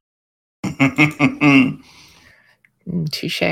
Mm, 0.64 1.80
touche. 3.10 3.42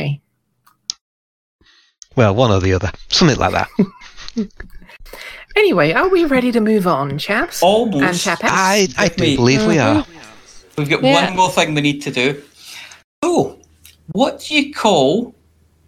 Well, 2.17 2.35
one 2.35 2.51
or 2.53 2.61
the 2.61 2.75
other, 2.75 2.91
something 3.09 3.39
like 3.39 3.53
that. 3.53 3.69
Anyway, 5.57 5.93
are 5.93 6.09
we 6.09 6.25
ready 6.25 6.51
to 6.51 6.61
move 6.61 6.85
on, 6.85 7.17
chaps? 7.17 7.63
And 7.63 7.69
Almost. 7.69 8.27
chapettes? 8.27 8.41
I 8.43 8.89
I 8.99 9.07
Give 9.07 9.19
me- 9.21 9.31
do 9.31 9.37
believe 9.37 9.65
we 9.67 9.79
are. 9.79 10.05
We've 10.77 10.89
got 10.91 11.01
Yeah. 11.05 11.27
one 11.29 11.37
more 11.37 11.49
thing 11.49 11.77
we 11.77 11.81
need 11.81 12.03
to 12.03 12.11
do. 12.11 12.43
So, 13.25 13.59
what 14.13 14.41
do 14.41 14.55
you 14.55 14.75
call 14.75 15.35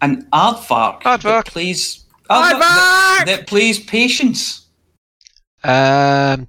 an 0.01 0.23
aardvark 0.33 1.03
Aardvark. 1.03 1.21
that 1.21 1.45
plays 1.45 2.03
Aardvark! 2.31 2.59
that, 2.59 3.23
that 3.27 3.45
plays 3.45 3.79
patience? 3.79 4.65
Um, 5.63 6.47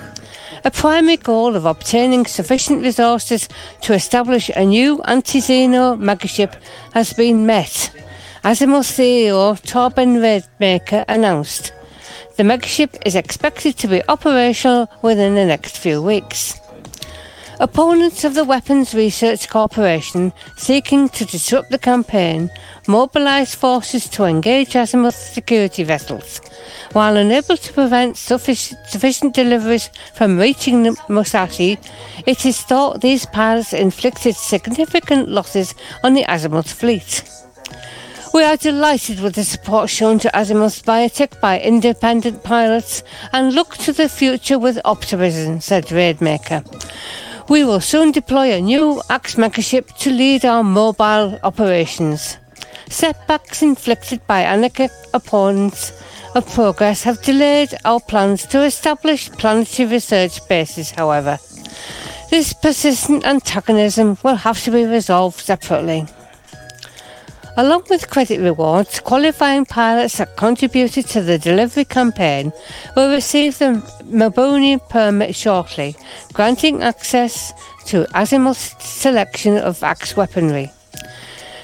A 0.64 0.70
primary 0.70 1.16
goal 1.16 1.56
of 1.56 1.66
obtaining 1.66 2.26
sufficient 2.26 2.82
resources 2.82 3.48
to 3.82 3.92
establish 3.92 4.50
a 4.54 4.64
new 4.64 5.02
anti-Xeno 5.02 5.98
megaship 5.98 6.54
has 6.92 7.12
been 7.12 7.44
met. 7.44 7.90
Azimuth 8.44 8.86
CEO 8.86 9.60
Torben 9.62 10.18
Raidmaker 10.20 11.04
announced. 11.08 11.72
The 12.36 12.42
megaship 12.42 13.06
is 13.06 13.14
expected 13.14 13.78
to 13.78 13.86
be 13.86 14.02
operational 14.08 14.90
within 15.02 15.36
the 15.36 15.46
next 15.46 15.78
few 15.78 16.02
weeks. 16.02 16.58
Opponents 17.60 18.24
of 18.24 18.34
the 18.34 18.42
Weapons 18.42 18.92
Research 18.92 19.48
Corporation 19.48 20.32
seeking 20.56 21.08
to 21.10 21.24
disrupt 21.24 21.70
the 21.70 21.78
campaign 21.78 22.50
mobilised 22.88 23.54
forces 23.54 24.08
to 24.08 24.24
engage 24.24 24.74
Azimuth 24.74 25.14
security 25.14 25.84
vessels. 25.84 26.40
While 26.92 27.16
unable 27.16 27.56
to 27.56 27.72
prevent 27.72 28.16
sufficient 28.16 29.32
deliveries 29.32 29.88
from 30.14 30.36
reaching 30.36 30.82
the 30.82 30.96
Musashi, 31.08 31.78
it 32.26 32.44
is 32.44 32.60
thought 32.60 33.00
these 33.00 33.26
pilots 33.26 33.72
inflicted 33.72 34.34
significant 34.34 35.28
losses 35.28 35.76
on 36.02 36.14
the 36.14 36.24
Azimuth 36.24 36.72
fleet. 36.72 37.22
We 38.34 38.42
are 38.42 38.56
delighted 38.56 39.20
with 39.20 39.36
the 39.36 39.44
support 39.44 39.88
shown 39.88 40.18
to 40.18 40.36
Azimuth 40.36 40.84
Biotech 40.84 41.40
by 41.40 41.60
independent 41.60 42.42
pilots 42.42 43.04
and 43.32 43.54
look 43.54 43.76
to 43.76 43.92
the 43.92 44.08
future 44.08 44.58
with 44.58 44.80
optimism, 44.84 45.60
said 45.60 45.84
Raidmaker. 45.86 46.64
We 47.48 47.62
will 47.62 47.80
soon 47.80 48.10
deploy 48.10 48.52
a 48.52 48.60
new 48.60 49.00
AX 49.08 49.36
megaship 49.36 49.96
to 49.98 50.10
lead 50.10 50.44
our 50.44 50.64
mobile 50.64 51.38
operations. 51.44 52.38
Setbacks 52.90 53.62
inflicted 53.62 54.26
by 54.26 54.42
anarchic 54.42 54.90
opponents 55.12 55.92
of 56.34 56.52
progress 56.54 57.04
have 57.04 57.22
delayed 57.22 57.72
our 57.84 58.00
plans 58.00 58.46
to 58.46 58.64
establish 58.64 59.30
planetary 59.30 59.88
research 59.88 60.40
bases, 60.48 60.90
however. 60.90 61.38
This 62.30 62.52
persistent 62.52 63.24
antagonism 63.24 64.18
will 64.24 64.34
have 64.34 64.60
to 64.64 64.72
be 64.72 64.84
resolved 64.86 65.38
separately. 65.38 66.08
Along 67.56 67.84
with 67.88 68.10
credit 68.10 68.40
rewards, 68.40 68.98
qualifying 68.98 69.64
pilots 69.64 70.18
that 70.18 70.36
contributed 70.36 71.06
to 71.06 71.22
the 71.22 71.38
delivery 71.38 71.84
campaign 71.84 72.52
will 72.96 73.12
receive 73.12 73.58
the 73.58 73.80
Mabuni 74.10 74.80
permit 74.88 75.36
shortly, 75.36 75.94
granting 76.32 76.82
access 76.82 77.52
to 77.86 78.06
Azimuth's 78.18 78.84
selection 78.84 79.56
of 79.56 79.84
AX 79.84 80.16
weaponry. 80.16 80.72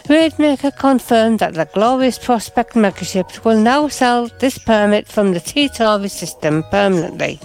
Raidmaker 0.04 0.76
confirmed 0.76 1.40
that 1.40 1.54
the 1.54 1.68
Glorious 1.74 2.18
Prospect 2.18 2.74
megaship 2.74 3.44
will 3.44 3.60
now 3.60 3.88
sell 3.88 4.28
this 4.38 4.58
permit 4.58 5.08
from 5.08 5.32
the 5.32 5.40
T-Tauri 5.40 6.10
system 6.10 6.62
permanently. 6.70 7.40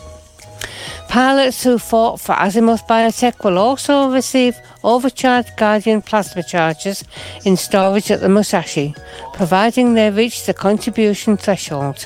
Pilots 1.07 1.63
who 1.63 1.77
fought 1.77 2.19
for 2.19 2.35
Azimuth 2.35 2.87
Biotech 2.87 3.43
will 3.43 3.57
also 3.57 4.11
receive 4.11 4.57
overcharged 4.83 5.55
Guardian 5.55 6.01
plasma 6.01 6.43
charges 6.43 7.03
in 7.45 7.55
storage 7.55 8.11
at 8.11 8.19
the 8.19 8.27
Musashi, 8.27 8.93
providing 9.33 9.93
they 9.93 10.11
reach 10.11 10.45
the 10.45 10.53
contribution 10.53 11.37
threshold. 11.37 12.05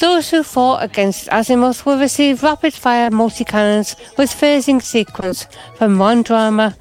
Those 0.00 0.30
who 0.30 0.42
fought 0.42 0.82
against 0.82 1.28
Azimuth 1.30 1.84
will 1.84 1.98
receive 1.98 2.42
rapid-fire 2.42 3.10
multi-cannons 3.10 3.94
with 4.16 4.30
phasing 4.30 4.82
sequence 4.82 5.46
from 5.76 5.98
Wandrama 5.98 6.74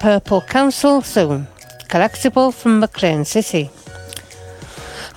Purple 0.00 0.42
Council 0.42 1.02
soon, 1.02 1.46
collectible 1.88 2.52
from 2.52 2.80
McLean 2.80 3.24
City. 3.24 3.70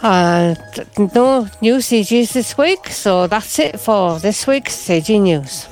Uh, 0.02 0.54
no 0.98 1.48
new 1.62 1.78
CGs 1.78 2.34
this 2.34 2.58
week, 2.58 2.88
so 2.88 3.26
that's 3.26 3.58
it 3.58 3.80
for 3.80 4.20
this 4.20 4.46
week's 4.46 4.76
CG 4.76 5.20
News. 5.20 5.68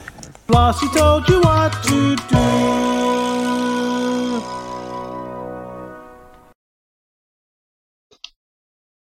Told 0.48 1.30
you 1.30 1.42
what 1.42 1.72
to 1.84 2.16
do. 2.16 2.36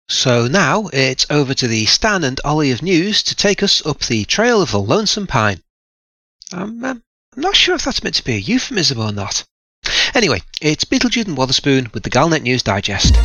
So 0.07 0.47
now 0.47 0.89
it's 0.93 1.25
over 1.29 1.53
to 1.55 1.67
the 1.67 1.85
Stan 1.85 2.23
and 2.23 2.39
Ollie 2.45 2.71
of 2.71 2.81
News 2.81 3.23
to 3.23 3.35
take 3.35 3.63
us 3.63 3.85
up 3.85 3.99
the 4.01 4.25
trail 4.25 4.61
of 4.61 4.71
the 4.71 4.79
Lonesome 4.79 5.27
Pine. 5.27 5.61
Um, 6.53 6.83
I'm 6.83 7.03
not 7.35 7.55
sure 7.55 7.75
if 7.75 7.83
that's 7.85 8.03
meant 8.03 8.15
to 8.15 8.23
be 8.23 8.35
a 8.35 8.39
euphemism 8.39 8.99
or 8.99 9.11
not. 9.11 9.43
Anyway, 10.13 10.41
it's 10.61 10.85
Beetlejuice 10.85 11.27
and 11.27 11.37
Wotherspoon 11.37 11.91
with 11.93 12.03
the 12.03 12.09
Galnet 12.09 12.43
News 12.43 12.63
Digest. 12.63 13.15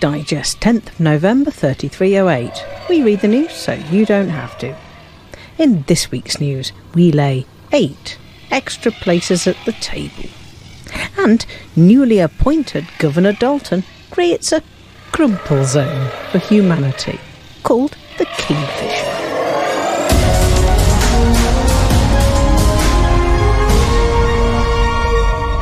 Digest, 0.00 0.60
10th 0.60 0.88
of 0.88 1.00
November 1.00 1.50
3308. 1.50 2.88
We 2.88 3.02
read 3.02 3.20
the 3.20 3.28
news 3.28 3.52
so 3.52 3.72
you 3.72 4.04
don't 4.04 4.28
have 4.28 4.58
to. 4.58 4.76
In 5.58 5.82
this 5.82 6.10
week's 6.10 6.40
news, 6.40 6.72
we 6.94 7.10
lay 7.10 7.46
eight 7.72 8.18
extra 8.50 8.92
places 8.92 9.46
at 9.46 9.56
the 9.64 9.72
table. 9.72 10.28
And 11.16 11.44
newly 11.74 12.18
appointed 12.18 12.86
Governor 12.98 13.32
Dalton 13.32 13.84
creates 14.10 14.52
a 14.52 14.62
crumple 15.12 15.64
zone 15.64 16.10
for 16.30 16.38
humanity 16.38 17.18
called 17.62 17.96
the 18.18 18.26
Kingfisher. 18.26 19.26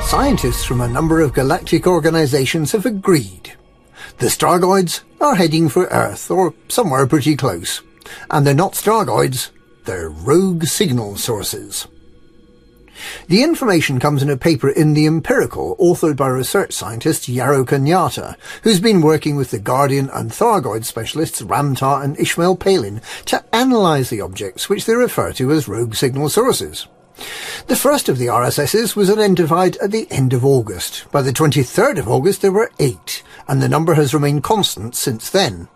Scientists 0.07 0.65
from 0.65 0.81
a 0.81 0.89
number 0.89 1.21
of 1.21 1.33
galactic 1.33 1.87
organizations 1.87 2.73
have 2.73 2.87
agreed. 2.87 3.53
The 4.19 4.27
Stargoids 4.27 5.03
are 5.21 5.35
heading 5.35 5.69
for 5.69 5.87
Earth, 5.87 6.31
or 6.31 6.55
somewhere 6.69 7.07
pretty 7.07 7.37
close. 7.37 7.83
And 8.31 8.47
they're 8.47 8.55
not 8.55 8.73
Stargoids, 8.73 9.51
they're 9.85 10.09
rogue 10.09 10.65
signal 10.65 11.17
sources. 11.17 11.87
The 13.29 13.43
information 13.43 13.99
comes 13.99 14.23
in 14.23 14.31
a 14.31 14.37
paper 14.37 14.69
in 14.69 14.95
The 14.95 15.07
Empirical, 15.07 15.77
authored 15.77 16.17
by 16.17 16.29
research 16.29 16.73
scientist 16.73 17.29
Yarrow 17.29 17.65
Kenyatta, 17.65 18.37
who's 18.63 18.81
been 18.81 19.03
working 19.03 19.37
with 19.37 19.51
the 19.51 19.59
Guardian 19.59 20.09
and 20.11 20.31
Thargoid 20.31 20.85
specialists 20.85 21.43
Ram 21.43 21.75
Tah 21.75 22.01
and 22.01 22.19
Ishmael 22.19 22.57
Palin 22.57 23.03
to 23.27 23.45
analyse 23.53 24.11
the 24.11 24.21
objects 24.21 24.69
which 24.69 24.87
they 24.87 24.95
refer 24.95 25.33
to 25.35 25.51
as 25.51 25.69
rogue 25.69 25.95
signal 25.95 26.29
sources. 26.29 26.87
The 27.67 27.77
first 27.77 28.09
of 28.09 28.19
the 28.19 28.27
RSSs 28.27 28.97
was 28.97 29.11
identified 29.11 29.77
at 29.77 29.91
the 29.91 30.07
end 30.11 30.33
of 30.33 30.45
August. 30.45 31.07
By 31.11 31.23
the 31.23 31.33
23rd 31.33 31.99
of 31.99 32.09
August 32.09 32.43
there 32.43 32.53
were 32.53 32.71
eight, 32.79 33.23
and 33.49 33.63
the 33.63 33.69
number 33.69 33.95
has 33.95 34.13
remained 34.13 34.43
constant 34.43 34.95
since 34.95 35.31
then. 35.31 35.69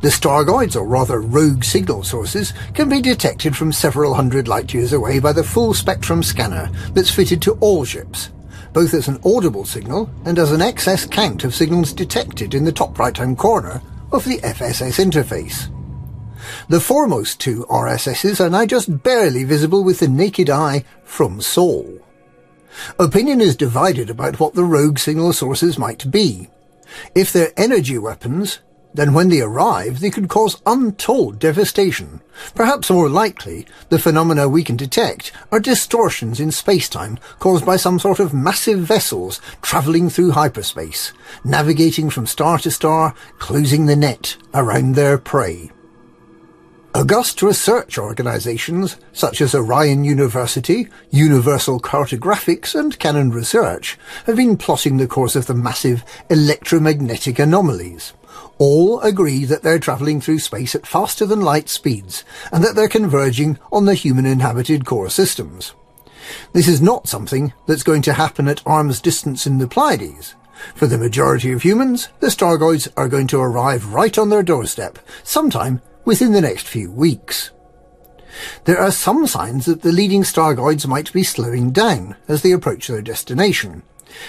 The 0.00 0.08
Stargoids, 0.08 0.76
or 0.76 0.86
rather 0.86 1.20
rogue 1.20 1.64
signal 1.64 2.04
sources, 2.04 2.52
can 2.74 2.88
be 2.88 3.00
detected 3.00 3.56
from 3.56 3.72
several 3.72 4.14
hundred 4.14 4.46
light 4.48 4.72
years 4.72 4.92
away 4.92 5.18
by 5.18 5.32
the 5.32 5.42
full 5.42 5.74
spectrum 5.74 6.22
scanner 6.22 6.70
that's 6.92 7.10
fitted 7.10 7.42
to 7.42 7.58
all 7.60 7.84
ships, 7.84 8.30
both 8.72 8.94
as 8.94 9.08
an 9.08 9.20
audible 9.24 9.64
signal 9.64 10.08
and 10.24 10.38
as 10.38 10.52
an 10.52 10.62
excess 10.62 11.06
count 11.06 11.44
of 11.44 11.54
signals 11.54 11.92
detected 11.92 12.54
in 12.54 12.64
the 12.64 12.72
top 12.72 12.98
right-hand 12.98 13.36
corner 13.36 13.82
of 14.12 14.24
the 14.24 14.38
FSS 14.38 15.04
interface. 15.04 15.73
The 16.68 16.80
foremost 16.80 17.40
two 17.40 17.66
RSSs 17.68 18.40
are 18.44 18.50
now 18.50 18.66
just 18.66 19.02
barely 19.02 19.44
visible 19.44 19.84
with 19.84 20.00
the 20.00 20.08
naked 20.08 20.50
eye 20.50 20.84
from 21.04 21.40
Sol. 21.40 22.00
Opinion 22.98 23.40
is 23.40 23.56
divided 23.56 24.10
about 24.10 24.40
what 24.40 24.54
the 24.54 24.64
rogue 24.64 24.98
signal 24.98 25.32
sources 25.32 25.78
might 25.78 26.10
be. 26.10 26.48
If 27.14 27.32
they're 27.32 27.52
energy 27.56 27.98
weapons, 27.98 28.58
then 28.94 29.12
when 29.12 29.28
they 29.28 29.40
arrive, 29.40 29.98
they 29.98 30.10
could 30.10 30.28
cause 30.28 30.62
untold 30.64 31.40
devastation. 31.40 32.20
Perhaps 32.54 32.90
more 32.90 33.08
likely, 33.08 33.66
the 33.88 33.98
phenomena 33.98 34.48
we 34.48 34.62
can 34.62 34.76
detect 34.76 35.32
are 35.50 35.58
distortions 35.58 36.38
in 36.38 36.52
space-time 36.52 37.18
caused 37.40 37.66
by 37.66 37.76
some 37.76 37.98
sort 37.98 38.20
of 38.20 38.32
massive 38.32 38.78
vessels 38.78 39.40
travelling 39.62 40.08
through 40.08 40.30
hyperspace, 40.30 41.12
navigating 41.44 42.08
from 42.08 42.26
star 42.26 42.58
to 42.58 42.70
star, 42.70 43.14
closing 43.38 43.86
the 43.86 43.96
net 43.96 44.36
around 44.54 44.94
their 44.94 45.18
prey. 45.18 45.72
August 46.96 47.42
research 47.42 47.98
organisations 47.98 48.96
such 49.12 49.40
as 49.40 49.52
Orion 49.52 50.04
University, 50.04 50.88
Universal 51.10 51.80
Cartographics 51.80 52.72
and 52.78 52.96
Canonn 53.00 53.32
Research 53.32 53.98
have 54.26 54.36
been 54.36 54.56
plotting 54.56 54.96
the 54.96 55.08
course 55.08 55.34
of 55.34 55.46
the 55.46 55.54
massive 55.54 56.04
electromagnetic 56.30 57.40
anomalies. 57.40 58.12
All 58.58 59.00
agree 59.00 59.44
that 59.44 59.64
they're 59.64 59.80
travelling 59.80 60.20
through 60.20 60.38
space 60.38 60.76
at 60.76 60.86
faster 60.86 61.26
than 61.26 61.40
light 61.40 61.68
speeds 61.68 62.22
and 62.52 62.62
that 62.62 62.76
they're 62.76 62.88
converging 62.88 63.58
on 63.72 63.86
the 63.86 63.94
human 63.94 64.24
inhabited 64.24 64.84
core 64.84 65.10
systems. 65.10 65.74
This 66.52 66.68
is 66.68 66.80
not 66.80 67.08
something 67.08 67.52
that's 67.66 67.82
going 67.82 68.02
to 68.02 68.12
happen 68.12 68.46
at 68.46 68.64
arm's 68.64 69.00
distance 69.00 69.48
in 69.48 69.58
the 69.58 69.66
Pleiades. 69.66 70.36
For 70.76 70.86
the 70.86 70.96
majority 70.96 71.50
of 71.50 71.62
humans, 71.62 72.08
the 72.20 72.28
Stargoids 72.28 72.86
are 72.96 73.08
going 73.08 73.26
to 73.26 73.40
arrive 73.40 73.92
right 73.92 74.16
on 74.16 74.28
their 74.28 74.44
doorstep, 74.44 75.00
sometime 75.24 75.82
within 76.04 76.32
the 76.32 76.40
next 76.40 76.66
few 76.66 76.90
weeks. 76.90 77.50
There 78.64 78.78
are 78.78 78.90
some 78.90 79.26
signs 79.26 79.66
that 79.66 79.82
the 79.82 79.92
leading 79.92 80.22
Stargoids 80.22 80.86
might 80.86 81.12
be 81.12 81.22
slowing 81.22 81.70
down 81.70 82.16
as 82.28 82.42
they 82.42 82.52
approach 82.52 82.88
their 82.88 83.02
destination. 83.02 83.82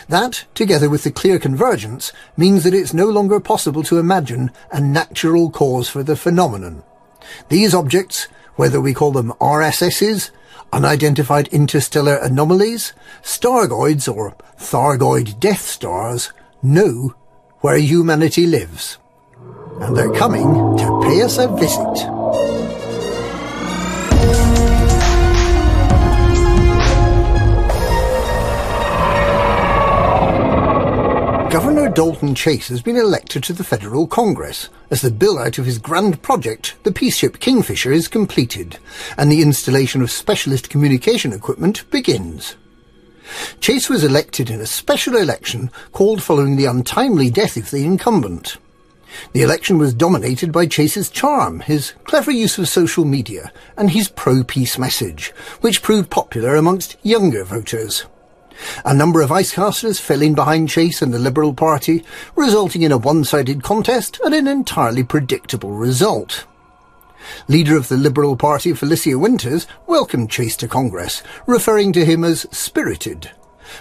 That, 0.09 0.45
together 0.53 0.89
with 0.89 1.03
the 1.03 1.11
clear 1.11 1.39
convergence, 1.39 2.11
means 2.37 2.63
that 2.63 2.73
it's 2.73 2.93
no 2.93 3.07
longer 3.07 3.39
possible 3.39 3.83
to 3.83 3.99
imagine 3.99 4.51
a 4.71 4.79
natural 4.79 5.49
cause 5.49 5.89
for 5.89 6.03
the 6.03 6.15
phenomenon. 6.15 6.83
These 7.49 7.73
objects, 7.73 8.27
whether 8.55 8.79
we 8.79 8.93
call 8.93 9.11
them 9.11 9.33
RSSs, 9.39 10.31
unidentified 10.71 11.47
interstellar 11.49 12.17
anomalies, 12.17 12.93
Stargoids 13.21 14.13
or 14.13 14.35
Thargoid 14.57 15.39
Death 15.39 15.61
Stars, 15.61 16.31
know 16.61 17.15
where 17.61 17.77
humanity 17.77 18.45
lives 18.45 18.97
and 19.81 19.95
they're 19.95 20.13
coming 20.13 20.77
to 20.77 21.01
pay 21.03 21.21
us 21.21 21.37
a 21.37 21.47
visit. 21.47 22.15
Governor 31.51 31.89
Dalton 31.89 32.35
Chase 32.35 32.67
has 32.67 32.81
been 32.81 32.97
elected 32.97 33.41
to 33.43 33.53
the 33.53 33.63
Federal 33.63 34.07
Congress 34.07 34.67
as 34.91 35.01
the 35.01 35.09
build-out 35.09 35.57
of 35.57 35.65
his 35.65 35.77
grand 35.77 36.21
project, 36.21 36.75
the 36.83 36.91
peace 36.91 37.15
ship 37.15 37.39
Kingfisher, 37.39 37.93
is 37.93 38.09
completed 38.09 38.77
and 39.17 39.31
the 39.31 39.41
installation 39.41 40.01
of 40.01 40.11
specialist 40.11 40.69
communication 40.69 41.31
equipment 41.31 41.89
begins. 41.91 42.55
Chase 43.61 43.89
was 43.89 44.03
elected 44.03 44.49
in 44.49 44.59
a 44.59 44.65
special 44.65 45.15
election 45.15 45.71
called 45.93 46.21
following 46.21 46.57
the 46.57 46.65
untimely 46.65 47.29
death 47.29 47.55
of 47.55 47.71
the 47.71 47.85
incumbent. 47.85 48.57
The 49.33 49.41
election 49.41 49.77
was 49.77 49.93
dominated 49.93 50.51
by 50.51 50.65
Chase's 50.65 51.09
charm, 51.09 51.61
his 51.61 51.93
clever 52.03 52.31
use 52.31 52.57
of 52.57 52.67
social 52.67 53.05
media, 53.05 53.51
and 53.77 53.89
his 53.89 54.09
pro-peace 54.09 54.77
message, 54.77 55.29
which 55.61 55.81
proved 55.81 56.09
popular 56.09 56.55
amongst 56.55 56.97
younger 57.03 57.43
voters. 57.43 58.05
A 58.85 58.93
number 58.93 59.21
of 59.21 59.31
icecasters 59.31 59.99
fell 59.99 60.21
in 60.21 60.33
behind 60.33 60.69
Chase 60.69 61.01
and 61.01 61.13
the 61.13 61.19
Liberal 61.19 61.53
Party, 61.53 62.03
resulting 62.35 62.81
in 62.83 62.91
a 62.91 62.97
one-sided 62.97 63.63
contest 63.63 64.19
and 64.23 64.33
an 64.33 64.47
entirely 64.47 65.03
predictable 65.03 65.71
result. 65.71 66.45
Leader 67.47 67.75
of 67.75 67.87
the 67.87 67.97
Liberal 67.97 68.37
Party, 68.37 68.73
Felicia 68.73 69.17
Winters, 69.17 69.67
welcomed 69.87 70.29
Chase 70.29 70.55
to 70.57 70.67
Congress, 70.67 71.23
referring 71.47 71.91
to 71.93 72.05
him 72.05 72.23
as 72.23 72.47
spirited. 72.51 73.31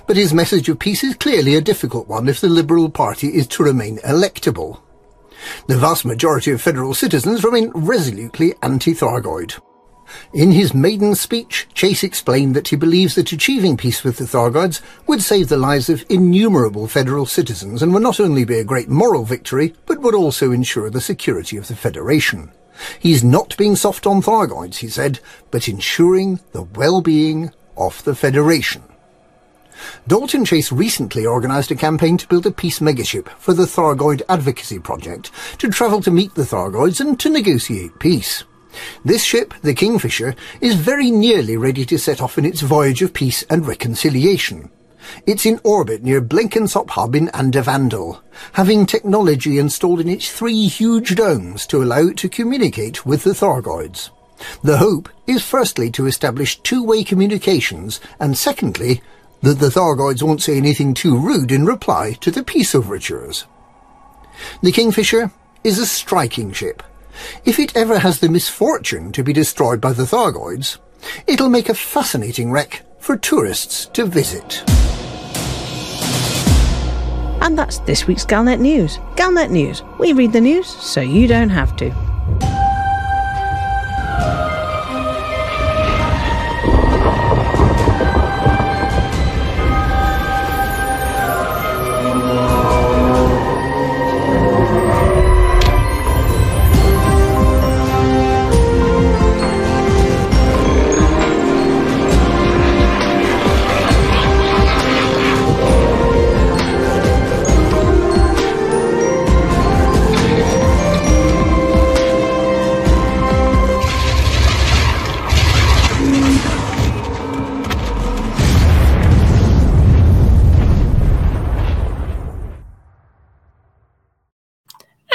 But 0.07 0.17
his 0.17 0.35
message 0.35 0.69
of 0.69 0.79
peace 0.79 1.05
is 1.05 1.15
clearly 1.15 1.55
a 1.55 1.61
difficult 1.61 2.09
one 2.09 2.29
if 2.29 2.41
the 2.41 2.49
Liberal 2.49 2.89
Party 2.89 3.29
is 3.29 3.47
to 3.49 3.63
remain 3.63 3.99
electable. 3.99 4.81
The 5.67 5.79
vast 5.79 6.05
majority 6.05 6.51
of 6.51 6.63
federal 6.63 6.95
citizens 6.95 7.45
remain 7.45 7.71
resolutely 7.75 8.55
anti-Thargoid. 8.63 9.61
In 10.33 10.53
his 10.53 10.75
maiden 10.75 11.15
speech, 11.15 11.67
Chase 11.75 12.05
explained 12.05 12.55
that 12.55 12.69
he 12.69 12.77
believes 12.77 13.15
that 13.15 13.33
achieving 13.33 13.77
peace 13.77 14.05
with 14.05 14.19
the 14.19 14.25
Thargoids 14.25 14.81
would 15.07 15.23
save 15.23 15.49
the 15.49 15.57
lives 15.57 15.89
of 15.89 16.05
innumerable 16.09 16.87
federal 16.87 17.27
citizens 17.27 17.83
and 17.83 17.93
would 17.95 18.03
not 18.03 18.21
only 18.21 18.45
be 18.45 18.59
a 18.59 18.65
great 18.65 18.89
moral 18.89 19.25
victory, 19.25 19.75
but 19.87 20.01
would 20.01 20.15
also 20.15 20.53
ensure 20.53 20.91
the 20.91 21.01
security 21.01 21.57
of 21.57 21.69
the 21.69 21.77
Federation. 21.77 22.53
He's 22.99 23.25
not 23.25 23.57
being 23.57 23.77
soft 23.77 24.07
on 24.07 24.21
Thargoids, 24.21 24.77
he 24.77 24.89
said, 24.89 25.21
but 25.51 25.69
ensuring 25.69 26.41
the 26.53 26.63
well-being 26.63 27.53
of 27.77 28.03
the 28.05 28.15
Federation. 28.15 28.83
Dalton 30.07 30.45
Chase 30.45 30.71
recently 30.71 31.27
organised 31.27 31.71
a 31.71 31.77
campaign 31.77 32.17
to 32.19 32.29
build 32.29 32.47
a 32.47 32.51
peace 32.51 32.81
megaship 32.81 33.29
for 33.39 33.55
the 33.55 33.65
Thargoid 33.65 34.23
Advocacy 34.29 34.79
Project 34.79 35.31
to 35.59 35.71
travel 35.71 36.01
to 36.03 36.11
meet 36.11 36.35
the 36.35 36.43
Thargoids 36.43 37.01
and 37.01 37.19
to 37.21 37.29
negotiate 37.29 37.99
peace. 37.99 38.45
This 39.05 39.23
ship, 39.23 39.55
the 39.63 39.75
Kingfisher, 39.75 40.35
is 40.61 40.75
very 40.75 41.11
nearly 41.11 41.57
ready 41.57 41.85
to 41.87 41.99
set 41.99 42.21
off 42.21 42.39
in 42.39 42.45
its 42.45 42.61
voyage 42.61 43.03
of 43.03 43.13
peace 43.15 43.45
and 43.49 43.67
reconciliation. 43.67 44.71
It's 45.27 45.47
in 45.47 45.61
orbit 45.65 46.03
near 46.03 46.21
Blenkinsop 46.21 46.91
Hub 46.91 47.15
in 47.15 47.29
Andavandal, 47.29 48.21
having 48.55 48.87
technology 48.87 49.59
installed 49.59 50.01
in 50.01 50.09
its 50.09 50.31
three 50.31 50.67
huge 50.67 51.15
domes 51.15 51.67
to 51.69 51.83
allow 51.83 52.09
it 52.09 52.17
to 52.19 52.29
communicate 52.29 53.05
with 53.05 53.23
the 53.23 53.31
Thargoids. 53.31 54.11
The 54.63 54.79
hope 54.79 55.09
is 55.27 55.45
firstly 55.45 55.91
to 55.93 56.07
establish 56.07 56.61
two-way 56.61 57.05
communications, 57.05 58.01
and 58.19 58.37
secondly, 58.37 59.03
that 59.45 59.59
the 59.59 59.69
Thargoids 59.69 60.23
won't 60.23 60.43
say 60.43 60.57
anything 60.57 60.95
too 60.95 61.19
rude 61.19 61.53
in 61.53 61.67
reply 61.67 62.13
to 62.21 62.31
the 62.31 62.43
peace 62.43 62.75
overtures. 62.75 63.47
The 64.63 64.73
Kingfisher 64.73 65.31
is 65.63 65.79
a 65.79 65.87
striking 65.87 66.53
ship. 66.53 66.83
If 67.45 67.59
it 67.59 67.77
ever 67.77 67.99
has 67.99 68.21
the 68.21 68.29
misfortune 68.29 69.13
to 69.13 69.23
be 69.23 69.33
destroyed 69.33 69.81
by 69.81 69.93
the 69.93 70.05
Thargoids, 70.05 70.79
it'll 71.27 71.51
make 71.51 71.69
a 71.69 71.75
fascinating 71.75 72.51
wreck 72.51 72.83
for 72.99 73.17
tourists 73.17 73.87
to 73.93 74.07
visit. 74.07 74.65
And 77.43 77.59
that's 77.59 77.79
this 77.81 78.07
week's 78.07 78.25
Galnet 78.25 78.61
News. 78.61 78.97
Galnet 79.17 79.51
News. 79.51 79.83
We 79.99 80.15
read 80.15 80.33
the 80.33 80.41
news 80.41 80.67
so 80.67 81.03
you 81.03 81.29
don't 81.29 81.51
have 81.51 81.77
to. 81.77 82.64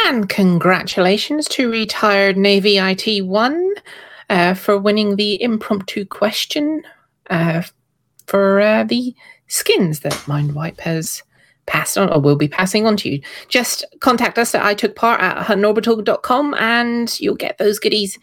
And 0.09 0.27
congratulations 0.27 1.47
to 1.49 1.69
retired 1.69 2.35
Navy 2.35 2.79
IT 2.79 3.23
1 3.23 3.73
uh, 4.31 4.55
for 4.55 4.79
winning 4.79 5.17
the 5.17 5.39
impromptu 5.39 6.03
question 6.03 6.81
uh, 7.29 7.61
for 8.25 8.59
uh, 8.59 8.85
the 8.85 9.13
skins 9.45 9.99
that 9.99 10.13
Mindwipe 10.13 10.79
has 10.79 11.21
passed 11.67 11.95
on 11.95 12.11
or 12.11 12.19
will 12.19 12.37
be 12.37 12.47
passing 12.47 12.87
on 12.87 12.97
to 12.97 13.09
you. 13.11 13.21
Just 13.49 13.85
contact 13.99 14.39
us 14.39 14.55
at 14.55 14.65
I 14.65 14.73
took 14.73 14.95
part 14.95 15.21
at 15.21 15.45
huttonorbital.com 15.45 16.55
and 16.55 17.19
you'll 17.19 17.35
get 17.35 17.59
those 17.59 17.77
goodies. 17.77 18.17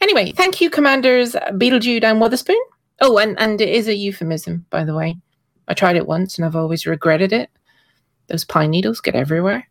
Anyway, 0.00 0.30
thank 0.30 0.60
you, 0.60 0.70
Commanders 0.70 1.32
Beetlejude 1.32 2.04
and 2.04 2.20
Witherspoon. 2.20 2.60
Oh, 3.00 3.18
and, 3.18 3.36
and 3.40 3.60
it 3.60 3.68
is 3.68 3.88
a 3.88 3.96
euphemism, 3.96 4.64
by 4.70 4.84
the 4.84 4.94
way. 4.94 5.16
I 5.66 5.74
tried 5.74 5.96
it 5.96 6.06
once 6.06 6.38
and 6.38 6.44
I've 6.44 6.54
always 6.54 6.86
regretted 6.86 7.32
it. 7.32 7.50
Those 8.28 8.44
pine 8.44 8.70
needles 8.70 9.00
get 9.00 9.16
everywhere. 9.16 9.68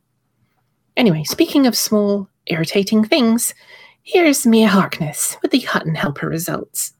Anyway, 0.95 1.23
speaking 1.23 1.65
of 1.65 1.75
small, 1.75 2.27
irritating 2.45 3.03
things, 3.03 3.55
here's 4.03 4.45
Mia 4.45 4.67
Harkness 4.67 5.37
with 5.41 5.49
the 5.49 5.61
Hutton 5.61 5.95
Helper 5.95 6.29
results. 6.29 6.93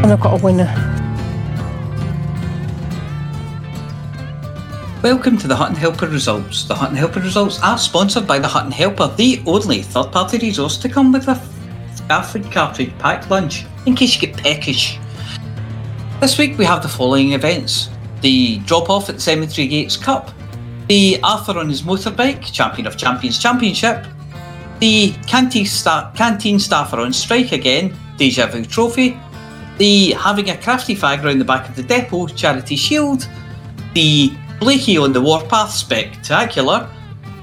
And 0.00 0.12
I've 0.12 0.20
got 0.20 0.40
a 0.40 0.42
winner. 0.42 0.97
Welcome 5.08 5.38
to 5.38 5.48
the 5.48 5.56
Hutton 5.56 5.74
Helper 5.74 6.06
results. 6.06 6.64
The 6.64 6.74
Hutton 6.74 6.94
Helper 6.94 7.20
results 7.20 7.58
are 7.62 7.78
sponsored 7.78 8.26
by 8.26 8.38
the 8.38 8.46
Hutton 8.46 8.70
Helper, 8.70 9.08
the 9.16 9.42
only 9.46 9.80
third 9.80 10.12
party 10.12 10.36
resource 10.36 10.76
to 10.76 10.88
come 10.90 11.12
with 11.12 11.28
a 11.28 11.42
Alfred 12.10 12.52
cartridge 12.52 12.92
packed 12.98 13.30
lunch 13.30 13.64
in 13.86 13.94
case 13.94 14.14
you 14.14 14.28
get 14.28 14.36
peckish. 14.36 14.98
This 16.20 16.36
week 16.36 16.58
we 16.58 16.66
have 16.66 16.82
the 16.82 16.90
following 16.90 17.32
events 17.32 17.88
the 18.20 18.58
drop 18.66 18.90
off 18.90 19.08
at 19.08 19.18
Cemetery 19.18 19.66
Gates 19.66 19.96
Cup, 19.96 20.30
the 20.88 21.18
Arthur 21.22 21.58
on 21.58 21.70
his 21.70 21.80
motorbike, 21.80 22.52
Champion 22.52 22.86
of 22.86 22.98
Champions 22.98 23.38
Championship, 23.38 24.06
the 24.78 25.14
Canteen, 25.26 25.64
sta- 25.64 26.12
Canteen 26.16 26.58
staff 26.58 26.92
are 26.92 27.00
on 27.00 27.14
strike 27.14 27.52
again, 27.52 27.96
Deja 28.18 28.46
Vu 28.46 28.62
Trophy, 28.62 29.18
the 29.78 30.10
Having 30.10 30.50
a 30.50 30.58
Crafty 30.58 30.94
Fag 30.94 31.24
round 31.24 31.40
the 31.40 31.46
back 31.46 31.66
of 31.66 31.76
the 31.76 31.82
depot 31.82 32.26
Charity 32.26 32.76
Shield, 32.76 33.26
the 33.94 34.36
Blakey 34.60 34.98
on 34.98 35.12
the 35.12 35.20
Warpath 35.20 35.70
Spectacular, 35.70 36.90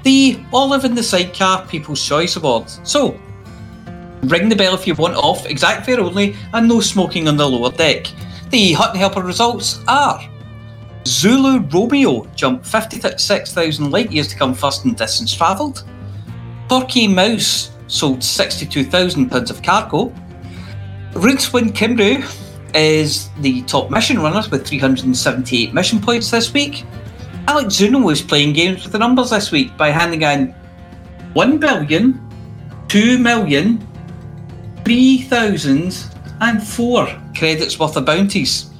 the 0.02 0.38
Olive 0.52 0.84
in 0.84 0.94
the 0.94 1.02
Sidecar 1.02 1.66
People's 1.66 2.04
Choice 2.04 2.36
Award. 2.36 2.68
So, 2.84 3.18
ring 4.24 4.48
the 4.48 4.56
bell 4.56 4.74
if 4.74 4.86
you 4.86 4.94
want 4.94 5.16
off, 5.16 5.46
exact 5.46 5.86
fare 5.86 6.00
only, 6.00 6.36
and 6.52 6.68
no 6.68 6.80
smoking 6.80 7.26
on 7.26 7.36
the 7.36 7.48
lower 7.48 7.70
deck. 7.70 8.12
The 8.50 8.74
Hutton 8.74 9.00
Helper 9.00 9.22
results 9.22 9.80
are 9.88 10.20
Zulu 11.06 11.60
Romeo 11.60 12.26
jumped 12.34 12.66
56,000 12.66 13.90
light 13.90 14.12
years 14.12 14.28
to 14.28 14.36
come 14.36 14.54
first 14.54 14.84
in 14.84 14.94
distance 14.94 15.34
travelled. 15.34 15.84
Torquay 16.68 17.06
Mouse 17.06 17.70
sold 17.86 18.22
62,000 18.22 19.30
pounds 19.30 19.50
of 19.50 19.62
cargo. 19.62 20.12
Rincewind 21.12 21.72
Kimru 21.72 22.22
is 22.74 23.30
the 23.38 23.62
top 23.62 23.90
mission 23.90 24.18
runner 24.18 24.42
with 24.50 24.66
378 24.66 25.72
mission 25.72 26.00
points 26.00 26.30
this 26.30 26.52
week. 26.52 26.84
Alex 27.48 27.74
Zuno 27.74 28.00
was 28.00 28.20
playing 28.20 28.54
games 28.54 28.82
with 28.82 28.90
the 28.90 28.98
numbers 28.98 29.30
this 29.30 29.52
week 29.52 29.76
by 29.76 29.90
handing 29.90 30.22
in 30.22 30.52
1 31.34 31.58
billion, 31.58 32.20
2 32.88 33.18
million, 33.18 33.78
3,004 34.84 37.22
credits 37.36 37.78
worth 37.78 37.96
of 37.96 38.04
bounties. 38.04 38.70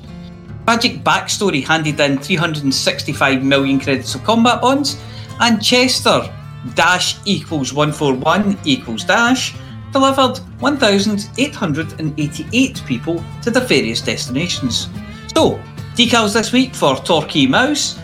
Magic 0.66 1.04
Backstory 1.04 1.64
handed 1.64 2.00
in 2.00 2.18
365 2.18 3.44
million 3.44 3.78
credits 3.78 4.16
of 4.16 4.24
combat 4.24 4.60
bonds, 4.60 5.00
and 5.38 5.62
Chester 5.62 6.28
dash 6.74 7.18
equals 7.24 7.72
141 7.72 8.58
equals 8.64 9.04
dash 9.04 9.54
delivered 9.92 10.40
1,888 10.58 12.82
people 12.84 13.22
to 13.42 13.52
their 13.52 13.62
various 13.62 14.00
destinations. 14.00 14.88
So, 15.36 15.60
decals 15.94 16.32
this 16.32 16.50
week 16.52 16.74
for 16.74 16.96
Torquay 16.96 17.46
Mouse, 17.46 18.00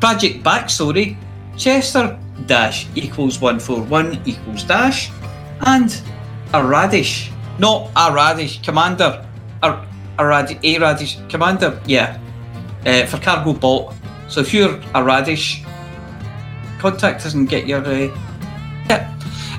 Tragic 0.00 0.42
Backstory, 0.42 1.16
Chester 1.56 2.18
dash 2.46 2.86
equals 2.94 3.40
141 3.40 4.20
equals 4.26 4.64
dash, 4.64 5.10
and 5.66 6.00
a 6.52 6.64
radish. 6.64 7.30
Not 7.58 7.90
a 7.96 8.12
radish, 8.12 8.60
Commander. 8.62 9.26
A, 9.62 9.70
a, 10.18 10.22
radi- 10.22 10.58
a 10.62 10.78
radish, 10.78 11.18
Commander, 11.28 11.80
yeah. 11.86 12.18
Uh, 12.84 13.06
for 13.06 13.18
cargo 13.18 13.52
bot. 13.52 13.94
So 14.28 14.40
if 14.40 14.52
you're 14.52 14.80
a 14.94 15.02
radish, 15.02 15.62
contact 16.78 17.24
us 17.24 17.34
and 17.34 17.48
get 17.48 17.66
your 17.66 17.82
uh. 17.86 18.10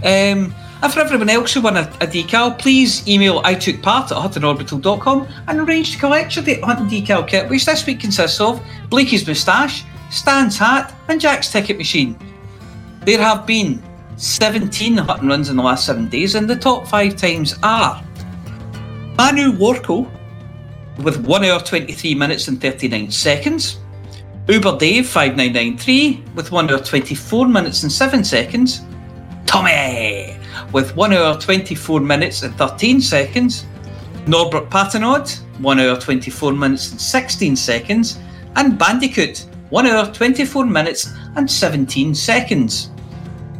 Um, 0.03 0.53
and 0.83 0.93
for 0.93 0.99
everyone 0.99 1.29
else 1.29 1.53
who 1.53 1.61
won 1.61 1.77
a, 1.77 1.91
a 1.99 2.05
decal, 2.05 2.59
please 2.59 3.07
email 3.07 3.41
I 3.43 3.55
took 3.55 3.81
part 3.81 4.11
at 4.11 4.17
huttonorbital.com 4.17 5.27
and 5.47 5.59
arrange 5.61 5.93
to 5.93 5.97
collect 5.97 6.35
your 6.35 6.45
Hutton 6.63 6.87
decal 6.87 7.27
kit, 7.27 7.49
which 7.49 7.65
this 7.65 7.83
week 7.87 8.01
consists 8.01 8.39
of 8.39 8.61
Blakey's 8.89 9.25
moustache, 9.25 9.83
Stan's 10.09 10.57
hat, 10.57 10.95
and 11.07 11.19
Jack's 11.19 11.51
ticket 11.51 11.77
machine. 11.77 12.17
There 13.01 13.21
have 13.21 13.45
been 13.45 13.83
17 14.17 14.97
Hutton 14.97 15.27
runs 15.27 15.49
in 15.49 15.57
the 15.57 15.63
last 15.63 15.85
seven 15.85 16.09
days, 16.09 16.35
and 16.35 16.49
the 16.49 16.55
top 16.55 16.87
five 16.87 17.15
times 17.15 17.55
are 17.63 18.03
Manu 19.17 19.51
Warko 19.51 20.09
with 20.99 21.17
1 21.25 21.45
hour 21.45 21.59
23 21.59 22.15
minutes 22.15 22.47
and 22.47 22.59
39 22.61 23.11
seconds. 23.11 23.79
Uber 24.47 24.77
Dave 24.77 25.07
5993 25.07 26.23
with 26.35 26.51
1 26.51 26.69
hour 26.69 26.79
24 26.79 27.47
minutes 27.47 27.83
and 27.83 27.91
7 27.91 28.23
seconds. 28.23 28.81
Tommy 29.45 30.37
with 30.71 30.95
1 30.95 31.13
hour 31.13 31.39
24 31.39 31.99
minutes 31.99 32.43
and 32.43 32.55
13 32.55 33.01
seconds. 33.01 33.65
Norbert 34.27 34.69
Patenod 34.69 35.39
1 35.59 35.79
hour 35.79 35.99
24 35.99 36.53
minutes 36.53 36.91
and 36.91 37.01
16 37.01 37.55
seconds. 37.55 38.19
And 38.55 38.77
Bandicoot 38.77 39.45
1 39.69 39.87
hour 39.87 40.11
24 40.11 40.65
minutes 40.65 41.13
and 41.35 41.49
17 41.49 42.13
seconds. 42.13 42.89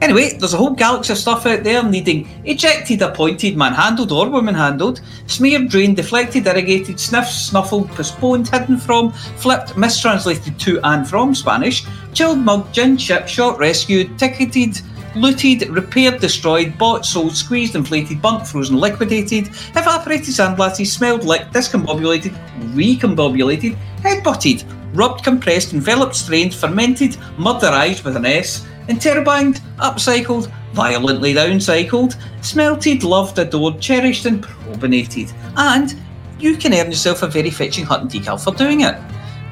Anyway, 0.02 0.38
there's 0.38 0.54
a 0.54 0.58
whole 0.58 0.72
galaxy 0.72 1.14
of 1.14 1.18
stuff 1.18 1.46
out 1.46 1.64
there 1.64 1.82
needing. 1.82 2.28
Ejected, 2.44 3.02
appointed, 3.02 3.56
manhandled 3.56 4.12
or 4.12 4.30
woman-handled, 4.30 5.02
smeared, 5.26 5.70
drained, 5.70 5.96
deflected, 5.96 6.46
irrigated, 6.46 7.00
sniffed, 7.00 7.32
snuffled, 7.32 7.90
postponed, 7.90 8.48
hidden 8.48 8.78
from, 8.78 9.12
flipped, 9.12 9.78
mistranslated 9.78 10.60
to 10.60 10.80
and 10.84 11.08
from 11.08 11.34
Spanish, 11.34 11.86
chilled, 12.14 12.40
mugged, 12.40 12.74
gin, 12.74 12.98
shipped, 12.98 13.30
shot, 13.30 13.58
rescued, 13.58 14.20
ticketed, 14.20 14.80
looted, 15.16 15.68
repaired, 15.70 16.20
destroyed, 16.20 16.78
bought, 16.78 17.06
sold, 17.06 17.36
squeezed, 17.36 17.76
inflated, 17.76 18.22
bunked, 18.22 18.48
frozen, 18.48 18.78
liquidated, 18.78 19.48
evaporated, 19.76 20.28
sandblasted, 20.28 20.86
smelled, 20.86 21.24
licked, 21.24 21.54
discombobulated, 21.54 22.36
recombobulated, 22.74 23.78
headbutted, 24.02 24.75
rubbed, 24.96 25.24
compressed, 25.24 25.74
enveloped, 25.74 26.16
strained, 26.16 26.54
fermented, 26.54 27.12
murderized 27.38 28.04
with 28.04 28.16
an 28.16 28.26
S, 28.26 28.66
interrobanged, 28.88 29.60
upcycled, 29.78 30.52
violently 30.74 31.34
downcycled, 31.34 32.16
smelted, 32.44 33.04
loved, 33.04 33.38
adored, 33.40 33.80
cherished, 33.80 34.26
and 34.26 34.44
probinated. 34.44 35.34
And 35.58 35.96
you 36.40 36.58
can 36.58 36.74
earn 36.74 36.88
yourself 36.88 37.24
a 37.24 37.28
very 37.28 37.50
fetching 37.50 37.86
Hutton 37.86 38.08
decal 38.08 38.44
for 38.44 38.54
doing 38.54 38.82
it. 38.82 38.96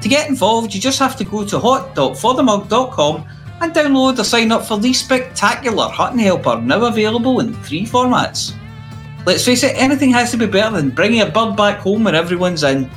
To 0.02 0.08
get 0.08 0.28
involved, 0.28 0.74
you 0.74 0.80
just 0.80 0.98
have 0.98 1.16
to 1.16 1.24
go 1.24 1.44
to 1.44 1.58
hot.forthemug.com 1.58 3.26
and 3.60 3.72
download 3.72 4.18
or 4.18 4.24
sign 4.24 4.52
up 4.52 4.66
for 4.66 4.78
the 4.78 4.92
spectacular 4.92 5.88
Hutton 5.88 6.18
Helper, 6.18 6.60
now 6.60 6.84
available 6.84 7.40
in 7.40 7.54
three 7.62 7.86
formats. 7.86 8.54
Let's 9.24 9.44
face 9.44 9.62
it, 9.62 9.74
anything 9.76 10.10
has 10.10 10.30
to 10.32 10.36
be 10.36 10.46
better 10.46 10.76
than 10.76 10.90
bringing 10.90 11.22
a 11.22 11.30
bird 11.30 11.56
back 11.56 11.78
home 11.78 12.04
when 12.04 12.14
everyone's 12.14 12.62
in. 12.62 12.90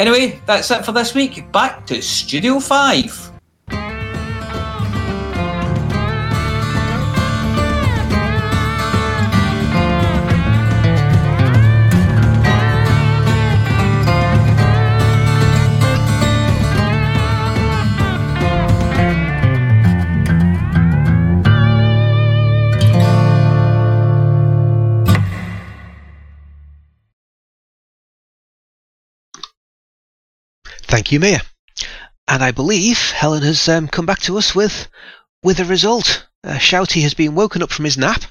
Anyway, 0.00 0.40
that's 0.46 0.70
it 0.70 0.84
for 0.84 0.92
this 0.92 1.14
week. 1.14 1.50
Back 1.52 1.86
to 1.86 2.02
Studio 2.02 2.60
5. 2.60 3.31
Thank 31.02 31.10
you, 31.10 31.18
Mia. 31.18 31.40
And 32.28 32.44
I 32.44 32.52
believe 32.52 33.10
Helen 33.10 33.42
has 33.42 33.68
um, 33.68 33.88
come 33.88 34.06
back 34.06 34.20
to 34.20 34.38
us 34.38 34.54
with 34.54 34.86
with 35.42 35.58
a 35.58 35.64
result. 35.64 36.28
Uh, 36.44 36.58
Shouty 36.58 37.02
has 37.02 37.12
been 37.12 37.34
woken 37.34 37.60
up 37.60 37.72
from 37.72 37.86
his 37.86 37.98
nap. 37.98 38.22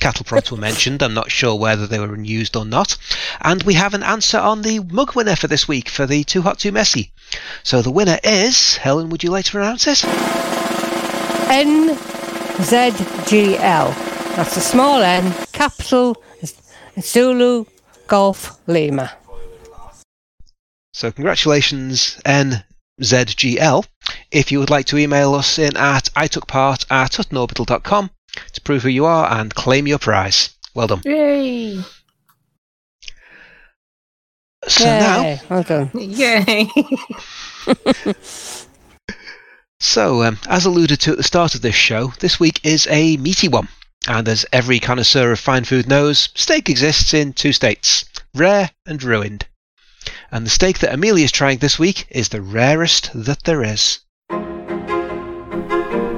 Cattle 0.00 0.24
prods 0.24 0.50
were 0.50 0.56
mentioned. 0.56 1.04
I'm 1.04 1.14
not 1.14 1.30
sure 1.30 1.54
whether 1.54 1.86
they 1.86 2.00
were 2.00 2.20
used 2.20 2.56
or 2.56 2.64
not. 2.64 2.96
And 3.42 3.62
we 3.62 3.74
have 3.74 3.94
an 3.94 4.02
answer 4.02 4.38
on 4.38 4.62
the 4.62 4.80
mug 4.80 5.14
winner 5.14 5.36
for 5.36 5.46
this 5.46 5.68
week 5.68 5.88
for 5.88 6.04
the 6.04 6.24
Too 6.24 6.42
Hot 6.42 6.58
Too 6.58 6.72
Messy. 6.72 7.12
So 7.62 7.80
the 7.80 7.92
winner 7.92 8.18
is 8.24 8.76
Helen. 8.78 9.08
Would 9.10 9.22
you 9.22 9.30
like 9.30 9.44
to 9.44 9.58
announce 9.58 9.86
it? 9.86 9.98
NZGL. 12.58 12.74
That's 14.34 14.56
a 14.56 14.60
small 14.60 15.00
n, 15.00 15.32
capital 15.52 16.20
Zulu 17.00 17.66
Golf 18.08 18.58
Lima. 18.66 19.12
So 20.96 21.12
congratulations, 21.12 22.16
NZGL. 22.24 23.84
If 24.30 24.50
you 24.50 24.58
would 24.60 24.70
like 24.70 24.86
to 24.86 24.96
email 24.96 25.34
us 25.34 25.58
in 25.58 25.76
at 25.76 26.08
itookpart 26.16 26.90
at 26.90 27.12
huttonorbital.com 27.12 28.10
to 28.54 28.60
prove 28.62 28.82
who 28.82 28.88
you 28.88 29.04
are 29.04 29.30
and 29.30 29.54
claim 29.54 29.86
your 29.86 29.98
prize. 29.98 30.54
Well 30.74 30.86
done. 30.86 31.02
Yay! 31.04 31.82
So 34.66 34.84
now, 34.86 35.20
Yay, 35.20 35.40
well 35.50 35.62
done. 35.64 35.90
Yay! 35.92 36.66
so 39.78 40.22
um, 40.22 40.38
as 40.48 40.64
alluded 40.64 40.98
to 41.00 41.10
at 41.10 41.18
the 41.18 41.22
start 41.22 41.54
of 41.54 41.60
this 41.60 41.74
show, 41.74 42.14
this 42.20 42.40
week 42.40 42.58
is 42.64 42.86
a 42.88 43.18
meaty 43.18 43.48
one. 43.48 43.68
And 44.08 44.26
as 44.28 44.46
every 44.50 44.80
connoisseur 44.80 45.30
of 45.30 45.40
fine 45.40 45.64
food 45.64 45.88
knows, 45.88 46.30
steak 46.34 46.70
exists 46.70 47.12
in 47.12 47.34
two 47.34 47.52
states 47.52 48.06
rare 48.34 48.70
and 48.86 49.02
ruined. 49.02 49.46
And 50.30 50.44
the 50.44 50.50
steak 50.50 50.78
that 50.80 50.92
Amelia's 50.92 51.32
trying 51.32 51.58
this 51.58 51.78
week 51.78 52.06
is 52.10 52.28
the 52.28 52.42
rarest 52.42 53.10
that 53.14 53.44
there 53.44 53.62
is. 53.62 54.00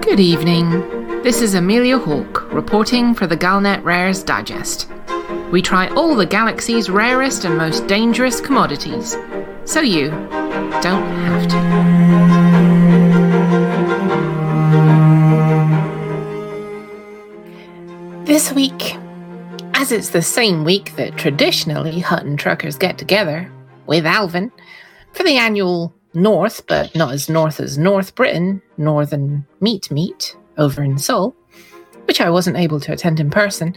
Good 0.03 0.21
evening. 0.21 0.99
This 1.23 1.43
is 1.43 1.55
Amelia 1.55 1.99
Hawke 1.99 2.51
reporting 2.53 3.15
for 3.15 3.27
the 3.27 3.37
Galnet 3.37 3.85
Rares 3.85 4.23
Digest. 4.23 4.89
We 5.53 5.61
try 5.61 5.89
all 5.89 6.15
the 6.15 6.25
galaxy's 6.25 6.89
rarest 6.89 7.45
and 7.45 7.59
most 7.59 7.87
dangerous 7.87 8.41
commodities, 8.41 9.17
so 9.65 9.81
you 9.81 10.11
don't 10.11 11.07
have 11.25 11.49
to. 11.49 11.59
This 18.25 18.53
week, 18.53 18.97
as 19.75 19.93
it's 19.93 20.11
the 20.11 20.23
same 20.23 20.65
week 20.65 20.97
that 20.97 21.17
traditionally 21.17 22.01
Hutton 22.01 22.37
truckers 22.37 22.77
get 22.77 22.97
together 22.99 23.51
with 23.89 24.07
Alvin 24.07 24.53
for 25.13 25.25
the 25.25 25.37
annual 25.39 25.93
North, 26.15 26.65
but 26.67 26.95
not 26.95 27.13
as 27.13 27.29
North 27.29 27.59
as 27.59 27.77
North 27.77 28.15
Britain, 28.15 28.63
Northern 28.77 29.47
Meat 29.61 29.91
Meet 29.91 30.37
over 30.57 30.83
in 30.83 30.99
Seoul, 30.99 31.35
which 32.05 32.21
I 32.21 32.31
wasn't 32.31 32.57
able 32.57 32.79
to 32.81 32.93
attend 32.93 33.19
in 33.19 33.31
person, 33.31 33.75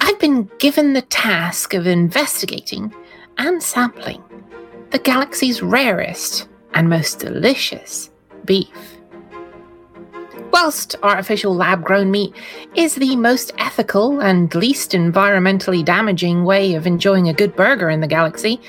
I've 0.00 0.18
been 0.20 0.50
given 0.58 0.92
the 0.92 1.02
task 1.02 1.74
of 1.74 1.86
investigating 1.86 2.94
and 3.38 3.62
sampling 3.62 4.22
the 4.90 4.98
galaxy's 4.98 5.62
rarest 5.62 6.48
and 6.74 6.88
most 6.88 7.18
delicious 7.18 8.10
beef. 8.44 8.98
Whilst 10.50 10.96
artificial 11.02 11.54
lab 11.54 11.84
grown 11.84 12.10
meat 12.10 12.34
is 12.74 12.94
the 12.94 13.16
most 13.16 13.52
ethical 13.58 14.20
and 14.20 14.52
least 14.54 14.92
environmentally 14.92 15.84
damaging 15.84 16.44
way 16.44 16.74
of 16.74 16.86
enjoying 16.86 17.28
a 17.28 17.34
good 17.34 17.54
burger 17.54 17.90
in 17.90 18.00
the 18.00 18.06
galaxy, 18.06 18.60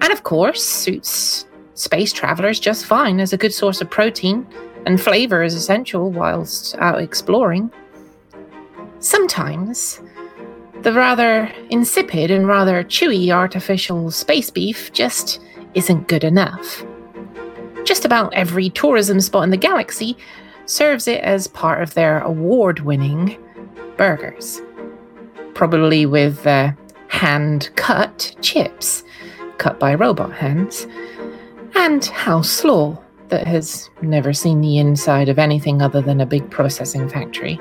and 0.00 0.12
of 0.12 0.22
course 0.22 0.62
suits 0.62 1.46
space 1.74 2.12
travelers 2.12 2.58
just 2.58 2.86
fine 2.86 3.20
as 3.20 3.32
a 3.32 3.36
good 3.36 3.54
source 3.54 3.80
of 3.80 3.90
protein, 3.90 4.46
and 4.86 5.00
flavor 5.00 5.42
is 5.42 5.54
essential 5.54 6.10
whilst 6.10 6.74
out 6.78 7.00
exploring. 7.00 7.70
Sometimes, 9.00 10.00
the 10.82 10.92
rather 10.92 11.52
insipid 11.70 12.30
and 12.30 12.48
rather 12.48 12.82
chewy 12.84 13.30
artificial 13.30 14.10
space 14.10 14.50
beef 14.50 14.92
just 14.92 15.40
isn't 15.74 16.08
good 16.08 16.24
enough. 16.24 16.84
Just 17.84 18.04
about 18.04 18.34
every 18.34 18.70
tourism 18.70 19.20
spot 19.20 19.44
in 19.44 19.50
the 19.50 19.56
galaxy 19.56 20.16
serves 20.66 21.08
it 21.08 21.22
as 21.22 21.46
part 21.46 21.82
of 21.82 21.94
their 21.94 22.20
award 22.20 22.80
winning 22.80 23.38
burgers. 23.96 24.60
Probably 25.54 26.06
with 26.06 26.46
uh, 26.46 26.72
hand 27.08 27.70
cut 27.76 28.36
chips, 28.42 29.04
cut 29.58 29.78
by 29.78 29.94
robot 29.94 30.32
hands, 30.32 30.86
and 31.74 32.04
House 32.06 32.50
Slaw, 32.50 32.98
that 33.28 33.46
has 33.46 33.90
never 34.00 34.32
seen 34.32 34.60
the 34.60 34.78
inside 34.78 35.28
of 35.28 35.38
anything 35.38 35.82
other 35.82 36.00
than 36.00 36.20
a 36.20 36.26
big 36.26 36.50
processing 36.50 37.08
factory. 37.08 37.60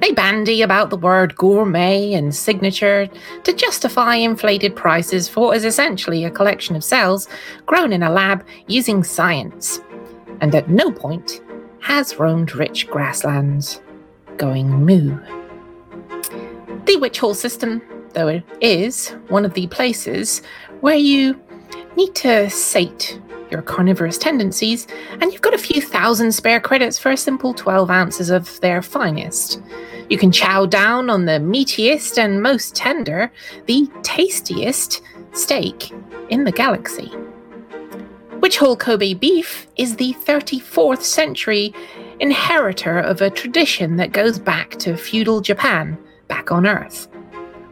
They 0.00 0.12
bandy 0.12 0.60
about 0.60 0.90
the 0.90 0.96
word 0.96 1.34
gourmet 1.36 2.12
and 2.12 2.34
signature 2.34 3.08
to 3.44 3.52
justify 3.54 4.16
inflated 4.16 4.76
prices 4.76 5.26
for 5.28 5.46
what 5.46 5.56
is 5.56 5.64
essentially 5.64 6.24
a 6.24 6.30
collection 6.30 6.76
of 6.76 6.84
cells 6.84 7.28
grown 7.64 7.92
in 7.92 8.02
a 8.02 8.10
lab 8.10 8.44
using 8.66 9.02
science, 9.02 9.80
and 10.40 10.54
at 10.54 10.68
no 10.68 10.92
point 10.92 11.40
has 11.80 12.18
roamed 12.18 12.54
rich 12.54 12.88
grasslands 12.88 13.80
going 14.36 14.68
moo. 14.68 15.18
The 16.84 16.98
Witchhaul 17.00 17.34
system, 17.34 17.80
though, 18.16 18.42
is 18.60 19.10
one 19.28 19.44
of 19.44 19.54
the 19.54 19.68
places 19.68 20.42
where 20.80 20.96
you 20.96 21.40
need 21.96 22.14
to 22.16 22.50
sate 22.50 23.20
your 23.50 23.62
carnivorous 23.62 24.18
tendencies, 24.18 24.88
and 25.20 25.32
you've 25.32 25.42
got 25.42 25.54
a 25.54 25.58
few 25.58 25.80
thousand 25.80 26.32
spare 26.32 26.60
credits 26.60 26.98
for 26.98 27.12
a 27.12 27.16
simple 27.16 27.54
12 27.54 27.90
ounces 27.90 28.30
of 28.30 28.60
their 28.60 28.82
finest. 28.82 29.62
You 30.08 30.18
can 30.18 30.32
chow 30.32 30.66
down 30.66 31.10
on 31.10 31.26
the 31.26 31.38
meatiest 31.38 32.18
and 32.18 32.42
most 32.42 32.74
tender, 32.74 33.30
the 33.66 33.88
tastiest 34.02 35.02
steak 35.32 35.92
in 36.28 36.44
the 36.44 36.52
galaxy. 36.52 37.10
Witchhaul 38.40 38.78
Kobe 38.78 39.14
beef 39.14 39.66
is 39.76 39.96
the 39.96 40.14
34th 40.24 41.02
century 41.02 41.72
inheritor 42.20 42.98
of 42.98 43.20
a 43.20 43.30
tradition 43.30 43.96
that 43.96 44.12
goes 44.12 44.38
back 44.38 44.70
to 44.78 44.96
feudal 44.96 45.40
Japan, 45.40 45.98
back 46.28 46.50
on 46.50 46.66
Earth. 46.66 47.08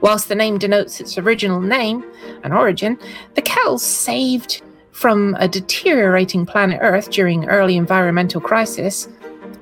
Whilst 0.05 0.29
the 0.29 0.35
name 0.35 0.59
denotes 0.59 1.01
its 1.01 1.17
original 1.17 1.63
name 1.63 2.05
and 2.43 2.53
origin, 2.53 2.99
the 3.37 3.41
cows 3.41 3.83
saved 3.83 4.61
from 4.91 5.35
a 5.41 5.49
deteriorating 5.49 6.45
planet 6.45 6.79
Earth 6.83 7.09
during 7.11 7.49
early 7.49 7.79
environmental 7.79 8.39
crisis, 8.39 9.09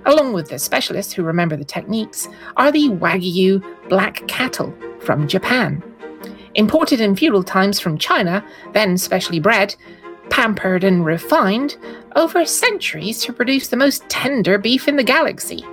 along 0.05 0.33
with 0.33 0.49
the 0.49 0.59
specialists 0.59 1.13
who 1.13 1.23
remember 1.23 1.57
the 1.57 1.65
techniques, 1.65 2.29
are 2.57 2.73
the 2.73 2.89
Wagyu 2.89 3.65
black 3.89 4.27
cattle 4.27 4.75
from 4.99 5.29
Japan. 5.29 5.81
Imported 6.57 7.01
in 7.01 7.15
feudal 7.15 7.45
times 7.45 7.79
from 7.79 7.97
China, 7.97 8.45
then 8.73 8.99
specially 8.99 9.39
bred, 9.39 9.77
pampered 10.29 10.83
and 10.83 11.05
refined 11.05 11.77
over 12.17 12.45
centuries 12.45 13.23
to 13.23 13.33
produce 13.33 13.69
the 13.69 13.77
most 13.77 14.09
tender 14.09 14.59
beef 14.59 14.89
in 14.89 14.97
the 14.97 15.05
galaxy. 15.05 15.65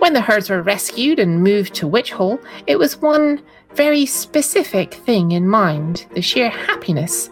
When 0.00 0.14
the 0.14 0.22
herds 0.22 0.48
were 0.48 0.62
rescued 0.62 1.18
and 1.18 1.44
moved 1.44 1.74
to 1.74 1.86
Witchhaul, 1.86 2.42
it 2.66 2.78
was 2.78 3.02
one 3.02 3.42
very 3.74 4.06
specific 4.06 4.94
thing 4.94 5.32
in 5.32 5.46
mind 5.46 6.06
the 6.14 6.22
sheer 6.22 6.48
happiness 6.48 7.28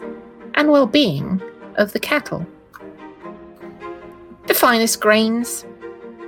and 0.53 0.69
well 0.69 0.85
being 0.85 1.41
of 1.77 1.93
the 1.93 1.99
cattle. 1.99 2.45
The 4.45 4.53
finest 4.53 5.01
grains, 5.01 5.65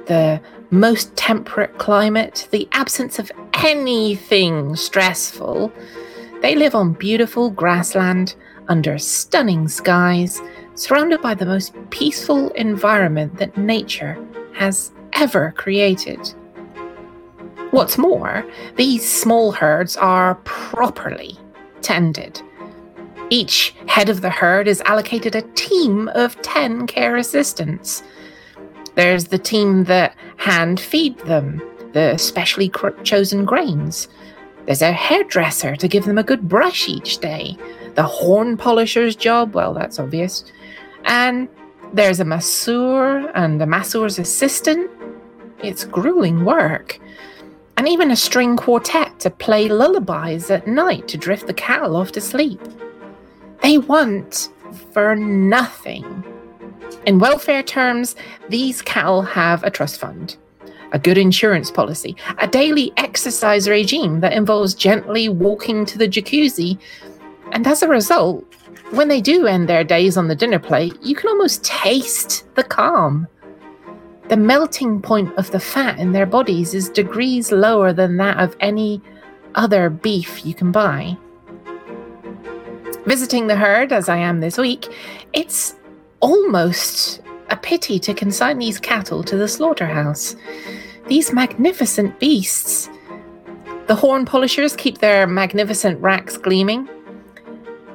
the 0.08 0.42
most 0.72 1.16
temperate 1.16 1.78
climate, 1.78 2.48
the 2.50 2.68
absence 2.72 3.20
of 3.20 3.32
anything 3.64 4.76
stressful. 4.76 5.72
They 6.42 6.56
live 6.56 6.74
on 6.74 6.94
beautiful 6.94 7.52
grassland 7.52 8.34
under 8.68 8.98
stunning 8.98 9.68
skies, 9.68 10.42
surrounded 10.74 11.22
by 11.22 11.36
the 11.36 11.46
most 11.46 11.76
peaceful 11.92 12.50
environment 12.54 13.38
that 13.38 13.56
nature 13.58 14.18
has 14.56 14.92
ever 15.14 15.54
created. 15.58 16.34
What's 17.72 17.98
more, 17.98 18.46
these 18.76 19.08
small 19.10 19.52
herds 19.52 19.96
are 19.98 20.36
properly 20.44 21.38
tended. 21.82 22.42
Each 23.30 23.74
head 23.88 24.10
of 24.10 24.22
the 24.22 24.30
herd 24.30 24.68
is 24.68 24.82
allocated 24.82 25.36
a 25.36 25.42
team 25.54 26.10
of 26.10 26.42
10 26.42 26.86
care 26.88 27.16
assistants. 27.16 28.04
There's 28.96 29.26
the 29.26 29.38
team 29.38 29.86
that 29.86 30.16
hand 30.38 30.80
feed 30.80 31.18
them 31.20 31.62
the 31.94 32.18
specially 32.18 32.72
chosen 33.04 33.46
grains. 33.46 34.08
There's 34.66 34.82
a 34.82 34.92
hairdresser 34.92 35.76
to 35.76 35.88
give 35.88 36.06
them 36.06 36.18
a 36.18 36.24
good 36.24 36.48
brush 36.48 36.88
each 36.88 37.18
day. 37.18 37.58
The 37.96 38.04
horn 38.04 38.58
polisher's 38.58 39.16
job, 39.16 39.54
well, 39.54 39.74
that's 39.74 40.00
obvious. 40.00 40.44
And 41.06 41.50
there's 41.94 42.20
a 42.20 42.26
masseur 42.26 43.30
and 43.36 43.62
a 43.62 43.66
masseur's 43.66 44.18
assistant. 44.18 44.90
It's 45.64 45.84
grueling 45.84 46.46
work. 46.46 47.00
And 47.78 47.88
even 47.88 48.12
a 48.12 48.16
string 48.16 48.58
quartet 48.58 49.20
to 49.22 49.30
play 49.30 49.68
lullabies 49.68 50.50
at 50.50 50.68
night 50.68 51.08
to 51.10 51.18
drift 51.18 51.48
the 51.48 51.54
cattle 51.54 51.96
off 51.96 52.12
to 52.14 52.22
sleep. 52.22 52.62
They 53.62 53.78
want 53.78 54.50
for 54.94 55.16
nothing. 55.16 56.24
In 57.06 57.20
welfare 57.20 57.64
terms, 57.64 58.16
these 58.50 58.82
cattle 58.82 59.24
have 59.24 59.64
a 59.64 59.72
trust 59.72 60.00
fund, 60.00 60.38
a 60.92 61.00
good 61.00 61.18
insurance 61.18 61.72
policy, 61.72 62.16
a 62.38 62.48
daily 62.48 62.94
exercise 62.98 63.68
regime 63.68 64.20
that 64.20 64.34
involves 64.34 64.76
gently 64.76 65.28
walking 65.28 65.86
to 65.86 65.98
the 65.98 66.08
jacuzzi. 66.08 66.78
And 67.52 67.66
as 67.66 67.82
a 67.82 67.88
result, 67.88 68.46
when 68.92 69.08
they 69.08 69.22
do 69.22 69.48
end 69.48 69.70
their 69.70 69.84
days 69.84 70.18
on 70.18 70.28
the 70.28 70.36
dinner 70.36 70.60
plate, 70.60 70.98
you 71.02 71.16
can 71.16 71.30
almost 71.30 71.64
taste 71.64 72.46
the 72.56 72.64
calm. 72.64 73.28
The 74.28 74.38
melting 74.38 75.02
point 75.02 75.34
of 75.38 75.52
the 75.52 75.60
fat 75.60 76.00
in 76.00 76.12
their 76.12 76.26
bodies 76.26 76.74
is 76.74 76.90
degrees 76.90 77.52
lower 77.52 77.94
than 77.94 78.18
that 78.18 78.40
of 78.40 78.56
any 78.60 79.02
other 79.56 79.90
beef 79.90 80.46
you 80.46 80.54
can 80.54 80.72
buy. 80.72 81.18
Visiting 83.06 83.48
the 83.48 83.56
herd, 83.56 83.92
as 83.92 84.08
I 84.10 84.18
am 84.18 84.40
this 84.40 84.58
week, 84.58 84.88
it's 85.34 85.76
almost 86.20 87.22
a 87.50 87.58
pity 87.58 88.00
to 88.00 88.14
consign 88.14 88.60
these 88.60 88.80
cattle 88.80 89.24
to 89.24 89.36
the 89.36 89.48
slaughterhouse. 89.48 90.36
These 91.08 91.34
magnificent 91.34 92.20
beasts. 92.20 92.90
The 93.88 93.96
horn 93.96 94.26
polishers 94.26 94.76
keep 94.76 95.00
their 95.00 95.28
magnificent 95.28 96.00
racks 96.00 96.38
gleaming. 96.38 96.88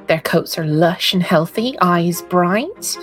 Their 0.07 0.21
coats 0.21 0.57
are 0.57 0.65
lush 0.65 1.13
and 1.13 1.21
healthy, 1.21 1.75
eyes 1.81 2.21
bright. 2.21 2.97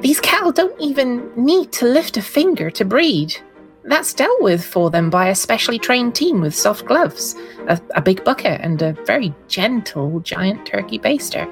These 0.00 0.20
cattle 0.20 0.52
don't 0.52 0.78
even 0.80 1.30
need 1.36 1.72
to 1.72 1.86
lift 1.86 2.16
a 2.16 2.22
finger 2.22 2.70
to 2.70 2.84
breed. 2.84 3.36
That's 3.84 4.12
dealt 4.12 4.42
with 4.42 4.64
for 4.64 4.90
them 4.90 5.10
by 5.10 5.28
a 5.28 5.34
specially 5.34 5.78
trained 5.78 6.14
team 6.14 6.40
with 6.40 6.54
soft 6.54 6.86
gloves, 6.86 7.34
a, 7.68 7.80
a 7.94 8.02
big 8.02 8.24
bucket, 8.24 8.60
and 8.60 8.80
a 8.82 8.92
very 9.04 9.34
gentle 9.48 10.20
giant 10.20 10.66
turkey 10.66 10.98
baster. 10.98 11.48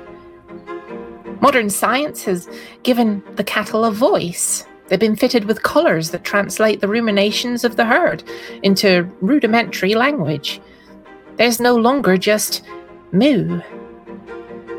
Modern 1.40 1.70
science 1.70 2.24
has 2.24 2.48
given 2.82 3.22
the 3.36 3.44
cattle 3.44 3.84
a 3.84 3.92
voice. 3.92 4.66
They've 4.88 4.98
been 4.98 5.16
fitted 5.16 5.44
with 5.44 5.62
collars 5.62 6.10
that 6.10 6.24
translate 6.24 6.80
the 6.80 6.88
ruminations 6.88 7.62
of 7.62 7.76
the 7.76 7.84
herd 7.84 8.24
into 8.62 9.08
rudimentary 9.20 9.94
language. 9.94 10.60
There's 11.36 11.60
no 11.60 11.76
longer 11.76 12.16
just 12.16 12.64
moo. 13.12 13.60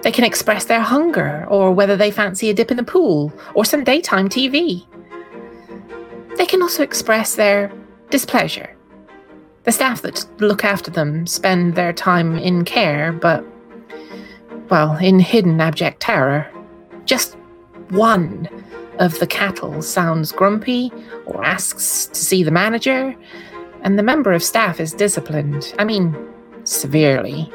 They 0.02 0.12
can 0.12 0.24
express 0.24 0.66
their 0.66 0.80
hunger, 0.80 1.46
or 1.50 1.74
whether 1.74 1.98
they 1.98 2.12
fancy 2.12 2.50
a 2.50 2.54
dip 2.54 2.72
in 2.72 2.78
the 2.78 2.84
pool, 2.84 3.34
or 3.54 3.66
some 3.66 3.84
daytime 3.84 4.30
TV. 4.30 4.86
They 6.38 6.46
can 6.46 6.62
also 6.62 6.84
express 6.84 7.36
their 7.36 7.72
displeasure. 8.10 8.76
The 9.64 9.74
staff 9.74 10.02
that 10.04 10.26
look 10.40 10.64
after 10.64 10.90
them 10.90 11.28
spend 11.28 11.76
their 11.76 11.92
time 11.92 12.38
in 12.38 12.64
care, 12.64 13.12
but, 13.12 13.44
well, 14.70 14.96
in 14.96 15.20
hidden 15.20 15.60
abject 15.60 16.00
terror. 16.00 16.50
Just 17.04 17.36
one 17.90 18.48
of 19.00 19.20
the 19.20 19.28
cattle 19.28 19.82
sounds 19.82 20.32
grumpy 20.32 20.92
or 21.26 21.44
asks 21.44 22.06
to 22.08 22.16
see 22.16 22.42
the 22.42 22.52
manager, 22.52 23.14
and 23.82 24.00
the 24.00 24.04
member 24.04 24.32
of 24.32 24.44
staff 24.44 24.80
is 24.80 24.94
disciplined. 24.94 25.74
I 25.78 25.84
mean, 25.84 26.16
severely. 26.64 27.52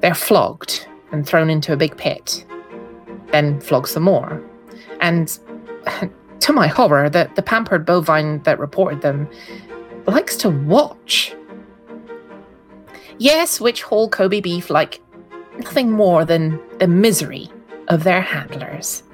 They're 0.00 0.14
flogged 0.14 0.86
and 1.14 1.26
thrown 1.26 1.48
into 1.48 1.72
a 1.72 1.76
big 1.76 1.96
pit, 1.96 2.44
then 3.30 3.60
flogged 3.60 3.88
some 3.88 4.02
more. 4.02 4.42
And 5.00 5.38
to 6.40 6.52
my 6.52 6.66
horror, 6.66 7.08
the, 7.08 7.30
the 7.36 7.42
pampered 7.42 7.86
bovine 7.86 8.42
that 8.42 8.58
reported 8.58 9.00
them 9.00 9.28
likes 10.06 10.36
to 10.38 10.50
watch. 10.50 11.34
Yes, 13.18 13.60
Witchhaul 13.60 14.10
Kobe 14.10 14.40
beef 14.40 14.70
like 14.70 15.00
nothing 15.58 15.92
more 15.92 16.24
than 16.24 16.60
the 16.78 16.88
misery 16.88 17.48
of 17.88 18.02
their 18.02 18.20
handlers. 18.20 19.04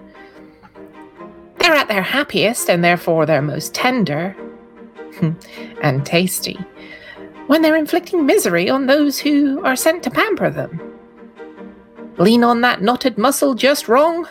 They're 1.59 1.75
at 1.75 1.89
their 1.89 2.03
happiest 2.03 2.71
and 2.71 2.83
therefore 2.83 3.27
their 3.27 3.43
most 3.43 3.75
tender 3.75 4.35
and 5.83 6.07
tasty 6.07 6.59
when 7.47 7.61
they're 7.63 7.77
inflicting 7.77 8.25
misery 8.25 8.71
on 8.71 8.87
those 8.87 9.19
who 9.19 9.63
are 9.65 9.77
sent 9.77 10.03
to 10.05 10.11
pamper 10.11 10.49
them. 10.49 10.90
Lean 12.21 12.45
on 12.45 12.61
that 12.61 12.83
knotted 12.83 13.17
muscle 13.17 13.55
just 13.55 13.89
wrong? 13.89 14.29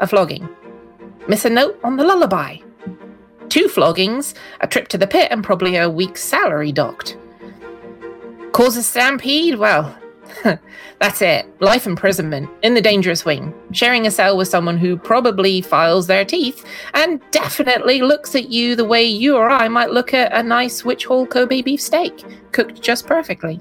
A 0.00 0.08
flogging. 0.08 0.48
Miss 1.28 1.44
a 1.44 1.50
note 1.50 1.78
on 1.84 1.96
the 1.96 2.02
lullaby. 2.02 2.56
Two 3.48 3.68
floggings, 3.68 4.34
a 4.60 4.66
trip 4.66 4.88
to 4.88 4.98
the 4.98 5.06
pit, 5.06 5.28
and 5.30 5.44
probably 5.44 5.76
a 5.76 5.88
week's 5.88 6.20
salary 6.20 6.72
docked. 6.72 7.16
Cause 8.50 8.76
a 8.76 8.82
stampede? 8.82 9.54
Well, 9.54 9.96
that's 10.98 11.22
it. 11.22 11.46
Life 11.60 11.86
imprisonment 11.86 12.50
in 12.64 12.74
the 12.74 12.82
dangerous 12.82 13.24
wing, 13.24 13.54
sharing 13.70 14.04
a 14.04 14.10
cell 14.10 14.36
with 14.36 14.48
someone 14.48 14.76
who 14.76 14.96
probably 14.96 15.60
files 15.60 16.08
their 16.08 16.24
teeth 16.24 16.66
and 16.92 17.20
definitely 17.30 18.02
looks 18.02 18.34
at 18.34 18.48
you 18.48 18.74
the 18.74 18.84
way 18.84 19.04
you 19.04 19.36
or 19.36 19.48
I 19.48 19.68
might 19.68 19.92
look 19.92 20.12
at 20.12 20.32
a 20.32 20.42
nice 20.42 20.82
Witchhaul 20.82 21.30
Kobe 21.30 21.62
beef 21.62 21.80
steak, 21.80 22.24
cooked 22.50 22.82
just 22.82 23.06
perfectly. 23.06 23.60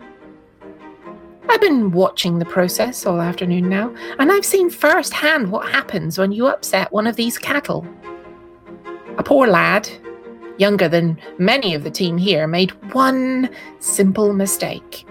I've 1.52 1.60
been 1.60 1.92
watching 1.92 2.40
the 2.40 2.46
process 2.46 3.06
all 3.06 3.20
afternoon 3.20 3.68
now, 3.68 3.94
and 4.20 4.32
I've 4.32 4.46
seen 4.46 4.70
firsthand 4.70 5.52
what 5.52 5.70
happens 5.70 6.18
when 6.18 6.32
you 6.32 6.48
upset 6.48 6.90
one 6.94 7.08
of 7.08 7.18
these 7.18 7.38
cattle. 7.38 7.86
A 9.18 9.24
poor 9.24 9.48
lad, 9.48 9.90
younger 10.58 10.88
than 10.88 11.20
many 11.40 11.76
of 11.76 11.84
the 11.84 11.92
team 11.92 12.18
here, 12.18 12.48
made 12.48 12.72
one 12.94 13.50
simple 13.80 14.32
mistake. 14.32 15.06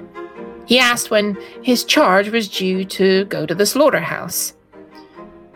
He 0.64 0.78
asked 0.78 1.10
when 1.10 1.36
his 1.60 1.84
charge 1.84 2.30
was 2.30 2.48
due 2.48 2.86
to 2.86 3.26
go 3.26 3.44
to 3.44 3.54
the 3.54 3.66
slaughterhouse. 3.66 4.54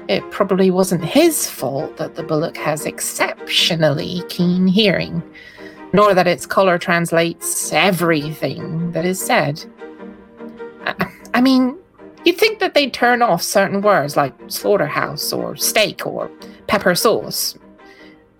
it 0.06 0.22
probably 0.30 0.70
wasn't 0.70 1.02
his 1.02 1.48
fault 1.48 1.96
that 1.96 2.14
the 2.14 2.22
bullock 2.22 2.58
has 2.58 2.84
exceptionally 2.84 4.22
keen 4.28 4.66
hearing, 4.66 5.22
nor 5.94 6.12
that 6.12 6.26
its 6.26 6.44
color 6.44 6.76
translates 6.76 7.72
everything 7.72 8.92
that 8.92 9.06
is 9.06 9.18
said. 9.18 9.64
I, 11.34 11.40
mean, 11.40 11.76
you'd 12.24 12.38
think 12.38 12.58
that 12.58 12.74
they'd 12.74 12.92
turn 12.92 13.22
off 13.22 13.42
certain 13.42 13.80
words 13.80 14.16
like 14.16 14.34
slaughterhouse 14.48 15.32
or 15.32 15.56
steak 15.56 16.06
or 16.06 16.30
pepper 16.66 16.94
sauce, 16.94 17.56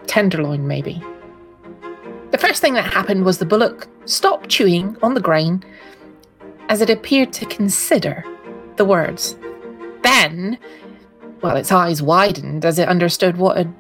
tenderloin, 0.07 0.67
maybe. 0.67 1.03
The 2.31 2.39
first 2.39 2.61
thing 2.61 2.75
that 2.75 2.93
happened 2.93 3.25
was 3.25 3.39
the 3.39 3.47
bullock 3.47 3.89
stopped 4.07 4.49
chewing 4.49 4.97
on 5.03 5.15
the 5.15 5.21
grain 5.21 5.65
as 6.69 6.81
it 6.81 6.91
appeared 6.91 7.33
to 7.35 7.47
consider 7.47 8.25
the 8.77 8.85
words. 8.85 9.37
Then, 10.03 10.59
well, 11.43 11.57
its 11.57 11.71
eyes 11.73 12.03
widened 12.03 12.65
as 12.65 12.79
it 12.79 12.89
understood 12.89 13.37
what 13.37 13.57
had 13.57 13.75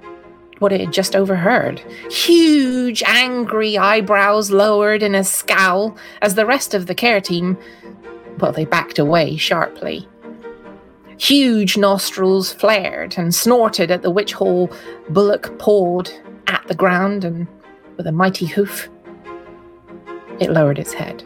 what 0.61 0.73
it 0.73 0.81
had 0.81 0.93
just 0.93 1.17
overheard. 1.17 1.81
Huge, 2.11 3.03
angry 3.07 3.77
eyebrows 3.77 4.51
lowered 4.51 5.03
in 5.03 5.15
a 5.15 5.25
scowl 5.25 5.97
as 6.23 6.37
the 6.37 6.47
rest 6.47 6.75
of 6.75 6.87
the 6.87 6.95
care 6.95 7.21
team, 7.21 7.59
well, 8.39 8.53
they 8.53 8.65
backed 8.65 8.99
away 8.99 9.37
sharply. 9.37 10.09
Huge 11.19 11.77
nostrils 11.77 12.53
flared 12.53 13.17
and 13.17 13.35
snorted 13.35 13.91
at 13.91 14.03
the 14.03 14.13
Witchhaul 14.13 14.75
bullock 15.11 15.57
pawed 15.59 16.11
at 16.49 16.67
the 16.67 16.75
ground 16.75 17.25
and 17.25 17.47
with 17.97 18.07
a 18.07 18.13
mighty 18.13 18.47
hoof, 18.47 18.89
it 20.41 20.51
lowered 20.51 20.79
its 20.79 20.93
head. 20.93 21.23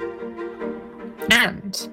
And 1.31 1.89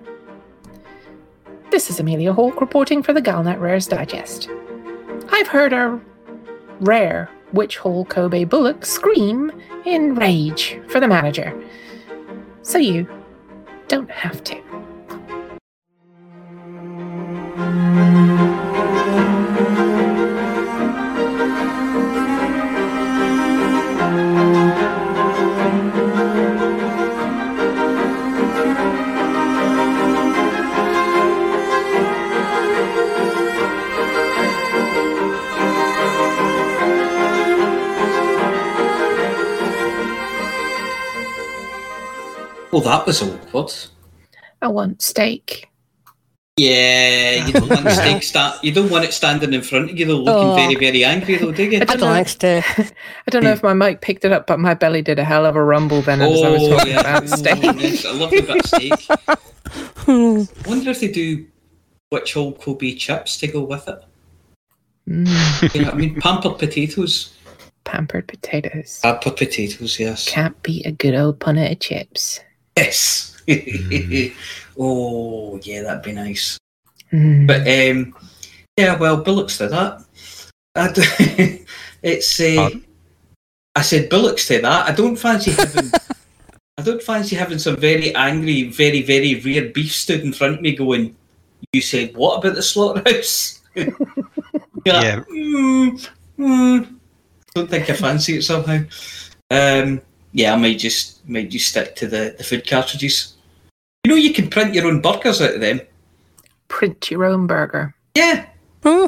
this 1.71 1.89
is 1.89 1.99
Amelia 1.99 2.33
Hawke 2.33 2.59
reporting 2.59 3.01
for 3.01 3.13
the 3.13 3.21
Galnet 3.21 3.59
Rares 3.59 3.87
Digest. 3.87 4.49
I've 5.31 5.47
heard 5.47 5.73
a 5.73 5.99
rare 6.81 7.29
Witchhaul 7.53 8.07
Kobe 8.09 8.43
bullock 8.43 8.85
scream 8.85 9.51
in 9.85 10.15
rage 10.15 10.77
for 10.89 10.99
the 10.99 11.07
manager. 11.07 11.57
So 12.63 12.77
you 12.77 13.07
don't 13.87 14.11
have 14.11 14.43
to. 14.45 14.74
Well, 17.57 17.63
that 42.81 43.05
was 43.05 43.21
awkward. 43.21 43.71
I 44.61 44.67
want 44.67 45.01
steak. 45.01 45.69
Yeah, 46.57 47.45
you 47.45 47.51
don't 47.51 47.69
want 47.69 47.91
steak 47.91 48.23
sta- 48.31 48.59
You 48.63 48.71
don't 48.73 48.89
want 48.89 49.03
it 49.03 49.13
standing 49.13 49.53
in 49.53 49.61
front 49.61 49.91
of 49.91 49.99
you, 49.99 50.05
though, 50.05 50.15
looking 50.19 50.51
Oh. 50.51 50.55
very, 50.55 50.75
very 50.75 51.03
angry, 51.03 51.35
though, 51.35 51.51
do 51.51 51.63
you? 51.63 51.79
I 51.79 51.81
I 51.81 51.85
don't 51.85 51.87
don't 51.99 51.99
know. 51.99 52.05
like 52.15 52.29
steak. 52.29 52.63
I 52.79 53.29
don't 53.29 53.43
know 53.43 53.51
if 53.51 53.61
my 53.61 53.73
mic 53.73 53.99
picked 53.99 54.23
it 54.23 54.31
up, 54.31 54.47
but 54.47 54.57
my 54.59 54.73
belly 54.73 55.01
did 55.01 55.19
a 55.19 55.25
hell 55.25 55.45
of 55.45 55.57
a 55.57 55.63
rumble 55.63 56.01
then 56.01 56.21
as 56.21 56.41
I 56.41 56.49
was 56.49 56.61
Oh, 56.63 56.77
talking 56.77 56.93
yeah. 56.93 56.99
about 57.01 57.27
steak. 57.29 57.59
Oh, 57.61 57.73
yes, 57.73 58.05
I 58.05 58.11
love 58.13 58.31
a 58.31 58.41
bit 58.41 58.49
of 58.57 58.65
steak. 58.65 58.93
I 60.07 60.69
wonder 60.69 60.91
if 60.91 61.01
they 61.01 61.09
do 61.11 61.45
Witchhaul 62.13 62.57
Kobe 62.61 62.95
chips 62.95 63.37
to 63.39 63.47
go 63.47 63.61
with 63.63 63.85
it. 63.89 64.01
Mm, 65.09 65.75
You 65.75 65.81
know 65.83 65.91
I 65.91 65.93
mean? 65.95 66.21
Pampered 66.21 66.57
potatoes. 66.57 67.33
pampered 67.83 68.29
potatoes. 68.29 69.01
Pampered 69.03 69.35
potatoes, 69.35 69.99
yes. 69.99 70.29
Can't 70.29 70.61
beat 70.63 70.85
a 70.85 70.91
good 70.93 71.15
old 71.15 71.39
punnet 71.39 71.73
of 71.73 71.79
chips. 71.81 72.39
Yes. 72.77 73.34
oh, 74.77 75.59
yeah, 75.63 75.83
that'd 75.83 76.03
be 76.03 76.11
nice. 76.11 76.57
Mm. 77.11 77.47
But 77.47 77.61
um, 77.61 78.15
yeah, 78.77 78.97
well, 78.97 79.17
Bullocks 79.17 79.57
to 79.59 79.67
that. 79.67 80.03
I 80.75 80.91
d- 80.91 81.65
it's 82.03 82.39
uh, 82.39 82.69
I 83.75 83.81
said 83.81 84.09
Bullocks 84.09 84.47
to 84.47 84.61
that. 84.61 84.89
I 84.89 84.93
don't 84.93 85.15
fancy 85.15 85.51
having. 85.57 85.91
I 86.77 86.81
don't 86.81 87.01
fancy 87.01 87.35
having 87.35 87.59
some 87.59 87.77
very 87.77 88.13
angry, 88.15 88.63
very 88.63 89.01
very 89.01 89.39
rare 89.39 89.69
beef 89.69 89.93
stood 89.93 90.21
in 90.21 90.33
front 90.33 90.55
of 90.55 90.61
me, 90.61 90.75
going, 90.75 91.15
"You 91.71 91.81
said 91.81 92.15
what 92.15 92.37
about 92.37 92.55
the 92.55 92.63
slaughterhouse?" 92.63 93.61
yeah. 93.75 93.89
Yeah. 94.85 95.23
Mm, 95.29 96.09
mm, 96.37 96.95
don't 97.53 97.69
think 97.69 97.89
I 97.89 97.93
fancy 97.93 98.37
it 98.37 98.43
somehow. 98.43 98.79
Um, 99.49 100.01
yeah, 100.33 100.53
I 100.53 100.57
might 100.57 100.79
just 100.79 101.27
might 101.29 101.49
just 101.49 101.69
stick 101.69 101.95
to 101.95 102.07
the, 102.07 102.35
the 102.37 102.43
food 102.43 102.67
cartridges. 102.67 103.34
You 104.05 104.09
know, 104.09 104.17
you 104.17 104.33
can 104.33 104.51
print 104.51 104.75
your 104.75 104.85
own 104.85 105.01
burgers 105.01 105.41
out 105.41 105.55
of 105.55 105.61
them. 105.61 105.81
Print 106.67 107.09
your 107.09 107.25
own 107.25 107.47
burger. 107.47 107.95
Yeah, 108.15 108.45
Hmm. 108.83 109.07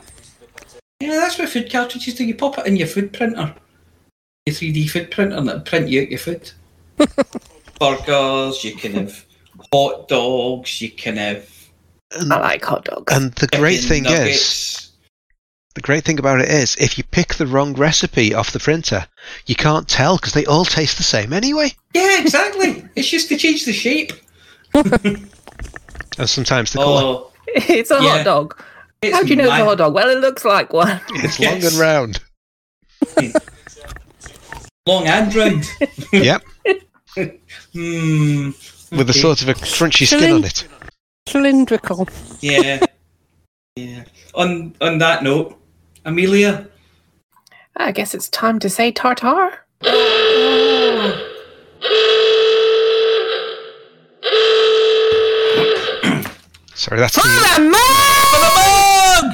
Yeah, 0.99 1.11
that's 1.11 1.37
what 1.37 1.49
food 1.49 1.71
cartridges 1.71 2.15
do. 2.15 2.25
You 2.25 2.33
pop 2.33 2.57
it 2.57 2.65
in 2.65 2.77
your 2.77 2.87
food 2.87 3.13
printer, 3.13 3.53
your 4.47 4.55
3D 4.55 4.89
food 4.89 5.11
printer, 5.11 5.37
and 5.37 5.47
it'll 5.47 5.61
print 5.61 5.87
you 5.87 6.01
out 6.01 6.09
your 6.09 6.17
food. 6.17 6.51
Burgers, 7.79 8.63
you 8.63 8.73
can 8.75 8.93
have 8.93 9.23
hot 9.71 10.07
dogs, 10.07 10.81
you 10.81 10.89
can 10.89 11.17
have. 11.17 11.47
And, 12.13 12.33
I 12.33 12.39
like 12.39 12.65
hot 12.65 12.85
dogs. 12.85 13.15
and 13.15 13.31
the 13.33 13.45
great 13.55 13.81
chicken 13.81 14.05
thing 14.05 14.05
is, 14.07 14.93
the 15.75 15.81
great 15.81 16.05
thing 16.05 16.17
about 16.17 16.41
it 16.41 16.49
is, 16.49 16.75
if 16.77 16.97
you 16.97 17.03
pick 17.03 17.35
the 17.35 17.45
wrong 17.45 17.75
recipe 17.75 18.33
off 18.33 18.51
the 18.51 18.59
printer, 18.59 19.05
you 19.45 19.53
can't 19.53 19.87
tell 19.87 20.17
because 20.17 20.33
they 20.33 20.45
all 20.47 20.65
taste 20.65 20.97
the 20.97 21.03
same 21.03 21.33
anyway. 21.33 21.71
Yeah, 21.93 22.19
exactly. 22.19 22.83
it's 22.95 23.07
just 23.07 23.29
to 23.29 23.37
change 23.37 23.65
the 23.65 23.73
shape. 23.73 24.11
And 26.17 26.27
sometimes 26.29 26.73
the 26.73 26.79
colour. 26.79 27.01
Oh, 27.03 27.31
it's 27.47 27.91
a 27.91 27.99
Yeah. 28.01 28.17
hot 28.17 28.25
dog. 28.25 28.63
it's 29.01 29.15
How 29.15 29.21
do 29.21 29.29
you 29.29 29.35
know 29.35 29.43
it's 29.43 29.51
a 29.53 29.65
hot 29.65 29.77
dog? 29.77 29.93
Well, 29.93 30.09
it 30.09 30.17
looks 30.19 30.43
like 30.43 30.73
one. 30.73 30.99
It's 31.09 31.39
yes. 31.39 31.53
long 31.53 31.63
and 31.63 31.73
round. 31.79 32.19
Long 34.87 35.05
and 35.05 35.35
round. 35.35 35.69
yep, 36.13 36.41
Hmm. 37.73 38.51
with 38.91 38.99
a 38.99 39.01
okay. 39.09 39.11
sort 39.11 39.41
of 39.41 39.49
a 39.49 39.53
crunchy 39.53 40.07
skin 40.07 40.31
on 40.31 40.43
it. 40.45 40.65
Cylindrical. 41.27 42.07
Yeah. 42.39 42.85
Yeah. 43.75 44.05
On 44.33 44.73
on 44.79 44.97
that 44.99 45.23
note, 45.23 45.59
Amelia. 46.05 46.67
I 47.75 47.91
guess 47.91 48.13
it's 48.15 48.29
time 48.29 48.59
to 48.59 48.69
say 48.69 48.91
tartar. 48.93 49.59
Sorry, 56.87 57.01
that's 57.01 57.15
the, 57.15 57.21
For 57.21 57.27
the 57.27 57.63
mug! 57.67 59.25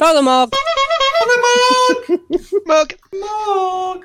Oh, 0.00 0.14
the 0.14 0.22
mug. 0.22 0.54
For 0.54 0.62
the 1.26 1.42
mug. 2.66 2.94
mug! 3.12 4.04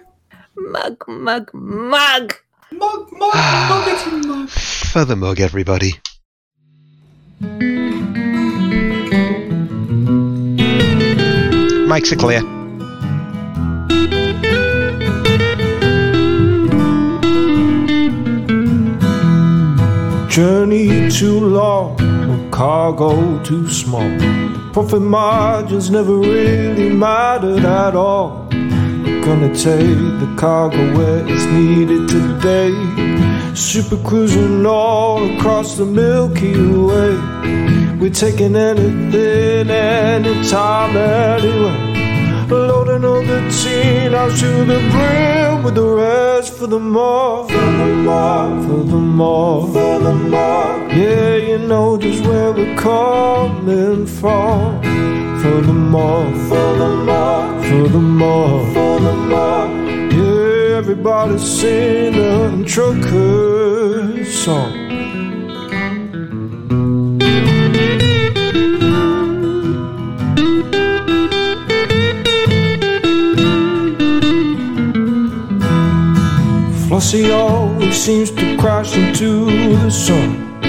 Mug, 0.57 1.03
mug, 1.07 1.53
mug. 1.53 2.33
Mug, 2.71 3.11
mug, 3.11 3.33
muggety 3.33 4.25
mug. 4.25 4.49
Ah. 4.49 4.89
For 4.91 5.05
the 5.05 5.15
mug, 5.15 5.39
everybody. 5.39 5.93
Mics 11.87 12.11
are 12.11 12.15
clear. 12.15 12.41
Journey 20.29 21.11
too 21.11 21.39
long, 21.39 22.01
or 22.01 22.09
cargo 22.60 23.41
too 23.41 23.70
small. 23.70 24.12
Profit 24.74 25.01
margins 25.01 25.89
never 25.89 26.18
really 26.18 26.89
mattered 26.89 27.64
at 27.64 27.95
all. 27.95 28.47
Gonna 29.24 29.55
take 29.55 30.20
the 30.20 30.30
cargo 30.38 30.78
where 30.97 31.26
it's 31.26 31.45
needed 31.45 32.10
today. 32.10 32.74
Super 33.55 33.95
cruising 34.03 34.66
all 34.66 35.24
across 35.38 35.78
the 35.78 35.86
Milky 35.86 36.51
Way. 36.88 37.16
We're 37.97 38.10
taking 38.26 38.57
anything, 38.57 39.70
anytime, 39.70 40.97
anywhere. 40.97 41.88
Loading 42.49 43.05
all 43.05 43.21
the 43.21 43.41
teen 43.61 44.15
out 44.15 44.35
to 44.39 44.65
the 44.65 44.79
brim 44.89 45.61
with 45.63 45.75
the 45.75 45.85
rest 45.85 46.55
for 46.55 46.65
the 46.65 46.79
more, 46.79 47.47
for 47.47 47.53
the 47.53 47.85
more, 47.85 48.63
for 48.63 48.83
the 48.83 48.95
more, 48.95 49.67
for 49.67 49.99
the 49.99 50.13
more. 50.13 50.89
Yeah, 50.91 51.35
you 51.35 51.59
know 51.59 51.95
just 51.97 52.23
where 52.25 52.51
we're 52.51 52.75
coming 52.75 54.07
from. 54.07 54.81
For 55.41 55.61
the 55.61 55.73
more, 55.73 56.25
for 56.49 56.75
the 56.77 56.89
more, 56.89 57.63
for 57.65 57.87
the 57.87 57.99
more, 57.99 58.65
for 58.73 58.99
the 58.99 59.13
more. 59.13 59.67
Yeah, 60.11 60.77
everybody 60.77 61.37
sing 61.37 62.15
a 62.15 62.63
trucker 62.65 64.25
song. 64.25 65.09
Galaxy 76.99 77.31
always 77.31 77.95
seems 77.95 78.29
to 78.29 78.57
crash 78.57 78.97
into 78.97 79.45
the 79.45 79.89
sun. 79.89 80.59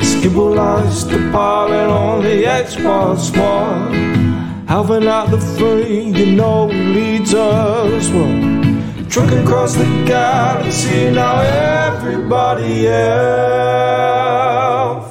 Skibble 0.00 0.54
lies 0.54 1.06
the 1.08 1.16
pilot 1.32 1.88
on 1.88 2.22
the 2.22 2.44
Xbox 2.44 3.34
One. 3.34 4.66
Having 4.66 5.08
out 5.08 5.30
the 5.30 5.40
free, 5.40 6.02
you 6.02 6.36
know, 6.36 6.68
he 6.68 6.84
leads 6.84 7.32
us 7.32 8.10
well. 8.10 9.08
Trucking 9.08 9.38
across 9.38 9.74
the 9.74 9.86
galaxy, 10.06 11.10
now 11.12 11.40
everybody 11.40 12.86
out 12.88 13.00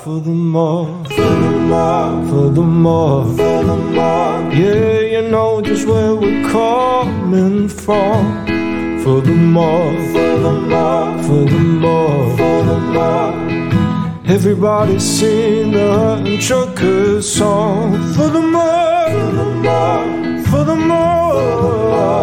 for 0.04 0.20
the 0.20 0.30
more, 0.30 1.04
for 1.06 1.32
the 1.46 1.52
more, 1.72 2.28
for 2.28 2.50
the 2.52 2.62
more, 2.62 3.26
for 3.26 3.64
the 3.64 3.76
more. 3.76 4.54
Yeah, 4.54 5.00
you 5.00 5.22
know 5.32 5.62
just 5.62 5.88
where 5.88 6.14
we're 6.14 6.48
coming 6.48 7.68
from. 7.68 8.59
For 9.10 9.22
the 9.22 9.34
more, 9.34 9.92
for 10.14 10.38
the 10.46 10.52
more, 10.52 11.24
for 11.24 11.44
the 11.50 11.58
more, 11.58 12.38
for 12.38 12.64
the 12.64 12.80
more. 12.94 13.34
Everybody 14.28 15.00
sing 15.00 15.72
the 15.72 15.92
Hutton 15.92 16.38
Truckers 16.40 17.28
song. 17.28 17.98
For 18.14 18.30
the 18.30 18.40
more, 18.40 19.10
for 19.10 19.32
the 19.40 19.46
more, 19.66 20.44
for 20.44 20.64
the 20.64 20.76
more. 20.76 22.20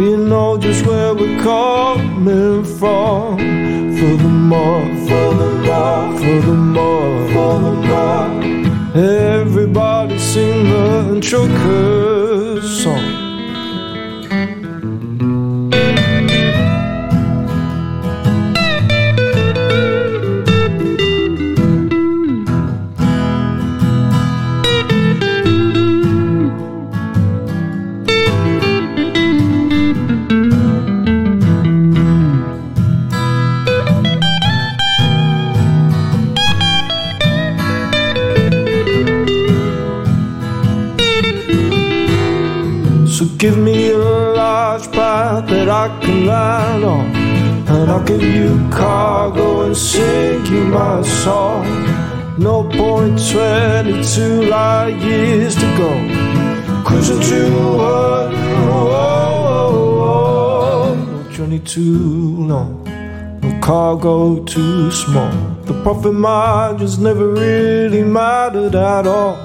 You 0.00 0.16
know 0.16 0.58
just 0.58 0.84
where 0.84 1.14
we're 1.14 1.40
coming 1.40 2.64
from. 2.64 3.38
For 3.96 4.16
the 4.24 4.32
more, 4.50 4.82
for 5.06 5.34
the 5.40 5.50
more, 5.64 6.18
for 6.18 6.40
the 6.48 6.56
more, 6.76 7.28
for 7.32 7.54
the 7.66 7.74
more. 7.86 9.00
Everybody 9.00 10.18
sing 10.18 10.64
the 10.70 10.80
Hutton 10.90 11.20
Truckers 11.20 12.82
song. 12.82 13.29
Give 48.10 48.24
you 48.24 48.68
cargo 48.72 49.66
and 49.66 49.76
sing 49.76 50.44
you 50.46 50.64
my 50.64 51.00
song. 51.00 51.64
No 52.36 52.64
point 52.64 53.20
22 53.30 54.46
light 54.46 54.96
years 55.00 55.54
to 55.54 55.68
go. 55.78 55.90
Cruising 56.84 57.20
to 57.20 57.76
what? 57.76 58.34
Oh, 58.34 58.88
oh, 59.62 60.02
oh. 60.08 60.94
No 60.94 61.30
journey 61.30 61.60
too 61.60 62.48
long. 62.48 62.82
No 63.42 63.60
cargo 63.60 64.42
too 64.42 64.90
small. 64.90 65.30
The 65.66 65.80
profit 65.84 66.14
margins 66.14 66.98
never 66.98 67.28
really 67.28 68.02
mattered 68.02 68.74
at 68.74 69.06
all. 69.06 69.36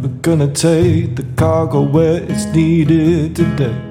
We're 0.00 0.20
gonna 0.22 0.52
take 0.54 1.16
the 1.16 1.26
cargo 1.34 1.82
where 1.82 2.22
it's 2.22 2.44
needed 2.54 3.34
today. 3.34 3.87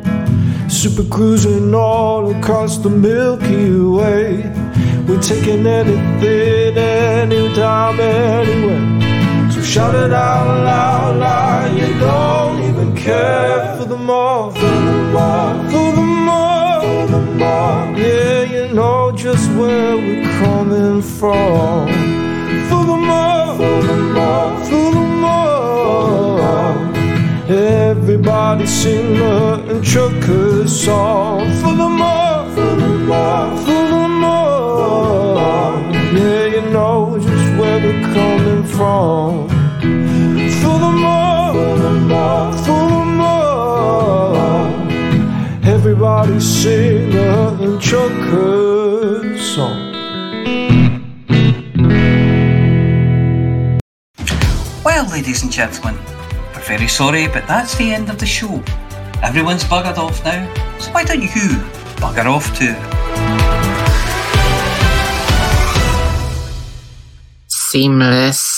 Super 0.88 1.10
cruising 1.10 1.76
all 1.76 2.34
across 2.34 2.78
the 2.78 2.90
Milky 2.90 3.72
Way. 3.72 4.50
We're 5.06 5.22
taking 5.22 5.68
anything, 5.68 6.78
anytime, 6.78 8.00
anywhere. 8.00 9.52
So 9.52 9.62
shout 9.62 9.96
it 9.96 10.14
out 10.14 10.48
loud, 10.64 11.18
loud. 11.18 11.78
You 11.78 12.00
don't 12.00 12.64
even 12.70 12.96
care 12.96 13.76
for 13.76 13.84
the 13.84 13.98
more, 13.98 14.50
for 14.54 14.62
the 14.62 14.94
more, 15.12 15.56
for 15.72 15.92
the 15.92 16.08
more, 16.28 16.82
for 16.82 17.08
the 17.12 17.22
more. 17.42 18.00
Yeah, 18.00 18.44
you 18.44 18.74
know 18.74 19.12
just 19.12 19.52
where 19.58 19.98
we're 19.98 20.24
coming 20.40 21.02
from. 21.02 21.88
For 22.70 22.86
the 22.92 22.98
more, 23.10 23.37
Everybody 27.50 28.66
sing 28.66 29.14
the 29.14 29.80
truckers 29.82 30.84
song. 30.84 31.50
For 31.62 31.74
the 31.74 31.88
more, 31.88 32.44
for 32.54 32.76
the 32.76 32.90
more, 33.08 33.58
for 33.64 33.88
the 33.88 34.08
more. 34.10 35.80
Yeah, 36.12 36.46
you 36.48 36.62
know 36.74 37.18
just 37.18 37.58
where 37.58 37.80
we're 37.80 38.02
coming 38.14 38.64
from. 38.66 39.48
For 40.60 40.78
the 40.78 40.92
more, 40.92 41.54
for 41.54 41.78
the 41.84 41.92
more, 42.12 42.52
for 42.66 42.84
the 42.92 43.06
more. 43.16 44.66
Everybody 45.74 46.42
sing 46.42 47.12
the 47.12 47.80
truckers 47.82 49.40
song. 49.56 49.94
Well, 54.84 55.06
ladies 55.12 55.44
and 55.44 55.52
gentlemen, 55.52 55.98
very 56.68 56.88
sorry, 56.88 57.28
but 57.28 57.48
that's 57.48 57.76
the 57.78 57.94
end 57.94 58.10
of 58.10 58.20
the 58.20 58.26
show. 58.26 58.62
Everyone's 59.24 59.64
buggered 59.64 59.98
off 59.98 60.24
now, 60.26 60.44
so 60.80 60.92
why 60.92 61.06
don't 61.06 61.22
you 61.22 61.30
bugger 62.02 62.26
off 62.26 62.48
too? 62.58 62.76
Seamless. 67.48 68.57